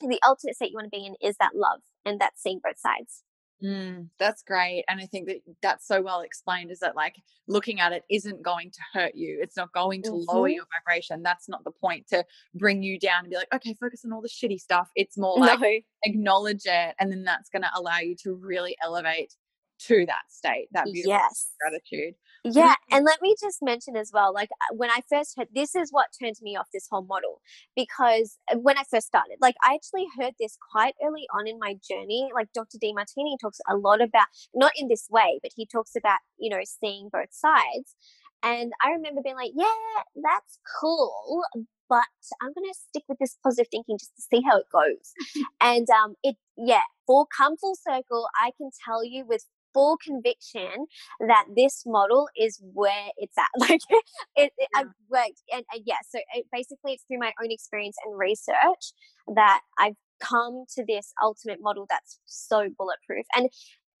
the 0.00 0.20
ultimate 0.26 0.54
state 0.56 0.70
you 0.70 0.76
want 0.76 0.92
to 0.92 0.98
be 0.98 1.06
in 1.06 1.14
is 1.26 1.36
that 1.40 1.52
love 1.54 1.80
and 2.04 2.20
that's 2.20 2.42
seeing 2.42 2.60
both 2.62 2.78
sides. 2.78 3.22
Mm, 3.64 4.08
that's 4.18 4.42
great. 4.42 4.84
And 4.86 5.00
I 5.00 5.06
think 5.06 5.28
that 5.28 5.38
that's 5.62 5.86
so 5.86 6.02
well 6.02 6.20
explained 6.20 6.70
is 6.70 6.80
that 6.80 6.94
like 6.94 7.16
looking 7.48 7.80
at 7.80 7.92
it 7.92 8.04
isn't 8.10 8.42
going 8.42 8.70
to 8.70 8.80
hurt 8.92 9.14
you. 9.14 9.38
It's 9.40 9.56
not 9.56 9.72
going 9.72 10.02
to 10.02 10.10
mm-hmm. 10.10 10.36
lower 10.36 10.48
your 10.48 10.64
vibration. 10.78 11.22
That's 11.22 11.48
not 11.48 11.64
the 11.64 11.70
point 11.70 12.06
to 12.08 12.24
bring 12.54 12.82
you 12.82 12.98
down 12.98 13.20
and 13.20 13.30
be 13.30 13.36
like, 13.36 13.52
okay, 13.54 13.74
focus 13.80 14.02
on 14.04 14.12
all 14.12 14.20
the 14.20 14.28
shitty 14.28 14.60
stuff. 14.60 14.90
It's 14.94 15.16
more 15.16 15.38
like 15.38 15.60
no. 15.60 15.78
acknowledge 16.04 16.66
it. 16.66 16.94
And 17.00 17.10
then 17.10 17.24
that's 17.24 17.48
going 17.48 17.62
to 17.62 17.70
allow 17.74 17.98
you 17.98 18.14
to 18.24 18.34
really 18.34 18.76
elevate 18.84 19.32
to 19.78 20.06
that 20.06 20.22
state, 20.28 20.68
that 20.72 20.84
beautiful 20.84 21.12
yes. 21.12 21.48
gratitude. 21.60 22.14
Yeah. 22.54 22.74
And 22.90 23.04
let 23.04 23.20
me 23.20 23.34
just 23.40 23.58
mention 23.62 23.96
as 23.96 24.10
well, 24.12 24.32
like 24.32 24.50
uh, 24.52 24.74
when 24.74 24.90
I 24.90 25.00
first 25.10 25.34
heard 25.36 25.48
this 25.54 25.74
is 25.74 25.90
what 25.90 26.08
turned 26.18 26.36
me 26.42 26.56
off 26.56 26.68
this 26.72 26.86
whole 26.90 27.04
model 27.04 27.40
because 27.74 28.38
uh, 28.52 28.58
when 28.58 28.78
I 28.78 28.84
first 28.90 29.06
started, 29.06 29.36
like 29.40 29.56
I 29.62 29.74
actually 29.74 30.06
heard 30.18 30.34
this 30.38 30.56
quite 30.72 30.94
early 31.04 31.26
on 31.34 31.46
in 31.46 31.58
my 31.58 31.74
journey. 31.88 32.30
Like 32.34 32.52
Dr. 32.54 32.78
Demartini 32.78 33.38
talks 33.40 33.58
a 33.68 33.76
lot 33.76 34.00
about, 34.00 34.26
not 34.54 34.72
in 34.76 34.88
this 34.88 35.08
way, 35.10 35.40
but 35.42 35.52
he 35.56 35.66
talks 35.66 35.92
about, 35.96 36.18
you 36.38 36.50
know, 36.50 36.60
seeing 36.64 37.08
both 37.12 37.32
sides. 37.32 37.94
And 38.42 38.72
I 38.82 38.90
remember 38.90 39.22
being 39.22 39.36
like, 39.36 39.52
yeah, 39.54 40.02
that's 40.14 40.58
cool, 40.80 41.42
but 41.88 42.04
I'm 42.42 42.52
going 42.52 42.70
to 42.70 42.78
stick 42.88 43.04
with 43.08 43.18
this 43.18 43.36
positive 43.42 43.68
thinking 43.70 43.98
just 43.98 44.14
to 44.16 44.22
see 44.22 44.42
how 44.48 44.58
it 44.58 44.66
goes. 44.72 45.12
and 45.60 45.88
um, 45.90 46.14
it, 46.22 46.36
yeah, 46.56 46.82
for 47.06 47.26
come 47.36 47.56
full 47.56 47.76
circle, 47.76 48.28
I 48.36 48.52
can 48.56 48.70
tell 48.84 49.04
you 49.04 49.24
with 49.26 49.46
full 49.76 49.98
conviction 50.02 50.86
that 51.20 51.44
this 51.54 51.82
model 51.84 52.28
is 52.34 52.58
where 52.72 53.10
it's 53.18 53.36
at. 53.38 53.46
Like 53.68 53.80
it, 54.36 54.52
it. 54.56 54.68
I've 54.74 54.86
worked, 55.10 55.42
and, 55.52 55.64
and 55.72 55.82
yeah, 55.84 55.96
so 56.08 56.18
it, 56.34 56.46
basically 56.52 56.92
it's 56.92 57.04
through 57.04 57.18
my 57.18 57.32
own 57.42 57.50
experience 57.50 57.96
and 58.04 58.18
research 58.18 58.92
that 59.34 59.60
I've 59.78 59.96
come 60.20 60.64
to 60.76 60.84
this 60.86 61.12
ultimate 61.22 61.58
model 61.60 61.86
that's 61.90 62.18
so 62.24 62.68
bulletproof. 62.78 63.26
And 63.34 63.50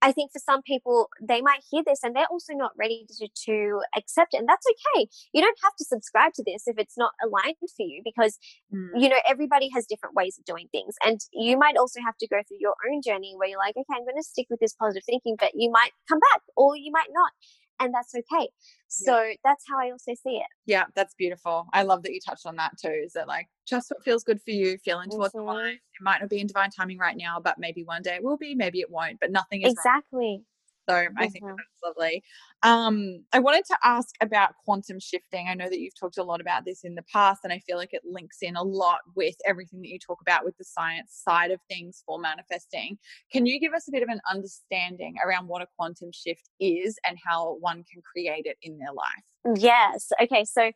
I 0.02 0.12
think 0.12 0.32
for 0.32 0.38
some 0.38 0.62
people, 0.62 1.08
they 1.20 1.40
might 1.40 1.62
hear 1.70 1.82
this 1.84 2.00
and 2.02 2.14
they're 2.14 2.30
also 2.30 2.52
not 2.52 2.72
ready 2.78 3.06
to, 3.18 3.28
to 3.46 3.80
accept 3.96 4.34
it. 4.34 4.38
And 4.38 4.48
that's 4.48 4.66
okay. 4.66 5.08
You 5.32 5.40
don't 5.40 5.58
have 5.64 5.74
to 5.78 5.84
subscribe 5.84 6.32
to 6.34 6.44
this 6.44 6.64
if 6.66 6.78
it's 6.78 6.98
not 6.98 7.12
aligned 7.24 7.56
for 7.60 7.82
you 7.82 8.02
because, 8.04 8.38
mm. 8.72 8.90
you 8.94 9.08
know, 9.08 9.18
everybody 9.28 9.70
has 9.74 9.86
different 9.86 10.14
ways 10.14 10.38
of 10.38 10.44
doing 10.44 10.68
things. 10.70 10.94
And 11.04 11.20
you 11.32 11.58
might 11.58 11.76
also 11.76 12.00
have 12.04 12.16
to 12.18 12.28
go 12.28 12.42
through 12.46 12.58
your 12.60 12.74
own 12.90 13.00
journey 13.02 13.34
where 13.36 13.48
you're 13.48 13.58
like, 13.58 13.76
okay, 13.76 13.96
I'm 13.96 14.04
going 14.04 14.16
to 14.16 14.22
stick 14.22 14.46
with 14.50 14.60
this 14.60 14.74
positive 14.74 15.04
thinking, 15.06 15.36
but 15.38 15.52
you 15.54 15.70
might 15.70 15.90
come 16.08 16.18
back 16.32 16.42
or 16.56 16.76
you 16.76 16.92
might 16.92 17.10
not 17.12 17.32
and 17.80 17.92
that's 17.92 18.14
okay. 18.14 18.48
So 18.88 19.22
yeah. 19.22 19.34
that's 19.44 19.64
how 19.68 19.78
I 19.80 19.90
also 19.90 20.12
see 20.14 20.36
it. 20.36 20.46
Yeah, 20.66 20.84
that's 20.94 21.14
beautiful. 21.14 21.66
I 21.72 21.82
love 21.82 22.02
that 22.04 22.12
you 22.12 22.20
touched 22.24 22.46
on 22.46 22.56
that 22.56 22.72
too. 22.78 23.02
Is 23.04 23.12
that 23.14 23.28
like 23.28 23.48
just 23.66 23.90
what 23.90 24.04
feels 24.04 24.24
good 24.24 24.40
for 24.42 24.50
you, 24.50 24.78
feel 24.78 25.00
into 25.00 25.16
what's 25.16 25.34
aligned. 25.34 25.76
It 25.76 26.02
might 26.02 26.20
not 26.20 26.30
be 26.30 26.40
in 26.40 26.46
divine 26.46 26.70
timing 26.70 26.98
right 26.98 27.16
now, 27.16 27.40
but 27.40 27.58
maybe 27.58 27.82
one 27.84 28.02
day 28.02 28.16
it 28.16 28.22
will 28.24 28.36
be, 28.36 28.54
maybe 28.54 28.80
it 28.80 28.90
won't, 28.90 29.20
but 29.20 29.30
nothing 29.30 29.62
is 29.62 29.72
exactly. 29.72 30.18
Wrong. 30.18 30.44
So 30.88 30.94
I 31.16 31.28
think 31.28 31.44
mm-hmm. 31.44 31.56
that's 31.56 31.82
lovely. 31.84 32.22
Um, 32.62 33.24
I 33.32 33.38
wanted 33.38 33.64
to 33.66 33.76
ask 33.84 34.14
about 34.20 34.54
quantum 34.64 34.98
shifting. 35.00 35.46
I 35.48 35.54
know 35.54 35.68
that 35.68 35.80
you've 35.80 35.98
talked 35.98 36.18
a 36.18 36.22
lot 36.22 36.40
about 36.40 36.64
this 36.64 36.84
in 36.84 36.94
the 36.94 37.04
past, 37.12 37.40
and 37.44 37.52
I 37.52 37.58
feel 37.60 37.76
like 37.76 37.92
it 37.92 38.02
links 38.04 38.38
in 38.42 38.56
a 38.56 38.62
lot 38.62 39.00
with 39.14 39.36
everything 39.46 39.82
that 39.82 39.88
you 39.88 39.98
talk 39.98 40.18
about 40.20 40.44
with 40.44 40.56
the 40.56 40.64
science 40.64 41.20
side 41.24 41.50
of 41.50 41.60
things 41.68 42.02
for 42.06 42.18
manifesting. 42.18 42.98
Can 43.32 43.46
you 43.46 43.60
give 43.60 43.72
us 43.72 43.88
a 43.88 43.92
bit 43.92 44.02
of 44.02 44.08
an 44.08 44.20
understanding 44.30 45.14
around 45.24 45.48
what 45.48 45.62
a 45.62 45.66
quantum 45.76 46.10
shift 46.12 46.48
is 46.60 46.98
and 47.06 47.18
how 47.24 47.56
one 47.60 47.84
can 47.92 48.02
create 48.02 48.46
it 48.46 48.56
in 48.62 48.78
their 48.78 48.92
life? 48.92 49.24
Yes. 49.54 50.10
Okay. 50.20 50.44
So, 50.44 50.72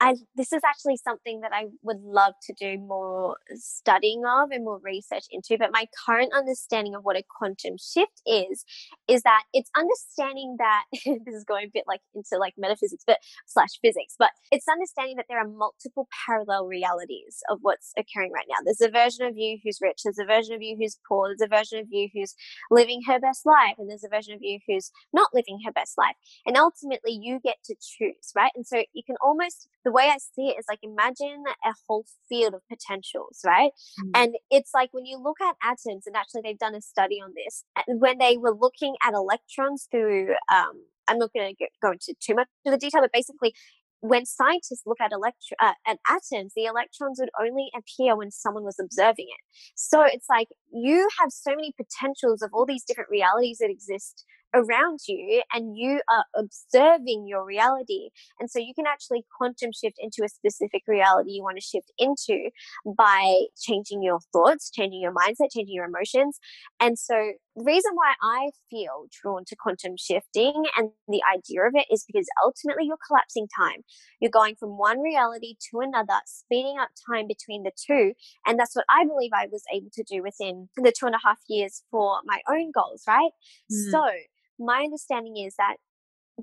I 0.00 0.16
this 0.36 0.52
is 0.54 0.62
actually 0.66 0.96
something 0.96 1.42
that 1.42 1.52
I 1.54 1.66
would 1.82 2.00
love 2.02 2.34
to 2.44 2.54
do 2.54 2.78
more 2.78 3.36
studying 3.54 4.24
of 4.26 4.50
and 4.52 4.64
more 4.64 4.80
research 4.82 5.26
into. 5.30 5.58
But 5.58 5.72
my 5.72 5.86
current 6.06 6.32
understanding 6.34 6.94
of 6.96 7.04
what 7.04 7.16
a 7.18 7.24
quantum 7.38 7.76
shift 7.78 8.22
is 8.26 8.64
is 9.08 9.22
that 9.24 9.44
it's 9.54 9.70
understanding 9.76 10.56
that 10.58 10.84
this 11.26 11.34
is 11.36 11.44
going 11.44 11.66
a 11.66 11.70
bit 11.72 11.84
like 11.86 12.00
into 12.14 12.38
like 12.38 12.54
metaphysics, 12.58 13.04
but 13.06 13.18
slash 13.46 13.78
physics. 13.82 14.16
But 14.18 14.30
it's 14.52 14.68
understanding 14.68 15.16
that 15.18 15.26
there 15.28 15.40
are 15.40 15.48
multiple 15.48 16.08
parallel 16.26 16.66
realities 16.66 17.42
of 17.50 17.58
what's 17.62 17.92
occurring 17.98 18.32
right 18.32 18.46
now. 18.50 18.56
There's 18.64 18.80
a 18.82 18.90
version 18.90 19.26
of 19.26 19.36
you 19.36 19.58
who's 19.64 19.80
rich. 19.82 20.02
There's 20.04 20.18
a 20.20 20.24
version 20.26 20.54
of 20.54 20.62
you 20.62 20.76
who's 20.78 20.98
poor. 21.08 21.28
There's 21.28 21.46
a 21.52 21.56
version 21.56 21.78
of 21.80 21.88
you 21.90 22.08
who's 22.14 22.34
living 22.70 23.02
her 23.06 23.20
best 23.20 23.46
life, 23.46 23.76
and 23.78 23.90
there's 23.90 24.04
a 24.04 24.08
version 24.08 24.34
of 24.34 24.40
you 24.42 24.58
who's 24.66 24.90
not 25.12 25.28
living 25.34 25.60
her 25.66 25.72
best 25.72 25.98
life. 25.98 26.16
And 26.46 26.56
ultimately, 26.56 27.12
you 27.12 27.40
get 27.44 27.56
to 27.66 27.74
choose 27.80 28.09
choose, 28.12 28.32
right? 28.36 28.50
And 28.54 28.66
so 28.66 28.82
you 28.92 29.02
can 29.04 29.16
almost, 29.22 29.68
the 29.84 29.92
way 29.92 30.04
I 30.04 30.18
see 30.18 30.48
it 30.48 30.58
is 30.58 30.66
like 30.68 30.80
imagine 30.82 31.44
a 31.64 31.72
whole 31.88 32.04
field 32.28 32.54
of 32.54 32.62
potentials, 32.68 33.40
right? 33.44 33.72
Mm-hmm. 34.00 34.10
And 34.14 34.34
it's 34.50 34.70
like 34.74 34.90
when 34.92 35.06
you 35.06 35.18
look 35.18 35.40
at 35.40 35.56
atoms, 35.62 36.06
and 36.06 36.16
actually 36.16 36.42
they've 36.44 36.58
done 36.58 36.74
a 36.74 36.80
study 36.80 37.20
on 37.22 37.32
this, 37.34 37.64
when 37.86 38.18
they 38.18 38.36
were 38.36 38.54
looking 38.54 38.94
at 39.06 39.14
electrons 39.14 39.88
through, 39.90 40.30
um, 40.52 40.84
I'm 41.08 41.18
not 41.18 41.30
going 41.34 41.54
to 41.54 41.66
go 41.82 41.92
into 41.92 42.14
too 42.20 42.34
much 42.34 42.48
of 42.66 42.72
the 42.72 42.78
detail, 42.78 43.00
but 43.00 43.12
basically 43.12 43.54
when 44.00 44.24
scientists 44.24 44.82
look 44.86 45.00
at 45.00 45.12
electro- 45.12 45.56
uh, 45.60 45.74
at 45.86 45.98
atoms, 46.08 46.52
the 46.56 46.64
electrons 46.64 47.18
would 47.20 47.30
only 47.38 47.70
appear 47.76 48.16
when 48.16 48.30
someone 48.30 48.64
was 48.64 48.78
observing 48.80 49.26
it. 49.28 49.44
So 49.74 50.02
it's 50.02 50.26
like 50.28 50.48
you 50.72 51.08
have 51.20 51.30
so 51.30 51.50
many 51.50 51.74
potentials 51.76 52.40
of 52.40 52.50
all 52.54 52.64
these 52.64 52.82
different 52.82 53.10
realities 53.10 53.58
that 53.58 53.70
exist 53.70 54.24
around 54.54 55.00
you 55.06 55.42
and 55.52 55.76
you 55.76 56.00
are 56.10 56.24
observing 56.36 57.26
your 57.28 57.44
reality. 57.44 58.10
And 58.38 58.50
so 58.50 58.58
you 58.58 58.74
can 58.74 58.86
actually 58.86 59.24
quantum 59.36 59.70
shift 59.72 59.96
into 59.98 60.24
a 60.24 60.28
specific 60.28 60.82
reality 60.86 61.32
you 61.32 61.42
want 61.42 61.56
to 61.56 61.62
shift 61.62 61.92
into 61.98 62.50
by 62.96 63.44
changing 63.60 64.02
your 64.02 64.20
thoughts, 64.32 64.70
changing 64.70 65.00
your 65.00 65.14
mindset, 65.14 65.52
changing 65.54 65.74
your 65.74 65.86
emotions. 65.86 66.38
And 66.80 66.98
so 66.98 67.32
the 67.56 67.64
reason 67.64 67.92
why 67.94 68.14
I 68.22 68.50
feel 68.70 69.06
drawn 69.10 69.44
to 69.46 69.56
quantum 69.56 69.96
shifting 69.98 70.64
and 70.76 70.90
the 71.08 71.20
idea 71.22 71.62
of 71.62 71.72
it 71.74 71.86
is 71.90 72.04
because 72.06 72.26
ultimately 72.44 72.84
you're 72.86 72.96
collapsing 73.06 73.48
time. 73.56 73.82
You're 74.20 74.30
going 74.30 74.54
from 74.56 74.78
one 74.78 75.00
reality 75.00 75.56
to 75.70 75.80
another, 75.80 76.20
speeding 76.26 76.76
up 76.80 76.90
time 77.08 77.26
between 77.26 77.62
the 77.64 77.72
two. 77.76 78.14
And 78.46 78.58
that's 78.58 78.74
what 78.74 78.84
I 78.88 79.04
believe 79.04 79.30
I 79.34 79.48
was 79.50 79.64
able 79.72 79.90
to 79.94 80.04
do 80.04 80.22
within 80.22 80.68
the 80.76 80.92
two 80.96 81.06
and 81.06 81.14
a 81.14 81.20
half 81.24 81.38
years 81.48 81.82
for 81.90 82.20
my 82.24 82.40
own 82.48 82.70
goals, 82.72 83.02
right? 83.06 83.32
Mm. 83.70 83.90
So 83.90 84.10
my 84.60 84.82
understanding 84.84 85.36
is 85.36 85.54
that 85.58 85.76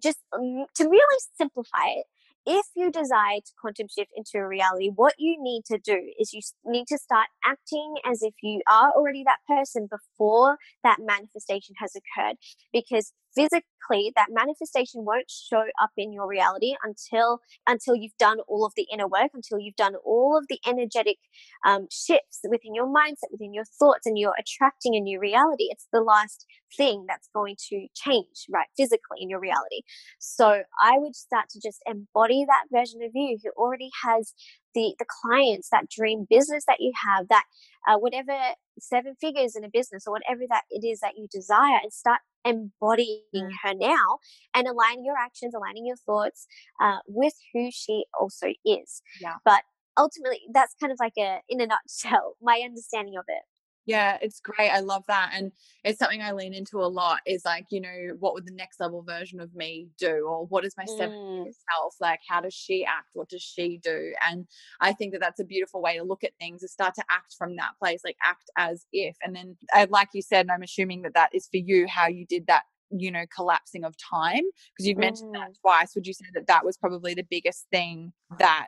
just 0.02 0.18
um, 0.34 0.66
to 0.76 0.84
really 0.84 1.20
simplify 1.38 1.88
it, 1.88 2.06
if 2.46 2.66
you 2.76 2.90
desire 2.92 3.40
to 3.46 3.52
quantum 3.60 3.88
shift 3.88 4.12
into 4.16 4.38
a 4.38 4.48
reality, 4.48 4.90
what 4.96 5.14
you 5.18 5.36
need 5.38 5.64
to 5.66 5.78
do 5.78 6.12
is 6.18 6.34
you 6.34 6.42
need 6.66 6.88
to 6.88 6.98
start 6.98 7.28
acting 7.44 7.96
as 8.06 8.24
if 8.24 8.34
you 8.42 8.62
are 8.72 8.92
already 8.92 9.24
that 9.26 9.40
person 9.48 9.88
before 9.90 10.58
that 10.84 10.98
manifestation 11.00 11.76
has 11.80 11.92
occurred. 11.94 12.38
Because 12.72 13.12
physically 13.38 14.12
that 14.16 14.28
manifestation 14.32 15.06
won't 15.06 15.30
show 15.30 15.66
up 15.82 15.92
in 15.96 16.12
your 16.12 16.28
reality 16.28 16.74
until 16.84 17.40
until 17.68 17.96
you've 17.96 18.18
done 18.18 18.40
all 18.48 18.66
of 18.66 18.74
the 18.76 18.88
inner 18.92 19.08
work 19.08 19.30
until 19.34 19.60
you've 19.60 19.76
done 19.76 19.96
all 20.04 20.38
of 20.38 20.46
the 20.50 20.60
energetic 20.68 21.18
um, 21.66 21.88
shifts 21.92 22.40
within 22.50 22.74
your 22.74 22.88
mindset 22.88 23.32
within 23.32 23.54
your 23.54 23.66
thoughts 23.80 24.06
and 24.06 24.18
you're 24.18 24.36
attracting 24.40 24.96
a 24.96 25.00
new 25.00 25.20
reality. 25.20 25.66
It's 25.70 25.88
the 25.94 26.02
last 26.02 26.46
thing 26.76 27.06
that's 27.08 27.30
going 27.34 27.56
to 27.70 27.88
change 27.94 28.46
right 28.52 28.68
physically 28.76 29.20
in 29.22 29.30
your 29.30 29.40
reality. 29.40 29.82
So 30.20 30.64
i 30.82 30.98
would 30.98 31.16
start 31.16 31.50
to 31.50 31.60
just 31.64 31.82
embody 31.86 32.46
that 32.46 32.78
version 32.78 33.02
of 33.04 33.12
you 33.14 33.38
who 33.44 33.52
already 33.56 33.90
has 34.04 34.34
the 34.74 34.96
the 35.00 35.06
clients 35.22 35.70
that 35.72 35.90
dream 35.90 36.26
business 36.30 36.64
that 36.68 36.78
you 36.80 36.92
have 37.08 37.28
that 37.30 37.46
uh, 37.88 37.98
whatever 37.98 38.38
seven 38.80 39.16
figures 39.20 39.56
in 39.56 39.64
a 39.64 39.70
business 39.70 40.04
or 40.06 40.14
whatever 40.14 40.42
that 40.50 40.64
it 40.70 40.86
is 40.86 41.00
that 41.00 41.18
you 41.18 41.28
desire 41.32 41.80
and 41.82 41.92
start 41.92 42.20
embodying 42.48 43.22
mm. 43.36 43.50
her 43.64 43.74
now 43.74 44.20
and 44.54 44.68
aligning 44.68 45.06
your 45.06 45.18
actions, 45.18 45.54
aligning 45.54 45.86
your 45.86 45.98
thoughts 45.98 46.48
uh, 46.82 47.00
with 47.08 47.34
who 47.54 47.70
she 47.72 48.06
also 48.20 48.48
is. 48.66 49.02
Yeah. 49.22 49.36
But 49.44 49.64
ultimately, 49.98 50.42
that's 50.54 50.74
kind 50.80 50.92
of 50.92 50.98
like 51.00 51.14
a, 51.18 51.40
in 51.50 51.60
a 51.62 51.68
nutshell, 51.68 52.38
my 52.42 52.62
understanding 52.64 53.18
of 53.18 53.26
it. 53.28 53.44
Yeah, 53.88 54.18
it's 54.22 54.42
great. 54.42 54.70
I 54.70 54.82
love 54.82 55.04
that. 55.08 55.32
And 55.34 55.54
it's 55.86 55.98
something 55.98 56.22
I 56.22 56.34
lean 56.34 56.54
into 56.54 56.80
a 56.80 56.92
lot 56.92 57.22
is 57.26 57.44
like, 57.46 57.68
you 57.72 57.80
know, 57.80 58.18
what 58.20 58.34
would 58.34 58.46
the 58.46 58.54
next 58.54 58.82
level 58.82 59.02
version 59.02 59.40
of 59.40 59.56
me 59.56 59.88
do? 59.98 60.28
Or 60.30 60.46
what 60.46 60.66
is 60.66 60.76
my 60.78 60.84
mm. 60.84 61.46
self? 61.46 61.96
Like, 62.02 62.20
how 62.28 62.42
does 62.42 62.54
she 62.54 62.84
act? 62.84 63.12
What 63.14 63.30
does 63.30 63.42
she 63.42 63.80
do? 63.82 64.12
And 64.30 64.46
I 64.82 64.92
think 64.92 65.14
that 65.14 65.22
that's 65.22 65.40
a 65.40 65.46
beautiful 65.46 65.82
way 65.82 65.98
to 65.98 66.04
look 66.04 66.26
at 66.26 66.34
things 66.38 66.64
is 66.64 66.74
start 66.74 66.96
to 66.96 67.04
act 67.10 67.36
from 67.38 67.56
that 67.56 67.72
place, 67.80 68.02
like 68.04 68.18
act 68.22 68.50
as 68.58 68.86
if. 68.92 69.16
And 69.24 69.34
then, 69.34 69.56
uh, 69.74 69.88
like 69.90 70.10
you 70.14 70.22
said, 70.22 70.42
and 70.42 70.52
I'm 70.52 70.64
assuming 70.64 71.04
that 71.04 71.14
that 71.14 71.30
is 71.34 71.48
for 71.48 71.58
you, 71.58 71.88
how 71.88 72.08
you 72.08 72.26
did 72.26 72.48
that 72.48 72.64
you 72.92 73.12
know 73.12 73.26
collapsing 73.36 73.84
of 73.84 73.96
time 73.98 74.42
because 74.76 74.88
you've 74.88 74.98
mentioned 74.98 75.36
mm. 75.36 75.40
that 75.40 75.52
twice 75.62 75.94
would 75.96 76.08
you 76.08 76.14
say 76.14 76.26
that 76.34 76.48
that 76.48 76.64
was 76.64 76.78
probably 76.78 77.14
the 77.14 77.26
biggest 77.30 77.66
thing 77.72 78.12
that 78.40 78.68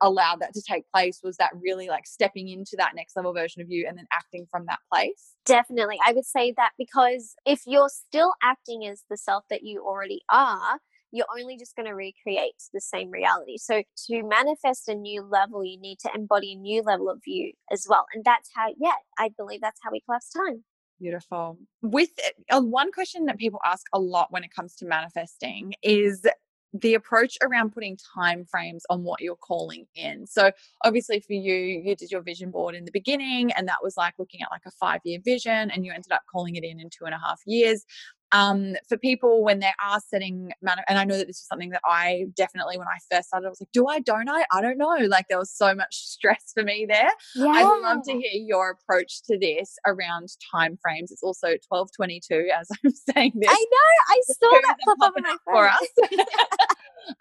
allowed 0.00 0.40
that 0.40 0.52
to 0.52 0.62
take 0.62 0.84
place 0.92 1.20
was 1.22 1.36
that 1.36 1.50
really 1.62 1.88
like 1.88 2.06
stepping 2.06 2.48
into 2.48 2.72
that 2.76 2.92
next 2.94 3.16
level 3.16 3.32
version 3.32 3.62
of 3.62 3.70
you 3.70 3.86
and 3.88 3.96
then 3.96 4.06
acting 4.12 4.46
from 4.50 4.66
that 4.66 4.78
place 4.92 5.34
definitely 5.46 5.98
i 6.04 6.12
would 6.12 6.24
say 6.24 6.52
that 6.56 6.70
because 6.78 7.34
if 7.46 7.62
you're 7.66 7.88
still 7.88 8.32
acting 8.42 8.86
as 8.86 9.02
the 9.08 9.16
self 9.16 9.44
that 9.50 9.62
you 9.62 9.82
already 9.84 10.20
are 10.30 10.80
you're 11.12 11.26
only 11.38 11.56
just 11.56 11.74
going 11.76 11.86
to 11.86 11.94
recreate 11.94 12.54
the 12.72 12.80
same 12.80 13.10
reality. 13.10 13.56
So 13.58 13.82
to 14.06 14.22
manifest 14.22 14.88
a 14.88 14.94
new 14.94 15.22
level, 15.22 15.64
you 15.64 15.80
need 15.80 15.98
to 16.00 16.10
embody 16.14 16.52
a 16.52 16.56
new 16.56 16.82
level 16.82 17.10
of 17.10 17.20
you 17.26 17.52
as 17.72 17.86
well. 17.88 18.06
And 18.14 18.24
that's 18.24 18.50
how, 18.54 18.68
yeah, 18.78 18.94
I 19.18 19.30
believe 19.36 19.60
that's 19.60 19.80
how 19.82 19.90
we 19.90 20.00
collapse 20.00 20.30
time. 20.30 20.64
Beautiful. 21.00 21.56
With 21.80 22.10
uh, 22.50 22.60
one 22.60 22.92
question 22.92 23.24
that 23.26 23.38
people 23.38 23.60
ask 23.64 23.86
a 23.94 23.98
lot 23.98 24.26
when 24.30 24.44
it 24.44 24.54
comes 24.54 24.74
to 24.76 24.86
manifesting 24.86 25.72
is 25.82 26.26
the 26.72 26.94
approach 26.94 27.36
around 27.42 27.72
putting 27.72 27.98
time 28.14 28.44
frames 28.44 28.84
on 28.90 29.02
what 29.02 29.20
you're 29.20 29.34
calling 29.34 29.86
in. 29.94 30.26
So 30.26 30.52
obviously 30.84 31.20
for 31.20 31.32
you, 31.32 31.54
you 31.54 31.96
did 31.96 32.10
your 32.10 32.22
vision 32.22 32.50
board 32.50 32.74
in 32.74 32.84
the 32.84 32.92
beginning, 32.92 33.50
and 33.52 33.66
that 33.66 33.78
was 33.82 33.96
like 33.96 34.14
looking 34.18 34.42
at 34.42 34.50
like 34.50 34.62
a 34.66 34.70
five 34.72 35.00
year 35.04 35.18
vision, 35.24 35.70
and 35.70 35.84
you 35.84 35.92
ended 35.92 36.12
up 36.12 36.22
calling 36.30 36.54
it 36.56 36.64
in 36.64 36.78
in 36.78 36.90
two 36.90 37.06
and 37.06 37.14
a 37.14 37.18
half 37.18 37.40
years 37.46 37.84
um, 38.32 38.76
for 38.88 38.96
people 38.96 39.42
when 39.42 39.58
they 39.58 39.72
are 39.84 40.00
setting 40.08 40.52
and 40.62 40.98
I 40.98 41.04
know 41.04 41.16
that 41.16 41.26
this 41.26 41.38
is 41.38 41.46
something 41.46 41.70
that 41.70 41.82
I 41.84 42.26
definitely 42.36 42.78
when 42.78 42.86
I 42.86 42.98
first 43.10 43.28
started 43.28 43.46
I 43.46 43.50
was 43.50 43.60
like 43.60 43.72
do 43.72 43.86
I 43.86 44.00
don't 44.00 44.28
I? 44.28 44.44
I 44.52 44.60
don't 44.60 44.78
know. 44.78 44.96
Like 45.08 45.26
there 45.28 45.38
was 45.38 45.52
so 45.52 45.74
much 45.74 45.94
stress 45.96 46.52
for 46.54 46.62
me 46.62 46.86
there. 46.88 47.10
Yeah. 47.34 47.48
I'd 47.48 47.80
love 47.82 48.02
to 48.04 48.12
hear 48.12 48.30
your 48.32 48.70
approach 48.70 49.22
to 49.22 49.38
this 49.38 49.76
around 49.86 50.28
time 50.50 50.78
frames. 50.80 51.10
It's 51.10 51.22
also 51.22 51.48
1222 51.68 52.50
as 52.56 52.68
I'm 52.84 52.92
saying 53.14 53.32
this. 53.34 53.50
I 53.50 53.66
know 53.70 54.14
I 54.14 54.20
saw 54.26 54.60
that 54.66 54.76
pop 54.84 54.98
up 55.02 55.14
in 55.16 55.24
my 55.24 55.36
for 55.44 55.68
us. 55.68 55.88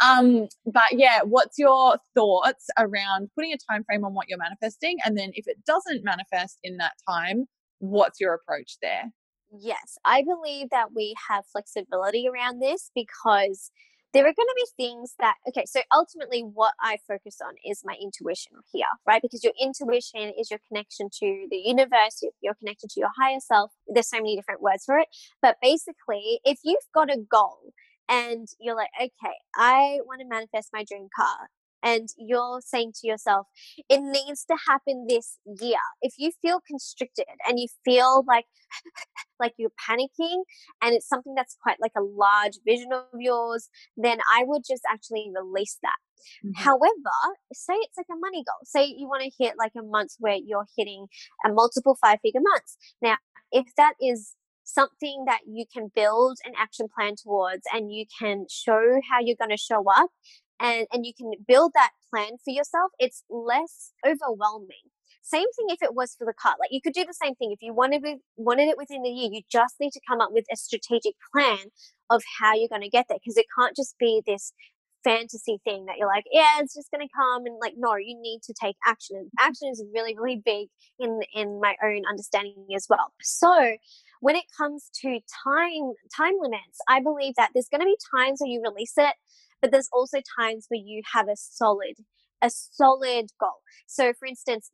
Um 0.06 0.48
but 0.66 0.92
yeah 0.92 1.22
what's 1.24 1.58
your 1.58 1.98
thoughts 2.14 2.68
around 2.78 3.30
putting 3.34 3.54
a 3.54 3.58
time 3.72 3.84
frame 3.86 4.06
on 4.06 4.14
what 4.14 4.28
you're 4.30 4.38
manifesting? 4.38 4.98
And 5.04 5.18
then 5.18 5.32
if 5.34 5.48
it 5.48 5.66
doesn't 5.66 6.04
manifest 6.04 6.60
in 6.64 6.78
that 6.78 6.94
time 7.08 7.46
what's 7.80 8.20
your 8.20 8.34
approach 8.34 8.78
there 8.82 9.06
Yes, 9.52 9.98
I 10.06 10.24
believe 10.24 10.70
that 10.70 10.94
we 10.96 11.16
have 11.30 11.46
flexibility 11.46 12.28
around 12.28 12.60
this 12.62 12.92
because 12.94 13.72
there 14.14 14.24
are 14.24 14.34
going 14.34 14.34
to 14.36 14.56
be 14.56 14.84
things 14.84 15.16
that, 15.20 15.36
okay, 15.48 15.66
so 15.66 15.82
ultimately 15.94 16.42
what 16.42 16.74
I 16.80 16.98
focus 17.08 17.38
on 17.44 17.54
is 17.66 17.82
my 17.84 17.96
intuition 18.02 18.54
here, 18.72 18.86
right? 19.08 19.22
Because 19.22 19.44
your 19.44 19.54
intuition 19.60 20.34
is 20.40 20.50
your 20.52 20.60
connection 20.68 21.10
to 21.20 21.48
the 21.50 21.58
universe, 21.58 22.24
you're 22.42 22.56
connected 22.56 22.90
to 22.92 23.00
your 23.00 23.10
higher 23.20 23.40
self. 23.40 23.72
There's 23.88 24.10
so 24.10 24.18
many 24.18 24.36
different 24.36 24.62
words 24.62 24.84
for 24.86 24.98
it. 24.98 25.08
But 25.42 25.58
basically, 25.62 26.40
if 26.44 26.60
you've 26.64 26.78
got 26.94 27.12
a 27.12 27.18
goal 27.18 27.74
and 28.08 28.48
you're 28.60 28.76
like, 28.76 28.90
okay, 29.00 29.36
I 29.56 30.00
want 30.06 30.22
to 30.22 30.28
manifest 30.28 30.70
my 30.74 30.84
dream 30.84 31.08
car 31.16 31.50
and 31.84 32.10
you're 32.18 32.62
saying 32.62 32.94
to 33.02 33.08
yourself, 33.08 33.48
it 33.90 34.02
needs 34.02 34.46
to 34.46 34.58
happen 34.68 35.06
this 35.08 35.38
year. 35.62 35.80
If 36.02 36.14
you 36.18 36.32
feel 36.42 36.62
constricted 36.66 37.26
and 37.48 37.60
you 37.60 37.68
feel 37.86 38.24
like 38.28 38.46
like 39.40 39.54
you're 39.58 39.72
panicking 39.90 40.44
and 40.82 40.94
it's 40.94 41.08
something 41.08 41.34
that's 41.36 41.58
quite 41.62 41.78
like 41.82 41.94
a 41.98 42.02
large 42.02 42.60
vision 42.66 42.92
of 42.94 43.06
yours, 43.18 43.70
then 43.98 44.20
I 44.32 44.44
would 44.46 44.64
just 44.70 44.84
actually 44.92 45.32
release 45.34 45.78
that. 45.82 45.96
Mm-hmm. 46.46 46.64
However, 46.64 47.36
say 47.54 47.76
it's 47.76 47.98
like 47.98 48.08
a 48.12 48.20
money 48.20 48.44
goal. 48.44 48.60
Say 48.64 48.86
you 48.86 49.08
want 49.08 49.24
to 49.24 49.44
hit 49.44 49.56
like 49.58 49.72
a 49.78 49.84
month 49.84 50.12
where 50.20 50.36
you're 50.36 50.68
hitting 50.78 51.08
a 51.46 51.50
multiple 51.50 51.98
five 52.02 52.20
figure 52.22 52.42
months. 52.42 52.78
Now, 53.02 53.18
if 53.52 53.68
that 53.78 53.94
is 54.02 54.36
something 54.64 55.24
that 55.26 55.40
you 55.48 55.66
can 55.72 55.90
build 55.96 56.38
an 56.46 56.54
action 56.58 56.88
plan 56.94 57.16
towards 57.16 57.64
and 57.74 57.92
you 57.92 58.06
can 58.20 58.46
show 58.50 59.00
how 59.10 59.20
you're 59.20 59.36
going 59.40 59.50
to 59.50 59.58
show 59.58 59.84
up 59.90 60.10
and, 60.60 60.88
and 60.92 61.06
you 61.06 61.14
can 61.14 61.32
build 61.48 61.72
that 61.76 61.92
plan 62.10 62.38
for 62.44 62.52
yourself, 62.52 62.92
it's 63.00 63.24
less 63.30 63.92
overwhelming. 64.06 64.92
Same 65.22 65.52
thing 65.56 65.68
if 65.70 65.82
it 65.82 65.94
was 65.94 66.16
for 66.18 66.26
the 66.26 66.34
car. 66.34 66.56
Like 66.60 66.72
you 66.72 66.82
could 66.82 66.94
do 66.94 67.06
the 67.06 67.14
same 67.14 67.36
thing 67.36 67.52
if 67.52 67.60
you 67.62 67.74
wanted 67.74 68.04
it, 68.04 68.20
wanted 68.36 68.68
it 68.68 68.78
within 68.78 69.04
the 69.04 69.10
year. 69.10 69.30
You 69.32 69.42
just 69.52 69.76
need 69.80 69.92
to 69.92 70.02
come 70.08 70.22
up 70.22 70.32
with 70.32 70.46
a 70.52 70.56
strategic 70.56 71.14
plan 71.32 71.70
of 72.10 72.24
how 72.40 72.56
you're 72.56 72.70
going 72.70 72.82
to 72.82 72.90
get 72.90 73.06
there 73.10 73.20
because 73.24 73.38
it 73.38 73.46
can't 73.58 73.76
just 73.76 73.96
be 74.00 74.24
this 74.26 74.54
fantasy 75.04 75.60
thing 75.64 75.86
that 75.86 75.98
you're 75.98 76.08
like, 76.08 76.26
yeah, 76.32 76.60
it's 76.60 76.76
just 76.76 76.92
going 76.92 77.08
to 77.08 77.14
come 77.16 77.46
and 77.46 77.58
like, 77.62 77.74
no, 77.78 77.96
you 77.96 78.20
need 78.20 78.42
to 78.44 78.54
take 78.60 78.76
action. 78.86 79.18
And 79.18 79.26
mm-hmm. 79.28 79.48
action 79.48 79.70
is 79.72 79.84
really, 79.94 80.16
really 80.18 80.42
big 80.44 80.68
in, 81.00 81.20
in 81.34 81.60
my 81.62 81.76
own 81.84 82.04
understanding 82.10 82.66
as 82.76 82.88
well. 82.90 83.14
So 83.22 83.78
when 84.22 84.36
it 84.36 84.46
comes 84.58 84.90
to 85.02 85.20
time, 85.44 85.94
time 86.16 86.34
limits, 86.40 86.80
I 86.88 87.02
believe 87.02 87.36
that 87.36 87.52
there's 87.54 87.70
going 87.70 87.82
to 87.82 87.86
be 87.86 87.98
times 88.16 88.40
where 88.42 88.50
you 88.50 88.62
release 88.62 88.94
it, 88.98 89.16
but 89.62 89.72
there's 89.72 89.90
also 89.92 90.20
times 90.40 90.66
where 90.70 90.82
you 90.84 91.02
have 91.14 91.28
a 91.28 91.36
solid 91.36 91.96
a 92.42 92.50
solid 92.50 93.28
goal. 93.40 93.60
So, 93.86 94.14
for 94.18 94.26
instance, 94.26 94.70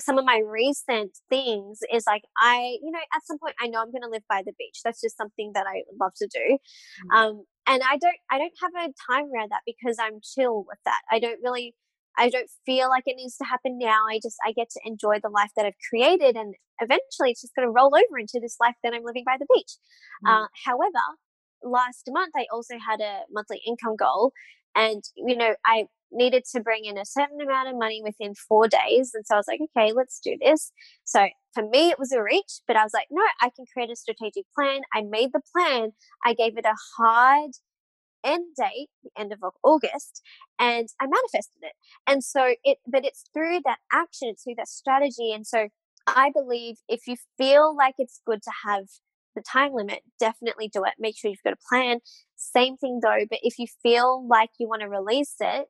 some 0.00 0.18
of 0.18 0.24
my 0.24 0.42
recent 0.44 1.12
things 1.28 1.80
is 1.92 2.04
like 2.06 2.22
I, 2.38 2.78
you 2.82 2.90
know, 2.90 2.98
at 3.14 3.24
some 3.24 3.38
point 3.38 3.54
I 3.60 3.68
know 3.68 3.80
I'm 3.80 3.92
going 3.92 4.02
to 4.02 4.10
live 4.10 4.24
by 4.28 4.42
the 4.44 4.52
beach. 4.58 4.80
That's 4.84 5.00
just 5.00 5.16
something 5.16 5.52
that 5.54 5.66
I 5.66 5.82
love 6.00 6.12
to 6.16 6.26
do. 6.26 6.58
Mm-hmm. 6.58 7.16
Um, 7.16 7.44
and 7.66 7.82
I 7.82 7.96
don't 7.98 8.16
I 8.30 8.38
don't 8.38 8.52
have 8.62 8.72
a 8.74 8.92
time 9.10 9.30
around 9.32 9.50
that 9.50 9.62
because 9.66 9.96
I'm 10.00 10.20
chill 10.22 10.64
with 10.66 10.78
that. 10.84 11.00
I 11.10 11.18
don't 11.18 11.38
really 11.42 11.74
I 12.16 12.30
don't 12.30 12.48
feel 12.64 12.88
like 12.88 13.04
it 13.06 13.16
needs 13.16 13.36
to 13.38 13.44
happen 13.44 13.78
now. 13.78 14.06
I 14.08 14.20
just 14.22 14.36
I 14.46 14.52
get 14.52 14.70
to 14.70 14.80
enjoy 14.84 15.18
the 15.22 15.30
life 15.30 15.50
that 15.56 15.66
I've 15.66 15.78
created, 15.88 16.36
and 16.36 16.54
eventually 16.80 17.30
it's 17.30 17.42
just 17.42 17.54
going 17.54 17.66
to 17.66 17.72
roll 17.72 17.94
over 17.94 18.18
into 18.18 18.38
this 18.40 18.56
life 18.60 18.76
that 18.82 18.94
I'm 18.94 19.04
living 19.04 19.24
by 19.26 19.36
the 19.38 19.46
beach. 19.52 19.72
Mm. 20.24 20.30
Uh, 20.44 20.46
however, 20.64 21.02
last 21.64 22.08
month 22.12 22.32
I 22.36 22.46
also 22.52 22.74
had 22.78 23.00
a 23.00 23.22
monthly 23.32 23.60
income 23.66 23.96
goal, 23.96 24.32
and 24.74 25.02
you 25.16 25.36
know 25.36 25.54
I 25.66 25.86
needed 26.12 26.44
to 26.52 26.60
bring 26.60 26.84
in 26.84 26.96
a 26.98 27.04
certain 27.04 27.40
amount 27.40 27.68
of 27.68 27.76
money 27.76 28.00
within 28.02 28.34
four 28.34 28.68
days, 28.68 29.12
and 29.14 29.26
so 29.26 29.34
I 29.34 29.38
was 29.38 29.48
like, 29.48 29.60
okay, 29.76 29.92
let's 29.92 30.20
do 30.20 30.36
this. 30.40 30.72
So 31.04 31.28
for 31.54 31.68
me, 31.68 31.90
it 31.90 31.98
was 31.98 32.12
a 32.12 32.22
reach, 32.22 32.60
but 32.66 32.76
I 32.76 32.84
was 32.84 32.92
like, 32.94 33.08
no, 33.10 33.22
I 33.40 33.50
can 33.54 33.64
create 33.72 33.90
a 33.90 33.96
strategic 33.96 34.44
plan. 34.54 34.82
I 34.92 35.02
made 35.02 35.30
the 35.32 35.42
plan. 35.56 35.92
I 36.24 36.34
gave 36.34 36.56
it 36.58 36.64
a 36.66 36.74
hard 36.98 37.50
end 38.24 38.54
date, 38.56 38.88
the 39.02 39.10
end 39.18 39.32
of 39.32 39.40
August, 39.62 40.22
and 40.58 40.88
I 41.00 41.06
manifested 41.06 41.62
it. 41.62 41.74
And 42.06 42.24
so 42.24 42.54
it, 42.64 42.78
but 42.86 43.04
it's 43.04 43.24
through 43.34 43.60
that 43.64 43.78
action, 43.92 44.28
it's 44.30 44.44
through 44.44 44.54
that 44.56 44.68
strategy. 44.68 45.32
And 45.32 45.46
so 45.46 45.68
I 46.06 46.30
believe 46.34 46.76
if 46.88 47.06
you 47.06 47.16
feel 47.38 47.76
like 47.76 47.94
it's 47.98 48.20
good 48.26 48.42
to 48.42 48.50
have 48.66 48.86
the 49.34 49.42
time 49.42 49.72
limit, 49.74 50.00
definitely 50.18 50.68
do 50.68 50.84
it. 50.84 50.92
Make 50.98 51.16
sure 51.18 51.30
you've 51.30 51.42
got 51.44 51.54
a 51.54 51.68
plan. 51.68 51.98
Same 52.36 52.76
thing 52.76 53.00
though, 53.02 53.24
but 53.28 53.40
if 53.42 53.58
you 53.58 53.66
feel 53.82 54.26
like 54.26 54.50
you 54.58 54.68
want 54.68 54.82
to 54.82 54.88
release 54.88 55.34
it, 55.40 55.68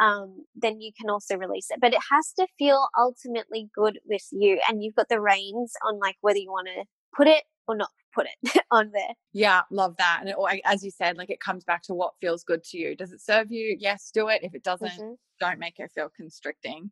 um, 0.00 0.44
then 0.54 0.80
you 0.80 0.92
can 0.98 1.10
also 1.10 1.36
release 1.36 1.66
it. 1.70 1.80
But 1.80 1.94
it 1.94 2.00
has 2.10 2.32
to 2.38 2.46
feel 2.58 2.88
ultimately 2.98 3.68
good 3.74 3.98
with 4.06 4.26
you, 4.30 4.60
and 4.68 4.82
you've 4.82 4.94
got 4.94 5.08
the 5.08 5.20
reins 5.20 5.72
on 5.86 5.98
like 5.98 6.16
whether 6.20 6.38
you 6.38 6.50
want 6.50 6.68
to 6.68 6.84
put 7.16 7.26
it 7.26 7.44
or 7.68 7.76
not 7.76 7.90
put 8.14 8.26
it 8.26 8.62
on 8.70 8.90
there. 8.92 9.14
Yeah, 9.32 9.62
love 9.70 9.96
that. 9.98 10.18
And 10.20 10.28
it, 10.28 10.36
as 10.64 10.84
you 10.84 10.90
said, 10.90 11.16
like 11.16 11.30
it 11.30 11.40
comes 11.40 11.64
back 11.64 11.82
to 11.84 11.94
what 11.94 12.12
feels 12.20 12.44
good 12.44 12.62
to 12.64 12.78
you. 12.78 12.96
Does 12.96 13.12
it 13.12 13.20
serve 13.20 13.50
you? 13.50 13.76
Yes, 13.78 14.10
do 14.12 14.28
it. 14.28 14.40
If 14.42 14.54
it 14.54 14.62
doesn't, 14.62 14.88
mm-hmm. 14.88 15.14
don't 15.40 15.58
make 15.58 15.78
it 15.78 15.90
feel 15.94 16.10
constricting. 16.14 16.90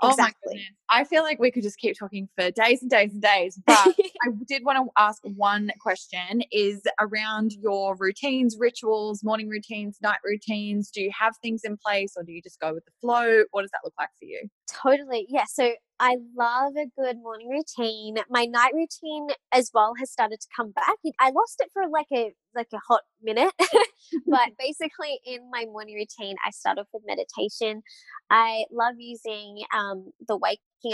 Oh 0.00 0.10
exactly. 0.10 0.34
my 0.44 0.52
goodness. 0.52 0.66
I 0.90 1.04
feel 1.04 1.22
like 1.22 1.38
we 1.38 1.50
could 1.50 1.62
just 1.62 1.78
keep 1.78 1.98
talking 1.98 2.28
for 2.36 2.50
days 2.50 2.82
and 2.82 2.90
days 2.90 3.12
and 3.12 3.22
days. 3.22 3.58
But 3.66 3.76
I 3.78 4.30
did 4.46 4.64
want 4.64 4.78
to 4.78 4.90
ask 4.98 5.20
one 5.24 5.70
question 5.80 6.42
is 6.52 6.82
around 7.00 7.52
your 7.52 7.96
routines, 7.96 8.56
rituals, 8.58 9.24
morning 9.24 9.48
routines, 9.48 9.98
night 10.02 10.18
routines. 10.24 10.90
Do 10.90 11.02
you 11.02 11.10
have 11.18 11.34
things 11.42 11.62
in 11.64 11.76
place 11.76 12.14
or 12.16 12.22
do 12.22 12.32
you 12.32 12.42
just 12.42 12.60
go 12.60 12.74
with 12.74 12.84
the 12.84 12.92
flow? 13.00 13.42
What 13.50 13.62
does 13.62 13.70
that 13.72 13.80
look 13.84 13.94
like 13.98 14.10
for 14.18 14.26
you? 14.26 14.48
Totally. 14.70 15.26
Yeah. 15.28 15.44
So 15.48 15.72
I 15.98 16.16
love 16.36 16.74
a 16.76 16.86
good 17.00 17.16
morning 17.22 17.48
routine. 17.48 18.16
My 18.28 18.44
night 18.44 18.72
routine 18.74 19.28
as 19.52 19.70
well 19.72 19.94
has 19.98 20.10
started 20.10 20.40
to 20.40 20.48
come 20.54 20.70
back. 20.72 20.96
I 21.18 21.30
lost 21.30 21.56
it 21.60 21.70
for 21.72 21.84
like 21.88 22.08
a 22.12 22.32
like 22.54 22.68
a 22.74 22.78
hot 22.86 23.00
minute, 23.22 23.52
but 24.26 24.50
basically 24.58 25.20
in 25.24 25.50
my 25.50 25.64
morning 25.64 25.94
routine, 25.94 26.36
I 26.46 26.50
start 26.50 26.78
off 26.78 26.88
with 26.92 27.02
meditation. 27.06 27.82
I 28.30 28.64
love 28.70 28.96
using 28.98 29.62
um, 29.74 30.12
the 30.26 30.36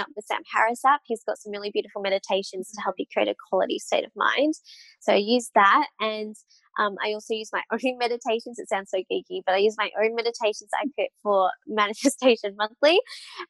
Up 0.00 0.08
with 0.14 0.24
Sam 0.26 0.42
Harris 0.52 0.84
app. 0.84 1.00
He's 1.04 1.24
got 1.24 1.38
some 1.38 1.52
really 1.52 1.70
beautiful 1.70 2.02
meditations 2.02 2.70
to 2.72 2.80
help 2.82 2.96
you 2.98 3.06
create 3.12 3.28
a 3.28 3.34
quality 3.48 3.78
state 3.78 4.04
of 4.04 4.12
mind. 4.14 4.54
So 5.00 5.12
I 5.12 5.16
use 5.16 5.50
that 5.54 5.86
and 6.00 6.36
um, 6.78 6.96
I 7.04 7.12
also 7.12 7.34
use 7.34 7.50
my 7.52 7.62
own 7.72 7.98
meditations. 7.98 8.58
It 8.58 8.68
sounds 8.68 8.90
so 8.90 8.98
geeky, 8.98 9.42
but 9.44 9.54
I 9.54 9.58
use 9.58 9.76
my 9.78 9.90
own 10.02 10.14
meditations 10.14 10.70
I 10.74 10.86
create 10.94 11.12
for 11.22 11.50
Manifestation 11.66 12.56
Monthly. 12.56 13.00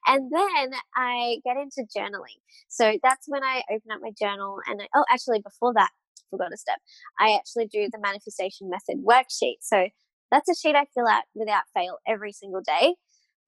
And 0.06 0.30
then 0.32 0.72
I 0.96 1.38
get 1.44 1.56
into 1.56 1.86
journaling. 1.96 2.40
So 2.68 2.98
that's 3.02 3.26
when 3.26 3.44
I 3.44 3.62
open 3.70 3.90
up 3.92 4.00
my 4.02 4.12
journal 4.18 4.58
and 4.66 4.82
I, 4.82 4.86
oh, 4.94 5.04
actually, 5.10 5.40
before 5.40 5.72
that, 5.74 5.90
forgot 6.30 6.52
a 6.52 6.56
step. 6.56 6.78
I 7.18 7.34
actually 7.34 7.66
do 7.66 7.88
the 7.92 8.00
manifestation 8.00 8.70
method 8.70 9.04
worksheet. 9.04 9.58
So 9.60 9.88
that's 10.30 10.48
a 10.48 10.54
sheet 10.54 10.74
I 10.74 10.86
fill 10.94 11.06
out 11.06 11.24
without 11.34 11.64
fail 11.74 11.98
every 12.06 12.32
single 12.32 12.62
day 12.62 12.94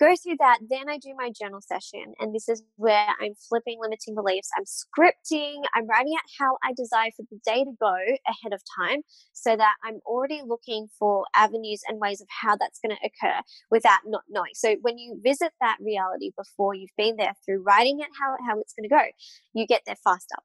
go 0.00 0.14
through 0.16 0.36
that. 0.38 0.58
Then 0.68 0.88
I 0.88 0.98
do 0.98 1.14
my 1.16 1.30
journal 1.30 1.60
session. 1.60 2.14
And 2.18 2.34
this 2.34 2.48
is 2.48 2.62
where 2.76 3.06
I'm 3.20 3.34
flipping 3.48 3.78
limiting 3.80 4.14
beliefs. 4.14 4.50
I'm 4.56 4.64
scripting. 4.64 5.62
I'm 5.74 5.86
writing 5.86 6.14
out 6.16 6.28
how 6.38 6.56
I 6.62 6.72
desire 6.76 7.10
for 7.16 7.24
the 7.30 7.38
day 7.44 7.64
to 7.64 7.72
go 7.78 7.94
ahead 7.94 8.52
of 8.52 8.60
time 8.78 9.02
so 9.32 9.56
that 9.56 9.74
I'm 9.84 10.00
already 10.06 10.42
looking 10.44 10.88
for 10.98 11.24
avenues 11.34 11.82
and 11.88 12.00
ways 12.00 12.20
of 12.20 12.28
how 12.30 12.56
that's 12.56 12.80
going 12.80 12.96
to 12.96 13.06
occur 13.06 13.40
without 13.70 14.00
not 14.06 14.22
knowing. 14.28 14.52
So 14.54 14.76
when 14.82 14.98
you 14.98 15.20
visit 15.22 15.52
that 15.60 15.78
reality 15.80 16.32
before 16.36 16.74
you've 16.74 16.90
been 16.96 17.16
there 17.16 17.34
through 17.44 17.62
writing 17.62 18.00
it 18.00 18.08
how, 18.20 18.36
how 18.46 18.60
it's 18.60 18.74
going 18.74 18.88
to 18.88 18.94
go, 18.94 19.04
you 19.52 19.66
get 19.66 19.82
there 19.86 19.96
faster 20.02 20.36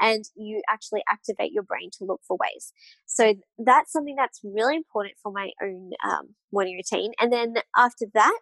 and 0.00 0.24
you 0.34 0.62
actually 0.68 1.02
activate 1.08 1.52
your 1.52 1.62
brain 1.62 1.90
to 1.98 2.04
look 2.04 2.20
for 2.26 2.36
ways. 2.40 2.72
So 3.06 3.34
that's 3.58 3.92
something 3.92 4.16
that's 4.16 4.40
really 4.42 4.76
important 4.76 5.14
for 5.22 5.30
my 5.32 5.50
own 5.62 5.90
um, 6.04 6.34
morning 6.52 6.76
routine. 6.76 7.12
And 7.20 7.32
then 7.32 7.54
after 7.76 8.06
that, 8.14 8.40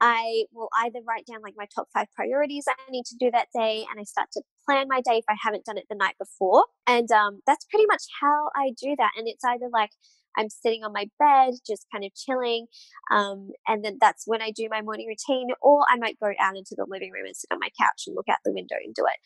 I 0.00 0.44
will 0.52 0.68
either 0.82 1.00
write 1.06 1.26
down 1.26 1.40
like 1.42 1.54
my 1.56 1.66
top 1.74 1.88
five 1.94 2.08
priorities 2.14 2.64
I 2.68 2.90
need 2.90 3.04
to 3.06 3.16
do 3.18 3.30
that 3.30 3.48
day 3.54 3.86
and 3.90 4.00
I 4.00 4.04
start 4.04 4.28
to 4.32 4.42
plan 4.66 4.86
my 4.88 5.00
day 5.00 5.18
if 5.18 5.24
I 5.28 5.36
haven't 5.40 5.64
done 5.64 5.78
it 5.78 5.86
the 5.88 5.96
night 5.96 6.16
before. 6.18 6.64
And 6.86 7.10
um, 7.10 7.40
that's 7.46 7.64
pretty 7.66 7.86
much 7.86 8.02
how 8.20 8.50
I 8.56 8.70
do 8.70 8.94
that. 8.98 9.12
And 9.16 9.28
it's 9.28 9.44
either 9.44 9.68
like 9.72 9.90
I'm 10.36 10.50
sitting 10.50 10.84
on 10.84 10.92
my 10.92 11.08
bed, 11.18 11.54
just 11.66 11.86
kind 11.92 12.04
of 12.04 12.14
chilling. 12.14 12.66
Um, 13.10 13.50
and 13.68 13.84
then 13.84 13.98
that's 14.00 14.24
when 14.26 14.42
I 14.42 14.50
do 14.50 14.68
my 14.70 14.82
morning 14.82 15.06
routine, 15.06 15.48
or 15.62 15.84
I 15.88 15.96
might 15.96 16.18
go 16.20 16.32
out 16.40 16.56
into 16.56 16.74
the 16.76 16.86
living 16.88 17.12
room 17.12 17.26
and 17.26 17.36
sit 17.36 17.52
on 17.52 17.60
my 17.60 17.70
couch 17.80 18.04
and 18.06 18.16
look 18.16 18.28
out 18.28 18.38
the 18.44 18.52
window 18.52 18.76
and 18.84 18.94
do 18.94 19.04
it. 19.06 19.18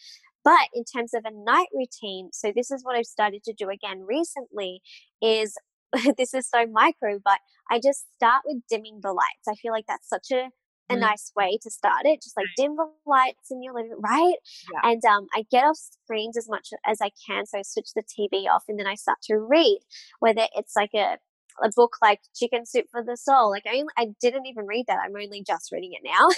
But 0.45 0.69
in 0.73 0.85
terms 0.85 1.14
of 1.14 1.25
a 1.25 1.31
night 1.31 1.69
routine, 1.75 2.31
so 2.33 2.53
this 2.55 2.71
is 2.71 2.85
what 2.85 2.97
I've 2.97 3.07
started 3.07 3.43
to 3.45 3.53
do 3.53 3.69
again 3.69 4.05
recently 4.07 4.81
is 5.21 5.57
this 6.16 6.34
is 6.34 6.49
so 6.49 6.66
micro, 6.66 7.18
but 7.22 7.39
I 7.70 7.80
just 7.82 8.07
start 8.16 8.43
with 8.45 8.62
dimming 8.70 9.01
the 9.03 9.12
lights. 9.12 9.49
I 9.49 9.55
feel 9.55 9.72
like 9.72 9.86
that's 9.86 10.09
such 10.09 10.30
a 10.32 10.51
a 10.91 10.97
mm. 10.97 11.01
nice 11.01 11.32
way 11.36 11.59
to 11.62 11.70
start 11.70 12.05
it. 12.05 12.22
Just 12.22 12.36
like 12.36 12.47
dim 12.57 12.76
the 12.76 12.86
lights 13.07 13.51
in 13.51 13.62
your 13.62 13.74
living 13.74 13.93
room, 13.93 14.01
right? 14.03 14.36
Yeah. 14.72 14.91
And 14.91 15.05
um, 15.05 15.26
I 15.34 15.45
get 15.51 15.64
off 15.64 15.76
screens 15.76 16.36
as 16.36 16.49
much 16.49 16.68
as 16.86 17.01
I 17.01 17.11
can. 17.26 17.47
So 17.47 17.59
I 17.59 17.62
switch 17.62 17.89
the 17.95 18.03
TV 18.03 18.47
off 18.49 18.64
and 18.68 18.78
then 18.78 18.86
I 18.86 18.95
start 18.95 19.18
to 19.24 19.36
read, 19.36 19.80
whether 20.20 20.47
it's 20.57 20.74
like 20.76 20.95
a 20.95 21.18
a 21.63 21.71
book 21.75 21.97
like 22.03 22.21
Chicken 22.35 22.67
Soup 22.67 22.87
for 22.91 23.03
the 23.05 23.17
Soul. 23.17 23.51
Like 23.51 23.65
I, 23.67 23.83
I 23.97 24.09
didn't 24.21 24.47
even 24.47 24.67
read 24.67 24.87
that. 24.89 24.99
I'm 25.05 25.17
only 25.17 25.43
just 25.47 25.71
reading 25.73 25.93
it 25.93 26.03
now. 26.05 26.29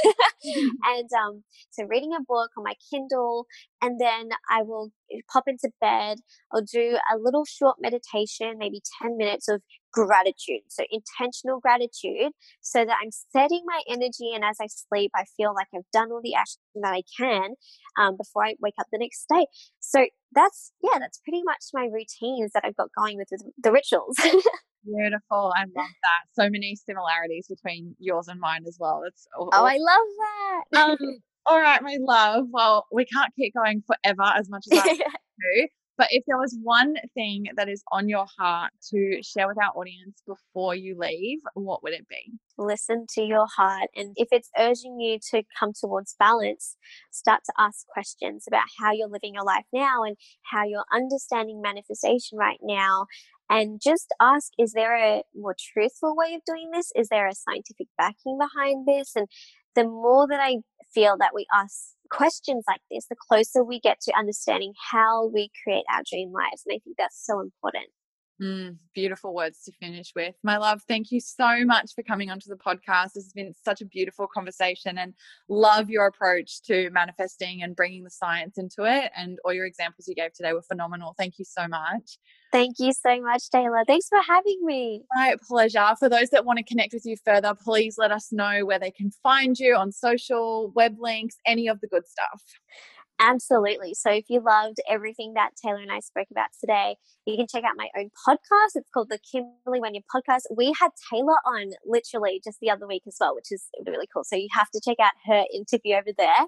and 0.97 1.09
um, 1.13 1.45
so 1.71 1.85
reading 1.85 2.13
a 2.15 2.23
book 2.27 2.51
on 2.57 2.65
my 2.65 2.75
Kindle, 2.91 3.47
and 3.83 4.01
then 4.01 4.31
I 4.51 4.63
will 4.63 4.93
pop 5.33 5.45
into 5.47 5.71
bed. 5.81 6.19
I'll 6.53 6.63
do 6.63 6.99
a 7.13 7.19
little 7.19 7.45
short 7.45 7.77
meditation, 7.81 8.55
maybe 8.59 8.81
10 9.03 9.17
minutes 9.17 9.49
of 9.49 9.63
gratitude. 9.93 10.63
So 10.69 10.85
intentional 10.91 11.61
gratitude 11.61 12.33
so 12.61 12.85
that 12.85 12.97
I'm 13.03 13.11
setting 13.33 13.63
my 13.67 13.83
energy. 13.89 14.33
And 14.35 14.45
as 14.45 14.57
I 14.61 14.67
sleep, 14.69 15.11
I 15.15 15.25
feel 15.37 15.55
like 15.55 15.69
I've 15.75 15.91
done 15.93 16.11
all 16.11 16.21
the 16.23 16.35
action 16.35 16.61
that 16.83 16.93
I 16.93 17.03
can 17.19 17.55
um, 17.99 18.17
before 18.17 18.45
I 18.45 18.55
wake 18.61 18.75
up 18.79 18.87
the 18.93 18.99
next 18.99 19.27
day. 19.29 19.47
So 19.81 20.07
that's, 20.33 20.73
yeah, 20.83 20.99
that's 20.99 21.21
pretty 21.25 21.43
much 21.45 21.65
my 21.73 21.89
routines 21.93 22.53
that 22.55 22.65
I've 22.65 22.77
got 22.77 22.89
going 22.97 23.17
with 23.17 23.29
the 23.63 23.73
rituals. 23.73 24.17
Beautiful. 24.85 25.53
I 25.57 25.63
love 25.63 25.75
that. 25.75 26.23
So 26.33 26.49
many 26.51 26.77
similarities 26.77 27.47
between 27.49 27.95
yours 27.99 28.29
and 28.29 28.41
mine 28.41 28.63
as 28.67 28.77
well. 28.81 29.03
It's 29.07 29.27
oh, 29.39 29.51
I 29.53 29.77
love 29.77 30.07
that. 30.19 30.81
um, 30.83 30.99
all 31.47 31.61
right, 31.61 31.83
my 31.83 31.99
love. 32.01 32.47
Well, 32.51 32.87
we 32.93 33.05
can't 33.05 33.33
keep 33.37 33.55
going 33.55 33.83
forever 33.87 34.33
as 34.35 34.49
much 34.49 34.65
as 34.71 34.79
I 34.79 34.95
do. 34.97 35.69
But 35.99 36.09
if 36.13 36.25
there 36.27 36.39
was 36.39 36.57
one 36.63 36.95
thing 37.13 37.45
that 37.57 37.69
is 37.69 37.83
on 37.93 38.09
your 38.09 38.25
heart 38.39 38.73
to 38.91 39.21
share 39.23 39.47
with 39.47 39.59
our 39.63 39.71
audience 39.77 40.23
before 40.27 40.75
you 40.75 40.97
leave, 40.99 41.41
what 41.55 41.83
would 41.83 41.93
it 41.93 42.09
be? 42.09 42.33
listen 42.61 43.07
to 43.15 43.23
your 43.23 43.47
heart. 43.57 43.89
And 43.97 44.13
if 44.17 44.29
it's 44.31 44.51
urging 44.59 45.01
you 45.01 45.19
to 45.31 45.43
come 45.59 45.73
towards 45.79 46.15
balance, 46.19 46.77
start 47.11 47.41
to 47.47 47.53
ask 47.59 47.87
questions 47.89 48.45
about 48.47 48.65
how 48.79 48.93
you're 48.93 49.09
living 49.09 49.35
your 49.35 49.45
life 49.45 49.65
now 49.73 50.05
and 50.05 50.17
how 50.51 50.65
you're 50.65 50.85
understanding 50.93 51.61
manifestation 51.63 52.39
right 52.39 52.61
now. 52.63 53.07
And 53.51 53.81
just 53.83 54.15
ask, 54.21 54.53
is 54.59 54.73
there 54.73 54.97
a 54.97 55.23
more 55.35 55.57
truthful 55.59 56.15
way 56.17 56.35
of 56.35 56.43
doing 56.47 56.71
this? 56.73 56.93
Is 56.95 57.09
there 57.09 57.27
a 57.27 57.35
scientific 57.35 57.89
backing 57.99 58.39
behind 58.39 58.87
this? 58.87 59.17
And 59.17 59.27
the 59.75 59.85
more 59.85 60.29
that 60.29 60.41
I 60.41 60.59
feel 60.95 61.17
that 61.19 61.33
we 61.35 61.47
ask 61.53 61.95
questions 62.11 62.65
like 62.69 62.81
this, 62.91 63.07
the 63.11 63.17
closer 63.29 63.65
we 63.65 63.81
get 63.81 64.01
to 64.03 64.17
understanding 64.17 64.73
how 64.93 65.27
we 65.27 65.51
create 65.65 65.85
our 65.93 66.03
dream 66.09 66.33
lives. 66.33 66.63
And 66.67 66.77
I 66.77 66.81
think 66.85 66.97
that's 66.97 67.25
so 67.27 67.41
important. 67.41 67.89
Mm, 68.41 68.79
beautiful 68.95 69.35
words 69.35 69.63
to 69.65 69.73
finish 69.73 70.13
with. 70.17 70.35
My 70.43 70.57
love, 70.57 70.81
thank 70.89 71.13
you 71.13 71.21
so 71.21 71.63
much 71.67 71.95
for 71.95 72.03
coming 72.03 72.31
onto 72.31 72.49
the 72.49 72.57
podcast. 72.57 73.13
This 73.13 73.25
has 73.25 73.33
been 73.35 73.53
such 73.63 73.83
a 73.83 73.85
beautiful 73.85 74.27
conversation 74.27 74.97
and 74.97 75.13
love 75.51 75.91
your 75.91 76.07
approach 76.07 76.63
to 76.63 76.89
manifesting 76.89 77.63
and 77.63 77.77
bringing 77.77 78.03
the 78.03 78.11
science 78.11 78.57
into 78.57 78.85
it. 78.85 79.13
And 79.15 79.39
all 79.45 79.53
your 79.53 79.67
examples 79.67 80.09
you 80.09 80.15
gave 80.15 80.33
today 80.33 80.55
were 80.55 80.63
phenomenal. 80.63 81.15
Thank 81.19 81.39
you 81.39 81.45
so 81.45 81.69
much. 81.69 82.19
Thank 82.51 82.77
you 82.79 82.93
so 82.95 83.21
much, 83.21 83.51
Taylor. 83.51 83.85
Thanks 83.87 84.09
for 84.09 84.21
having 84.27 84.61
me. 84.65 85.03
My 85.15 85.37
pleasure. 85.47 85.95
For 85.99 86.09
those 86.09 86.31
that 86.31 86.47
want 86.47 86.57
to 86.59 86.65
connect 86.65 86.95
with 86.95 87.05
you 87.05 87.17
further, 87.23 87.55
please 87.55 87.97
let 87.99 88.11
us 88.11 88.33
know 88.33 88.65
where 88.65 88.79
they 88.79 88.91
can 88.91 89.11
find 89.23 89.59
you 89.59 89.77
on 89.77 89.93
social, 89.93 90.73
web 90.75 90.97
links, 90.99 91.37
any 91.45 91.69
of 91.69 91.81
the 91.83 91.89
good 91.89 92.09
stuff. 92.09 92.43
Absolutely. 93.23 93.93
So 93.93 94.11
if 94.11 94.25
you 94.31 94.41
loved 94.41 94.79
everything 94.89 95.35
that 95.35 95.51
Taylor 95.63 95.77
and 95.77 95.93
I 95.93 96.01
spoke 96.01 96.29
about 96.31 96.49
today, 96.59 96.97
you 97.27 97.37
can 97.37 97.47
check 97.47 97.65
out 97.65 97.77
my 97.77 97.89
own 97.95 98.09
podcast. 98.27 98.77
It's 98.77 98.89
called 98.95 99.11
the 99.11 99.19
Kimberly 99.19 99.79
Wenya 99.79 100.01
Podcast. 100.13 100.45
We 100.57 100.73
had 100.81 100.89
Taylor 101.13 101.37
on 101.45 101.73
literally 101.85 102.41
just 102.43 102.59
the 102.61 102.71
other 102.71 102.87
week 102.87 103.03
as 103.07 103.19
well, 103.21 103.35
which 103.35 103.53
is 103.53 103.67
really 103.87 104.07
cool. 104.13 104.25
So 104.25 104.37
you 104.37 104.49
have 104.53 104.71
to 104.71 104.81
check 104.83 104.97
out 105.01 105.13
her 105.27 105.45
interview 105.53 105.97
over 105.97 106.13
there. 106.17 106.47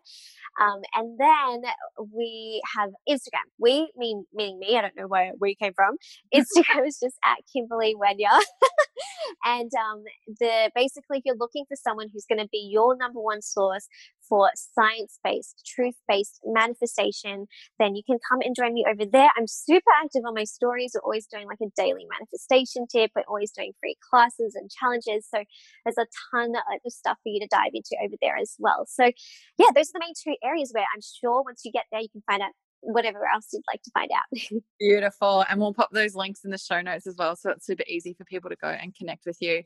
Um, 0.61 0.81
and 0.95 1.19
then 1.19 1.71
we 2.11 2.63
have 2.75 2.91
Instagram. 3.07 3.45
We 3.59 3.93
mean 3.95 4.25
meaning 4.33 4.59
me. 4.59 4.79
I 4.79 4.81
don't 4.81 4.97
know 4.97 5.07
where, 5.07 5.33
where 5.37 5.51
you 5.51 5.57
came 5.57 5.75
from. 5.75 5.97
Instagram 6.35 6.87
is 6.87 6.99
just 6.99 7.17
at 7.23 7.39
Kimberly 7.53 7.95
Wenya. 7.95 8.41
and 9.45 9.71
um, 9.75 10.05
the 10.41 10.71
basically, 10.75 11.19
if 11.19 11.25
you're 11.27 11.37
looking 11.37 11.65
for 11.69 11.77
someone 11.77 12.09
who's 12.11 12.25
going 12.27 12.41
to 12.41 12.49
be 12.51 12.67
your 12.71 12.97
number 12.97 13.21
one 13.21 13.43
source 13.43 13.89
for 14.29 14.51
science 14.55 15.19
based, 15.23 15.63
truth 15.67 15.97
based 16.09 16.41
manifestation, 16.45 17.47
then 17.79 17.95
you 17.95 18.03
can 18.05 18.19
come 18.29 18.41
and 18.43 18.55
join 18.55 18.75
me 18.75 18.85
over 18.89 19.05
there. 19.05 19.31
I'm 19.37 19.47
super 19.47 19.91
active 20.03 20.23
on 20.27 20.35
my 20.35 20.45
stories. 20.45 20.93
We're 20.95 21.01
always 21.01 21.27
doing 21.27 21.47
like 21.47 21.61
a 21.63 21.71
daily 21.77 22.07
manifestation 22.11 22.87
tip. 22.87 23.13
We're 23.15 23.23
always 23.29 23.53
doing 23.53 23.73
free 23.81 23.97
classes 24.11 24.55
and 24.55 24.71
challenges. 24.71 25.27
So 25.33 25.45
there's 25.85 25.99
a 25.99 26.07
ton 26.31 26.53
of 26.55 26.93
stuff 26.93 27.19
for 27.23 27.29
you 27.29 27.41
to 27.41 27.49
dive 27.51 27.73
into 27.75 27.97
over 28.03 28.15
there 28.21 28.37
as 28.37 28.57
well. 28.59 28.87
So 28.89 29.05
yeah, 29.59 29.69
those 29.75 29.89
are 29.91 29.95
the 29.95 30.01
main 30.01 30.15
two 30.23 30.37
areas 30.45 30.71
where 30.73 30.85
I'm 30.95 31.03
sure 31.03 31.43
once 31.43 31.63
you 31.65 31.73
get 31.73 31.85
there, 31.91 32.01
you 32.01 32.09
can 32.09 32.23
find 32.27 32.43
out 32.43 32.53
whatever 32.83 33.27
else 33.33 33.49
you'd 33.53 33.63
like 33.73 33.83
to 33.83 33.91
find 33.93 34.11
out. 34.13 34.61
Beautiful. 34.81 35.45
And 35.49 35.61
we'll 35.61 35.73
pop 35.73 35.91
those 35.93 36.15
links 36.15 36.45
in 36.45 36.51
the 36.51 36.59
show 36.59 36.81
notes 36.81 37.07
as 37.07 37.17
well. 37.17 37.37
So 37.37 37.51
it's 37.51 37.67
super 37.67 37.85
easy 37.87 38.15
for 38.15 38.25
people 38.25 38.51
to 38.51 38.57
go 38.57 38.69
and 38.69 38.95
connect 38.95 39.25
with 39.25 39.39
you. 39.41 39.63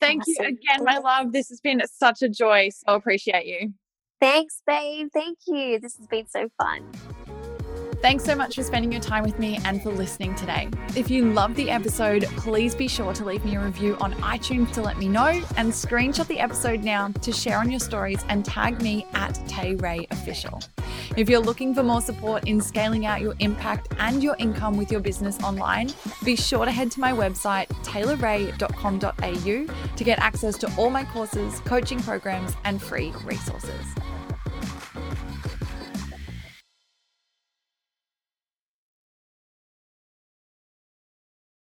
Thank 0.00 0.22
awesome. 0.22 0.34
you 0.38 0.48
again, 0.48 0.84
my 0.84 0.98
love. 0.98 1.32
This 1.32 1.48
has 1.48 1.60
been 1.60 1.80
such 1.86 2.22
a 2.22 2.28
joy. 2.28 2.70
So 2.70 2.94
appreciate 2.94 3.46
you. 3.46 3.72
Thanks, 4.20 4.62
babe. 4.66 5.08
Thank 5.12 5.38
you. 5.46 5.78
This 5.78 5.96
has 5.96 6.06
been 6.06 6.28
so 6.28 6.48
fun. 6.58 6.90
Thanks 8.00 8.22
so 8.22 8.36
much 8.36 8.54
for 8.54 8.62
spending 8.62 8.92
your 8.92 9.00
time 9.00 9.24
with 9.24 9.40
me 9.40 9.58
and 9.64 9.82
for 9.82 9.90
listening 9.90 10.36
today. 10.36 10.68
If 10.94 11.10
you 11.10 11.32
loved 11.32 11.56
the 11.56 11.68
episode, 11.68 12.22
please 12.36 12.72
be 12.72 12.86
sure 12.86 13.12
to 13.12 13.24
leave 13.24 13.44
me 13.44 13.56
a 13.56 13.60
review 13.60 13.96
on 14.00 14.12
iTunes 14.14 14.70
to 14.74 14.82
let 14.82 14.98
me 14.98 15.08
know 15.08 15.42
and 15.56 15.72
screenshot 15.72 16.28
the 16.28 16.38
episode 16.38 16.84
now 16.84 17.08
to 17.08 17.32
share 17.32 17.58
on 17.58 17.72
your 17.72 17.80
stories 17.80 18.24
and 18.28 18.44
tag 18.44 18.80
me 18.82 19.04
at 19.14 19.34
Tay 19.48 19.74
Ray 19.74 20.06
Official. 20.12 20.60
If 21.16 21.28
you're 21.28 21.40
looking 21.40 21.74
for 21.74 21.82
more 21.82 22.00
support 22.00 22.46
in 22.46 22.60
scaling 22.60 23.04
out 23.04 23.20
your 23.20 23.34
impact 23.40 23.88
and 23.98 24.22
your 24.22 24.36
income 24.38 24.76
with 24.76 24.92
your 24.92 25.00
business 25.00 25.36
online, 25.42 25.92
be 26.22 26.36
sure 26.36 26.64
to 26.64 26.70
head 26.70 26.92
to 26.92 27.00
my 27.00 27.12
website, 27.12 27.66
taylorray.com.au, 27.82 29.96
to 29.96 30.04
get 30.04 30.20
access 30.20 30.56
to 30.58 30.72
all 30.76 30.90
my 30.90 31.02
courses, 31.02 31.58
coaching 31.60 32.00
programs, 32.00 32.54
and 32.64 32.80
free 32.80 33.12
resources. 33.24 33.84